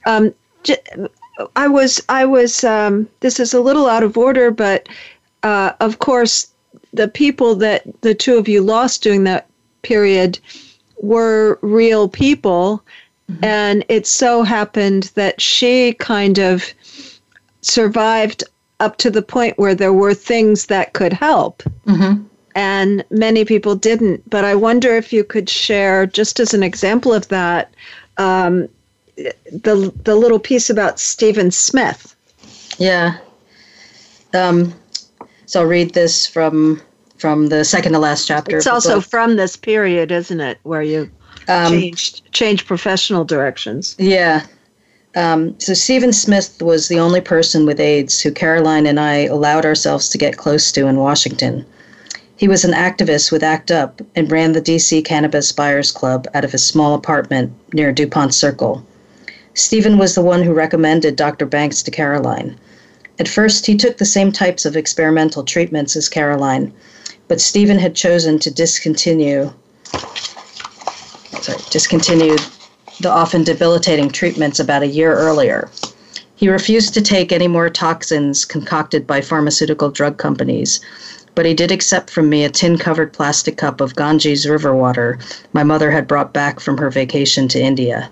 Um, 0.04 0.34
I 1.56 1.68
was 1.68 2.02
I 2.10 2.26
was. 2.26 2.62
Um, 2.62 3.08
this 3.20 3.40
is 3.40 3.54
a 3.54 3.60
little 3.60 3.86
out 3.86 4.02
of 4.02 4.18
order, 4.18 4.50
but 4.50 4.88
uh, 5.42 5.72
of 5.80 5.98
course, 5.98 6.52
the 6.92 7.08
people 7.08 7.54
that 7.56 7.82
the 8.02 8.14
two 8.14 8.36
of 8.36 8.48
you 8.48 8.62
lost 8.62 9.02
during 9.02 9.24
that 9.24 9.46
period 9.82 10.38
were 11.00 11.58
real 11.62 12.08
people, 12.08 12.82
mm-hmm. 13.30 13.44
and 13.44 13.84
it 13.88 14.06
so 14.06 14.42
happened 14.42 15.04
that 15.14 15.40
she 15.40 15.94
kind 15.94 16.38
of 16.38 16.64
survived 17.62 18.44
up 18.80 18.96
to 18.96 19.10
the 19.10 19.22
point 19.22 19.58
where 19.58 19.74
there 19.74 19.92
were 19.92 20.14
things 20.14 20.66
that 20.66 20.92
could 20.94 21.12
help. 21.12 21.62
Mm-hmm. 21.86 22.24
And 22.54 23.04
many 23.10 23.44
people 23.44 23.76
didn't. 23.76 24.28
But 24.28 24.44
I 24.44 24.54
wonder 24.54 24.96
if 24.96 25.12
you 25.12 25.22
could 25.22 25.48
share, 25.48 26.06
just 26.06 26.40
as 26.40 26.52
an 26.52 26.62
example 26.62 27.12
of 27.12 27.28
that, 27.28 27.72
um, 28.18 28.68
the 29.16 29.92
the 30.04 30.16
little 30.16 30.38
piece 30.38 30.70
about 30.70 30.98
Stephen 30.98 31.50
Smith. 31.50 32.16
Yeah. 32.78 33.18
Um, 34.34 34.74
so 35.50 35.62
I'll 35.62 35.66
read 35.66 35.94
this 35.94 36.28
from 36.28 36.80
from 37.18 37.48
the 37.48 37.64
second 37.64 37.92
to 37.92 37.98
last 37.98 38.28
chapter. 38.28 38.56
It's 38.56 38.68
also 38.68 39.00
from 39.00 39.34
this 39.34 39.56
period, 39.56 40.12
isn't 40.12 40.40
it, 40.40 40.58
where 40.62 40.80
you 40.80 41.10
um, 41.48 41.72
changed 41.72 42.32
changed 42.32 42.66
professional 42.68 43.24
directions? 43.24 43.96
Yeah. 43.98 44.46
Um, 45.16 45.58
so 45.58 45.74
Stephen 45.74 46.12
Smith 46.12 46.62
was 46.62 46.86
the 46.86 47.00
only 47.00 47.20
person 47.20 47.66
with 47.66 47.80
AIDS 47.80 48.20
who 48.20 48.30
Caroline 48.30 48.86
and 48.86 49.00
I 49.00 49.24
allowed 49.24 49.66
ourselves 49.66 50.08
to 50.10 50.18
get 50.18 50.36
close 50.36 50.70
to 50.70 50.86
in 50.86 50.98
Washington. 50.98 51.66
He 52.36 52.46
was 52.46 52.64
an 52.64 52.72
activist 52.72 53.32
with 53.32 53.42
ACT 53.42 53.72
UP 53.72 54.02
and 54.14 54.30
ran 54.30 54.52
the 54.52 54.62
DC 54.62 55.04
Cannabis 55.04 55.50
Buyers 55.50 55.90
Club 55.90 56.28
out 56.32 56.44
of 56.44 56.52
his 56.52 56.64
small 56.64 56.94
apartment 56.94 57.52
near 57.74 57.90
DuPont 57.90 58.34
Circle. 58.34 58.86
Stephen 59.54 59.98
was 59.98 60.14
the 60.14 60.22
one 60.22 60.44
who 60.44 60.54
recommended 60.54 61.16
Dr. 61.16 61.44
Banks 61.44 61.82
to 61.82 61.90
Caroline. 61.90 62.56
At 63.20 63.28
first, 63.28 63.66
he 63.66 63.76
took 63.76 63.98
the 63.98 64.06
same 64.06 64.32
types 64.32 64.64
of 64.64 64.78
experimental 64.78 65.44
treatments 65.44 65.94
as 65.94 66.08
Caroline, 66.08 66.72
but 67.28 67.38
Stephen 67.38 67.78
had 67.78 67.94
chosen 67.94 68.38
to 68.38 68.50
discontinue 68.50 69.52
sorry, 71.42 71.58
discontinue 71.68 72.38
the 73.00 73.10
often 73.10 73.44
debilitating 73.44 74.08
treatments 74.08 74.58
about 74.58 74.82
a 74.82 74.86
year 74.86 75.12
earlier. 75.12 75.70
He 76.34 76.48
refused 76.48 76.94
to 76.94 77.02
take 77.02 77.30
any 77.30 77.46
more 77.46 77.68
toxins 77.68 78.46
concocted 78.46 79.06
by 79.06 79.20
pharmaceutical 79.20 79.90
drug 79.90 80.16
companies, 80.16 80.80
but 81.34 81.44
he 81.44 81.52
did 81.52 81.70
accept 81.70 82.08
from 82.08 82.30
me 82.30 82.44
a 82.44 82.48
tin 82.48 82.78
covered 82.78 83.12
plastic 83.12 83.58
cup 83.58 83.82
of 83.82 83.96
Ganges 83.96 84.48
river 84.48 84.74
water 84.74 85.18
my 85.52 85.62
mother 85.62 85.90
had 85.90 86.08
brought 86.08 86.32
back 86.32 86.58
from 86.58 86.78
her 86.78 86.88
vacation 86.88 87.48
to 87.48 87.60
India. 87.60 88.10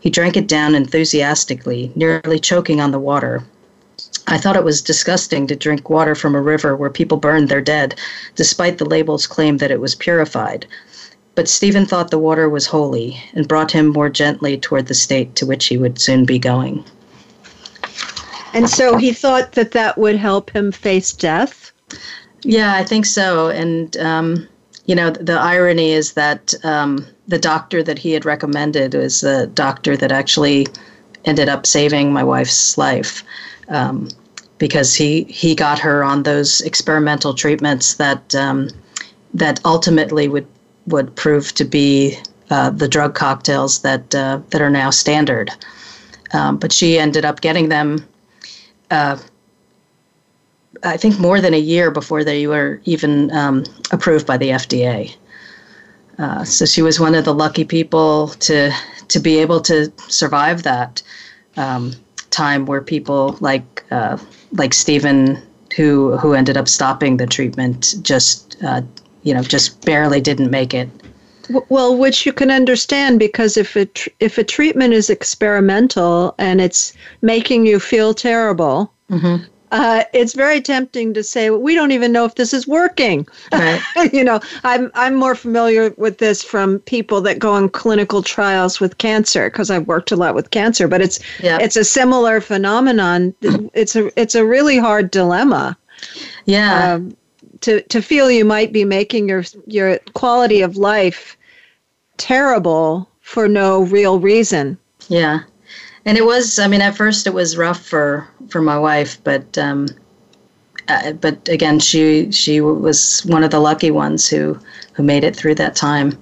He 0.00 0.08
drank 0.08 0.38
it 0.38 0.48
down 0.48 0.74
enthusiastically, 0.74 1.92
nearly 1.94 2.38
choking 2.38 2.80
on 2.80 2.92
the 2.92 2.98
water. 2.98 3.44
I 4.26 4.38
thought 4.38 4.56
it 4.56 4.64
was 4.64 4.82
disgusting 4.82 5.46
to 5.46 5.56
drink 5.56 5.88
water 5.88 6.14
from 6.14 6.34
a 6.34 6.42
river 6.42 6.76
where 6.76 6.90
people 6.90 7.16
burned 7.16 7.48
their 7.48 7.62
dead, 7.62 7.98
despite 8.34 8.78
the 8.78 8.84
label's 8.84 9.26
claim 9.26 9.56
that 9.58 9.70
it 9.70 9.80
was 9.80 9.94
purified 9.94 10.66
but 11.38 11.48
Stephen 11.48 11.86
thought 11.86 12.10
the 12.10 12.18
water 12.18 12.48
was 12.48 12.66
holy 12.66 13.16
and 13.32 13.46
brought 13.46 13.70
him 13.70 13.86
more 13.86 14.08
gently 14.08 14.58
toward 14.58 14.88
the 14.88 14.92
state 14.92 15.36
to 15.36 15.46
which 15.46 15.66
he 15.66 15.78
would 15.78 16.00
soon 16.00 16.24
be 16.24 16.36
going. 16.36 16.84
And 18.52 18.68
so 18.68 18.96
he 18.96 19.12
thought 19.12 19.52
that 19.52 19.70
that 19.70 19.98
would 19.98 20.16
help 20.16 20.50
him 20.50 20.72
face 20.72 21.12
death? 21.12 21.70
Yeah, 22.42 22.74
I 22.74 22.82
think 22.82 23.06
so. 23.06 23.50
And, 23.50 23.96
um, 23.98 24.48
you 24.86 24.96
know, 24.96 25.10
the 25.10 25.38
irony 25.38 25.92
is 25.92 26.14
that 26.14 26.54
um, 26.64 27.06
the 27.28 27.38
doctor 27.38 27.84
that 27.84 28.00
he 28.00 28.10
had 28.10 28.24
recommended 28.24 28.94
was 28.94 29.20
the 29.20 29.48
doctor 29.54 29.96
that 29.96 30.10
actually 30.10 30.66
ended 31.24 31.48
up 31.48 31.66
saving 31.66 32.12
my 32.12 32.24
wife's 32.24 32.76
life. 32.76 33.22
Um, 33.68 34.08
because 34.58 34.94
he, 34.94 35.22
he 35.24 35.54
got 35.54 35.78
her 35.78 36.02
on 36.02 36.24
those 36.24 36.60
experimental 36.62 37.32
treatments 37.32 37.94
that 37.94 38.34
um, 38.34 38.70
that 39.34 39.60
ultimately 39.64 40.26
would 40.26 40.46
would 40.86 41.14
prove 41.14 41.54
to 41.54 41.64
be 41.64 42.16
uh, 42.50 42.70
the 42.70 42.88
drug 42.88 43.14
cocktails 43.14 43.82
that 43.82 44.14
uh, 44.14 44.40
that 44.50 44.60
are 44.60 44.70
now 44.70 44.90
standard. 44.90 45.50
Um, 46.32 46.56
but 46.56 46.72
she 46.72 46.98
ended 46.98 47.24
up 47.24 47.40
getting 47.40 47.68
them 47.68 48.04
uh, 48.90 49.18
I 50.82 50.96
think 50.96 51.18
more 51.18 51.40
than 51.40 51.54
a 51.54 51.58
year 51.58 51.90
before 51.90 52.24
they 52.24 52.46
were 52.46 52.80
even 52.84 53.30
um, 53.32 53.64
approved 53.90 54.26
by 54.26 54.36
the 54.36 54.50
FDA. 54.50 55.14
Uh, 56.18 56.44
so 56.44 56.64
she 56.64 56.82
was 56.82 56.98
one 56.98 57.14
of 57.14 57.24
the 57.24 57.34
lucky 57.34 57.64
people 57.64 58.28
to 58.28 58.72
to 59.08 59.20
be 59.20 59.38
able 59.38 59.60
to 59.60 59.92
survive 60.08 60.64
that 60.64 61.02
um, 61.56 61.92
time 62.30 62.66
where 62.66 62.80
people 62.80 63.36
like 63.40 63.84
uh, 63.90 64.16
like 64.52 64.74
Stephen, 64.74 65.40
who 65.76 66.16
who 66.16 66.34
ended 66.34 66.56
up 66.56 66.68
stopping 66.68 67.16
the 67.16 67.26
treatment, 67.26 67.94
just 68.02 68.56
uh, 68.62 68.82
you 69.22 69.34
know 69.34 69.42
just 69.42 69.84
barely 69.84 70.20
didn't 70.20 70.50
make 70.50 70.74
it. 70.74 70.88
Well, 71.70 71.96
which 71.96 72.26
you 72.26 72.32
can 72.32 72.50
understand 72.50 73.18
because 73.18 73.56
if 73.56 73.74
a 73.74 73.86
tr- 73.86 74.10
if 74.20 74.38
a 74.38 74.44
treatment 74.44 74.92
is 74.92 75.08
experimental 75.08 76.34
and 76.38 76.60
it's 76.60 76.92
making 77.22 77.66
you 77.66 77.80
feel 77.80 78.12
terrible, 78.12 78.92
mm-hmm. 79.10 79.44
Uh, 79.70 80.04
it's 80.12 80.34
very 80.34 80.60
tempting 80.60 81.14
to 81.14 81.22
say 81.22 81.50
well, 81.50 81.60
we 81.60 81.74
don't 81.74 81.92
even 81.92 82.12
know 82.12 82.24
if 82.24 82.34
this 82.34 82.52
is 82.52 82.66
working. 82.66 83.26
Right. 83.52 83.80
you 84.12 84.24
know, 84.24 84.40
I'm 84.64 84.90
I'm 84.94 85.14
more 85.14 85.34
familiar 85.34 85.94
with 85.96 86.18
this 86.18 86.42
from 86.42 86.78
people 86.80 87.20
that 87.22 87.38
go 87.38 87.52
on 87.52 87.68
clinical 87.68 88.22
trials 88.22 88.80
with 88.80 88.98
cancer 88.98 89.50
because 89.50 89.70
I've 89.70 89.86
worked 89.86 90.10
a 90.10 90.16
lot 90.16 90.34
with 90.34 90.50
cancer. 90.50 90.88
But 90.88 91.00
it's 91.00 91.18
yeah. 91.40 91.58
it's 91.60 91.76
a 91.76 91.84
similar 91.84 92.40
phenomenon. 92.40 93.34
It's 93.74 93.94
a 93.94 94.10
it's 94.20 94.34
a 94.34 94.44
really 94.44 94.78
hard 94.78 95.10
dilemma. 95.10 95.76
Yeah. 96.46 96.94
Um, 96.94 97.16
to, 97.60 97.82
to 97.82 98.00
feel 98.00 98.30
you 98.30 98.44
might 98.44 98.72
be 98.72 98.84
making 98.84 99.28
your 99.28 99.44
your 99.66 99.98
quality 100.14 100.60
of 100.62 100.76
life 100.76 101.36
terrible 102.16 103.08
for 103.20 103.48
no 103.48 103.82
real 103.82 104.18
reason. 104.18 104.78
Yeah. 105.08 105.40
And 106.08 106.16
it 106.16 106.24
was, 106.24 106.58
I 106.58 106.68
mean, 106.68 106.80
at 106.80 106.96
first 106.96 107.26
it 107.26 107.34
was 107.34 107.58
rough 107.58 107.84
for, 107.84 108.26
for 108.48 108.62
my 108.62 108.78
wife, 108.78 109.22
but, 109.24 109.58
um, 109.58 109.88
uh, 110.88 111.12
but 111.12 111.46
again, 111.50 111.78
she, 111.78 112.32
she 112.32 112.62
was 112.62 113.20
one 113.26 113.44
of 113.44 113.50
the 113.50 113.60
lucky 113.60 113.90
ones 113.90 114.26
who, 114.26 114.58
who 114.94 115.02
made 115.02 115.22
it 115.22 115.36
through 115.36 115.56
that 115.56 115.76
time. 115.76 116.18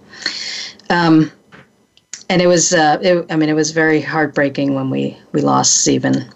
Um, 0.91 1.30
and 2.28 2.43
it 2.43 2.49
was, 2.49 2.72
uh, 2.72 2.99
it, 3.01 3.26
I 3.30 3.37
mean, 3.37 3.49
it 3.49 3.53
was 3.53 3.70
very 3.70 4.01
heartbreaking 4.01 4.74
when 4.74 4.91
we, 4.91 5.16
we 5.30 5.41
lost 5.41 5.82
Stephen. 5.82 6.28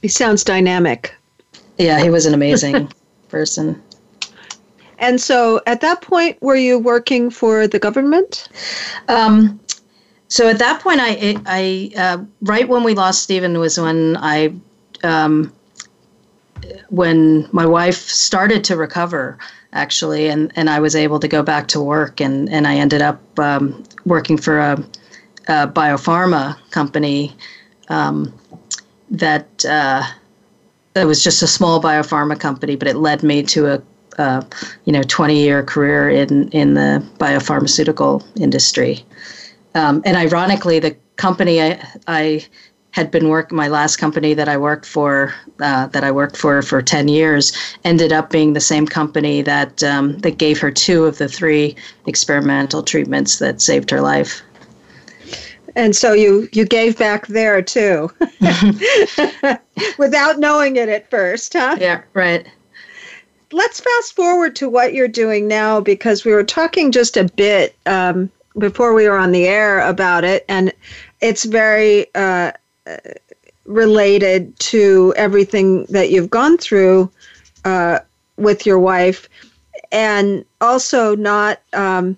He 0.00 0.08
sounds 0.08 0.42
dynamic. 0.42 1.14
Yeah, 1.78 2.02
he 2.02 2.10
was 2.10 2.26
an 2.26 2.34
amazing 2.34 2.90
person. 3.28 3.80
And 4.98 5.20
so 5.20 5.60
at 5.66 5.80
that 5.80 6.00
point, 6.00 6.42
were 6.42 6.56
you 6.56 6.78
working 6.78 7.30
for 7.30 7.68
the 7.68 7.78
government? 7.78 8.48
Um, 9.06 9.60
so 10.32 10.48
at 10.48 10.58
that 10.60 10.80
point, 10.80 10.98
I, 10.98 11.36
I 11.44 11.90
uh, 11.94 12.24
right 12.40 12.66
when 12.66 12.84
we 12.84 12.94
lost 12.94 13.22
Stephen 13.22 13.58
was 13.58 13.78
when 13.78 14.16
I, 14.16 14.54
um, 15.04 15.52
when 16.88 17.46
my 17.52 17.66
wife 17.66 17.96
started 18.08 18.64
to 18.64 18.78
recover, 18.78 19.36
actually, 19.74 20.28
and, 20.28 20.50
and 20.56 20.70
I 20.70 20.80
was 20.80 20.96
able 20.96 21.20
to 21.20 21.28
go 21.28 21.42
back 21.42 21.68
to 21.68 21.82
work, 21.82 22.18
and, 22.18 22.48
and 22.48 22.66
I 22.66 22.76
ended 22.76 23.02
up 23.02 23.20
um, 23.38 23.84
working 24.06 24.38
for 24.38 24.58
a, 24.58 24.82
a 25.48 25.68
biopharma 25.68 26.56
company 26.70 27.36
um, 27.90 28.32
that 29.10 29.66
uh, 29.66 30.02
it 30.96 31.04
was 31.04 31.22
just 31.22 31.42
a 31.42 31.46
small 31.46 31.78
biopharma 31.78 32.40
company, 32.40 32.74
but 32.74 32.88
it 32.88 32.96
led 32.96 33.22
me 33.22 33.42
to 33.42 33.74
a 33.74 33.82
uh, 34.16 34.42
you 34.86 34.94
know 34.94 35.02
20 35.02 35.42
year 35.42 35.62
career 35.62 36.08
in 36.08 36.48
in 36.52 36.72
the 36.72 37.06
biopharmaceutical 37.18 38.24
industry. 38.40 39.04
Um, 39.74 40.02
and 40.04 40.16
ironically, 40.16 40.78
the 40.78 40.96
company 41.16 41.62
I, 41.62 41.86
I 42.06 42.46
had 42.92 43.10
been 43.10 43.28
working 43.28 43.56
my 43.56 43.68
last 43.68 43.96
company 43.96 44.34
that 44.34 44.48
I 44.48 44.56
worked 44.56 44.86
for 44.86 45.34
uh, 45.60 45.86
that 45.88 46.04
I 46.04 46.10
worked 46.10 46.36
for 46.36 46.62
for 46.62 46.82
10 46.82 47.08
years 47.08 47.52
ended 47.84 48.12
up 48.12 48.30
being 48.30 48.52
the 48.52 48.60
same 48.60 48.86
company 48.86 49.42
that 49.42 49.82
um, 49.82 50.18
that 50.18 50.38
gave 50.38 50.60
her 50.60 50.70
two 50.70 51.04
of 51.04 51.18
the 51.18 51.28
three 51.28 51.74
experimental 52.06 52.82
treatments 52.82 53.38
that 53.38 53.60
saved 53.60 53.90
her 53.90 54.00
life. 54.00 54.42
And 55.74 55.96
so 55.96 56.12
you 56.12 56.48
you 56.52 56.66
gave 56.66 56.98
back 56.98 57.26
there 57.28 57.62
too, 57.62 58.10
without 59.98 60.38
knowing 60.38 60.76
it 60.76 60.90
at 60.90 61.08
first, 61.10 61.54
huh? 61.54 61.76
Yeah, 61.80 62.02
right 62.12 62.46
let's 63.52 63.80
fast 63.80 64.16
forward 64.16 64.56
to 64.56 64.68
what 64.68 64.94
you're 64.94 65.06
doing 65.06 65.46
now 65.46 65.80
because 65.80 66.24
we 66.24 66.32
were 66.32 66.42
talking 66.42 66.90
just 66.90 67.16
a 67.16 67.24
bit 67.24 67.76
um, 67.86 68.30
before 68.58 68.94
we 68.94 69.08
were 69.08 69.16
on 69.16 69.32
the 69.32 69.46
air 69.46 69.80
about 69.80 70.24
it, 70.24 70.44
and 70.48 70.72
it's 71.20 71.44
very 71.44 72.06
uh, 72.14 72.52
related 73.64 74.58
to 74.58 75.14
everything 75.16 75.84
that 75.86 76.10
you've 76.10 76.30
gone 76.30 76.58
through 76.58 77.10
uh, 77.64 78.00
with 78.36 78.66
your 78.66 78.78
wife, 78.78 79.28
and 79.90 80.44
also 80.60 81.14
not, 81.16 81.60
um, 81.72 82.16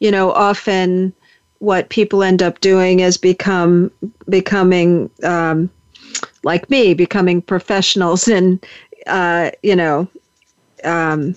you 0.00 0.10
know, 0.10 0.32
often 0.32 1.12
what 1.58 1.88
people 1.88 2.22
end 2.22 2.42
up 2.42 2.60
doing 2.60 3.00
is 3.00 3.16
become 3.16 3.90
becoming 4.28 5.10
um, 5.22 5.70
like 6.42 6.68
me, 6.68 6.94
becoming 6.94 7.40
professionals 7.40 8.28
in, 8.38 8.60
uh, 9.06 9.50
you 9.62 9.76
know, 9.76 10.08
um, 10.84 11.34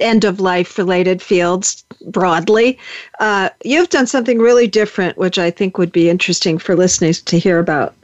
end 0.00 0.24
of 0.24 0.40
life 0.40 0.78
related 0.78 1.22
fields 1.22 1.84
broadly. 2.06 2.78
Uh, 3.18 3.50
you've 3.64 3.90
done 3.90 4.06
something 4.06 4.38
really 4.38 4.66
different, 4.66 5.18
which 5.18 5.38
I 5.38 5.50
think 5.50 5.78
would 5.78 5.92
be 5.92 6.10
interesting 6.10 6.58
for 6.58 6.74
listeners 6.74 7.20
to 7.22 7.38
hear 7.38 7.58
about. 7.58 7.94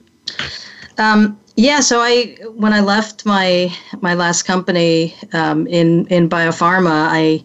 Um, 0.99 1.39
yeah, 1.57 1.81
so 1.81 2.01
I 2.01 2.37
when 2.55 2.73
I 2.73 2.81
left 2.81 3.25
my 3.25 3.73
my 4.01 4.15
last 4.15 4.43
company 4.43 5.15
um, 5.33 5.67
in 5.67 6.07
in 6.09 6.29
biopharma, 6.29 7.09
I 7.11 7.43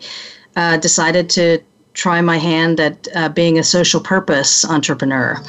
uh, 0.56 0.78
decided 0.78 1.30
to 1.32 1.60
try 1.94 2.22
my 2.22 2.38
hand 2.38 2.80
at 2.80 3.08
uh, 3.16 3.30
being 3.30 3.58
a 3.58 3.64
social 3.64 4.02
purpose 4.02 4.66
entrepreneur. 4.66 5.42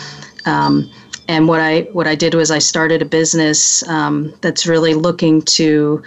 Um, 0.46 0.90
and 1.28 1.48
what 1.48 1.60
I 1.60 1.82
what 1.92 2.06
I 2.06 2.14
did 2.14 2.34
was 2.34 2.50
I 2.50 2.58
started 2.58 3.02
a 3.02 3.04
business 3.04 3.86
um, 3.88 4.34
that's 4.40 4.66
really 4.66 4.94
looking 4.94 5.42
to 5.42 6.02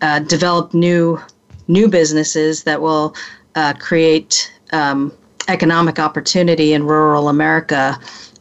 uh, 0.00 0.20
develop 0.20 0.74
new 0.74 1.20
new 1.72 1.88
businesses 1.88 2.64
that 2.64 2.80
will 2.80 3.14
uh, 3.54 3.72
create 3.74 4.52
um, 4.72 5.12
economic 5.48 5.98
opportunity 5.98 6.72
in 6.72 6.84
rural 6.84 7.28
America 7.28 7.98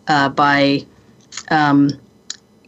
uh, 0.08 0.30
by 0.30 0.86
um, 1.50 1.90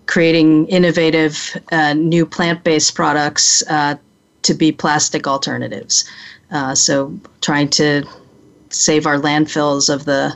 creating 0.05 0.68
innovative 0.68 1.57
uh, 1.72 1.93
new 1.93 2.26
plant-based 2.26 2.95
products 2.95 3.64
uh, 3.70 3.95
to 4.41 4.53
be 4.53 4.72
plastic 4.72 5.28
alternatives. 5.28 6.09
Uh, 6.51 6.76
so 6.76 7.14
trying 7.41 7.70
to 7.70 8.03
save 8.70 9.05
our 9.05 9.18
landfills 9.18 9.93
of 9.93 10.05
the 10.05 10.36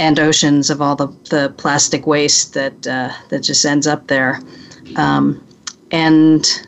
and 0.00 0.18
oceans 0.18 0.70
of 0.70 0.82
all 0.82 0.96
the, 0.96 1.06
the 1.30 1.54
plastic 1.56 2.04
waste 2.04 2.52
that 2.54 2.82
that 2.82 3.42
just 3.42 3.64
ends 3.64 3.86
up 3.86 4.08
there. 4.08 4.40
Um, 4.96 5.40
and 5.92 6.66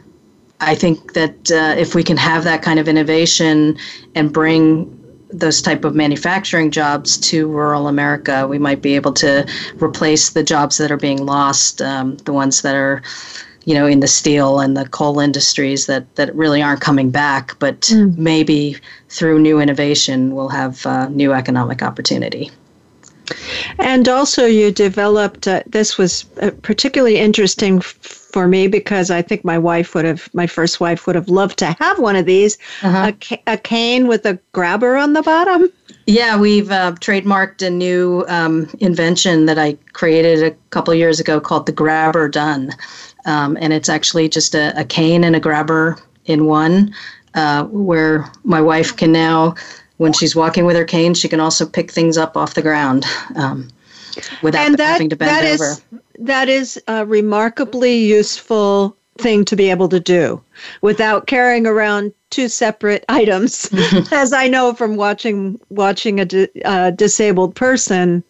I 0.60 0.74
think 0.74 1.12
that 1.12 1.50
uh, 1.50 1.74
if 1.78 1.94
we 1.94 2.02
can 2.02 2.16
have 2.16 2.44
that 2.44 2.62
kind 2.62 2.78
of 2.78 2.88
innovation 2.88 3.76
and 4.14 4.32
bring 4.32 4.92
those 5.30 5.60
type 5.60 5.84
of 5.84 5.94
manufacturing 5.94 6.70
jobs 6.70 7.18
to 7.18 7.48
rural 7.48 7.88
America, 7.88 8.46
we 8.46 8.58
might 8.58 8.80
be 8.80 8.94
able 8.94 9.12
to 9.12 9.46
replace 9.82 10.30
the 10.30 10.42
jobs 10.42 10.78
that 10.78 10.90
are 10.90 10.96
being 10.96 11.26
lost, 11.26 11.82
um, 11.82 12.16
the 12.18 12.32
ones 12.32 12.62
that 12.62 12.74
are, 12.74 13.02
you 13.64 13.74
know, 13.74 13.86
in 13.86 14.00
the 14.00 14.06
steel 14.06 14.60
and 14.60 14.76
the 14.76 14.88
coal 14.88 15.18
industries 15.18 15.86
that 15.86 16.14
that 16.14 16.34
really 16.34 16.62
aren't 16.62 16.80
coming 16.80 17.10
back. 17.10 17.58
But 17.58 17.80
mm. 17.82 18.16
maybe 18.16 18.76
through 19.08 19.40
new 19.40 19.60
innovation, 19.60 20.34
we'll 20.34 20.48
have 20.48 20.86
uh, 20.86 21.08
new 21.08 21.32
economic 21.32 21.82
opportunity. 21.82 22.50
And 23.78 24.08
also, 24.08 24.46
you 24.46 24.70
developed. 24.70 25.48
Uh, 25.48 25.62
this 25.66 25.98
was 25.98 26.24
uh, 26.40 26.52
particularly 26.62 27.18
interesting 27.18 27.80
for 28.36 28.46
me 28.46 28.66
because 28.68 29.10
I 29.10 29.22
think 29.22 29.46
my 29.46 29.56
wife 29.56 29.94
would 29.94 30.04
have, 30.04 30.28
my 30.34 30.46
first 30.46 30.78
wife 30.78 31.06
would 31.06 31.16
have 31.16 31.30
loved 31.30 31.58
to 31.60 31.74
have 31.80 31.98
one 31.98 32.16
of 32.16 32.26
these. 32.26 32.58
Uh-huh. 32.82 33.12
A, 33.30 33.54
a 33.54 33.56
cane 33.56 34.08
with 34.08 34.26
a 34.26 34.38
grabber 34.52 34.94
on 34.94 35.14
the 35.14 35.22
bottom. 35.22 35.72
Yeah, 36.06 36.38
we've 36.38 36.70
uh, 36.70 36.92
trademarked 37.00 37.66
a 37.66 37.70
new 37.70 38.26
um, 38.28 38.68
invention 38.80 39.46
that 39.46 39.58
I 39.58 39.78
created 39.94 40.42
a 40.42 40.54
couple 40.68 40.92
years 40.92 41.18
ago 41.18 41.40
called 41.40 41.64
the 41.64 41.72
Grabber 41.72 42.28
Done. 42.28 42.72
Um, 43.24 43.56
and 43.58 43.72
it's 43.72 43.88
actually 43.88 44.28
just 44.28 44.54
a, 44.54 44.78
a, 44.78 44.84
cane 44.84 45.24
and 45.24 45.34
a 45.34 45.40
grabber 45.40 45.96
in 46.26 46.44
one, 46.44 46.94
uh, 47.32 47.64
where 47.64 48.30
my 48.44 48.60
wife 48.60 48.94
can 48.98 49.12
now, 49.12 49.54
when 49.96 50.12
she's 50.12 50.36
walking 50.36 50.66
with 50.66 50.76
her 50.76 50.84
cane, 50.84 51.14
she 51.14 51.26
can 51.26 51.40
also 51.40 51.64
pick 51.64 51.90
things 51.90 52.18
up 52.18 52.36
off 52.36 52.52
the 52.52 52.60
ground 52.60 53.06
um, 53.34 53.70
without 54.42 54.76
that, 54.76 54.92
having 54.92 55.08
to 55.08 55.16
bend 55.16 55.30
that 55.30 55.54
over. 55.54 55.70
Is, 55.70 55.82
that 56.18 56.48
is 56.48 56.82
a 56.88 57.04
remarkably 57.06 57.96
useful 57.96 58.96
thing 59.18 59.44
to 59.46 59.56
be 59.56 59.70
able 59.70 59.88
to 59.88 60.00
do 60.00 60.42
without 60.82 61.26
carrying 61.26 61.66
around 61.66 62.12
two 62.30 62.48
separate 62.48 63.04
items. 63.08 63.68
As 64.12 64.32
i 64.32 64.48
know 64.48 64.74
from 64.74 64.96
watching 64.96 65.58
watching 65.70 66.20
a 66.20 66.24
di- 66.24 66.48
uh, 66.64 66.90
disabled 66.90 67.54
person 67.54 68.22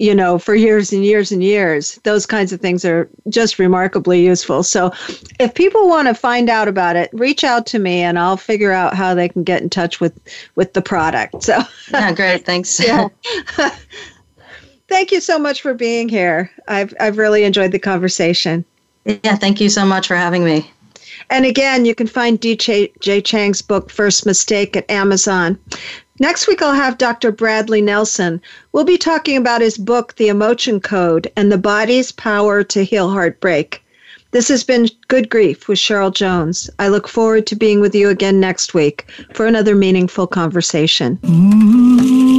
you 0.00 0.12
know 0.12 0.38
for 0.38 0.56
years 0.56 0.92
and 0.92 1.04
years 1.04 1.30
and 1.30 1.42
years 1.42 2.00
those 2.02 2.26
kinds 2.26 2.52
of 2.52 2.60
things 2.60 2.84
are 2.84 3.08
just 3.28 3.58
remarkably 3.58 4.24
useful. 4.24 4.62
So 4.62 4.92
if 5.38 5.54
people 5.54 5.88
want 5.88 6.08
to 6.08 6.14
find 6.14 6.50
out 6.50 6.66
about 6.66 6.96
it 6.96 7.10
reach 7.12 7.44
out 7.44 7.64
to 7.66 7.78
me 7.78 8.00
and 8.00 8.18
i'll 8.18 8.36
figure 8.36 8.72
out 8.72 8.94
how 8.94 9.14
they 9.14 9.28
can 9.28 9.44
get 9.44 9.62
in 9.62 9.70
touch 9.70 10.00
with 10.00 10.18
with 10.56 10.72
the 10.72 10.82
product. 10.82 11.42
So 11.42 11.60
yeah 11.92 12.12
great. 12.12 12.44
Thanks. 12.44 12.80
Yeah 12.84 13.08
thank 14.88 15.12
you 15.12 15.20
so 15.20 15.38
much 15.38 15.62
for 15.62 15.74
being 15.74 16.08
here 16.08 16.50
i've 16.68 16.94
i've 17.00 17.18
really 17.18 17.44
enjoyed 17.44 17.72
the 17.72 17.78
conversation 17.78 18.64
yeah, 19.08 19.36
thank 19.36 19.60
you 19.60 19.70
so 19.70 19.84
much 19.86 20.06
for 20.06 20.16
having 20.16 20.44
me. 20.44 20.70
And 21.30 21.44
again, 21.46 21.84
you 21.84 21.94
can 21.94 22.06
find 22.06 22.40
DJ 22.40 22.92
J. 23.00 23.20
Chang's 23.20 23.62
book, 23.62 23.90
First 23.90 24.24
Mistake, 24.26 24.76
at 24.76 24.90
Amazon. 24.90 25.58
Next 26.20 26.46
week, 26.46 26.60
I'll 26.62 26.74
have 26.74 26.98
Dr. 26.98 27.32
Bradley 27.32 27.80
Nelson. 27.80 28.40
We'll 28.72 28.84
be 28.84 28.98
talking 28.98 29.36
about 29.36 29.60
his 29.60 29.78
book, 29.78 30.16
The 30.16 30.28
Emotion 30.28 30.80
Code 30.80 31.30
and 31.36 31.50
the 31.50 31.58
Body's 31.58 32.12
Power 32.12 32.62
to 32.64 32.84
Heal 32.84 33.10
Heartbreak. 33.10 33.82
This 34.32 34.48
has 34.48 34.62
been 34.62 34.88
Good 35.08 35.30
Grief 35.30 35.68
with 35.68 35.78
Cheryl 35.78 36.12
Jones. 36.12 36.68
I 36.78 36.88
look 36.88 37.08
forward 37.08 37.46
to 37.46 37.56
being 37.56 37.80
with 37.80 37.94
you 37.94 38.10
again 38.10 38.40
next 38.40 38.74
week 38.74 39.10
for 39.32 39.46
another 39.46 39.74
meaningful 39.74 40.26
conversation. 40.26 41.16
Mm-hmm. 41.22 42.38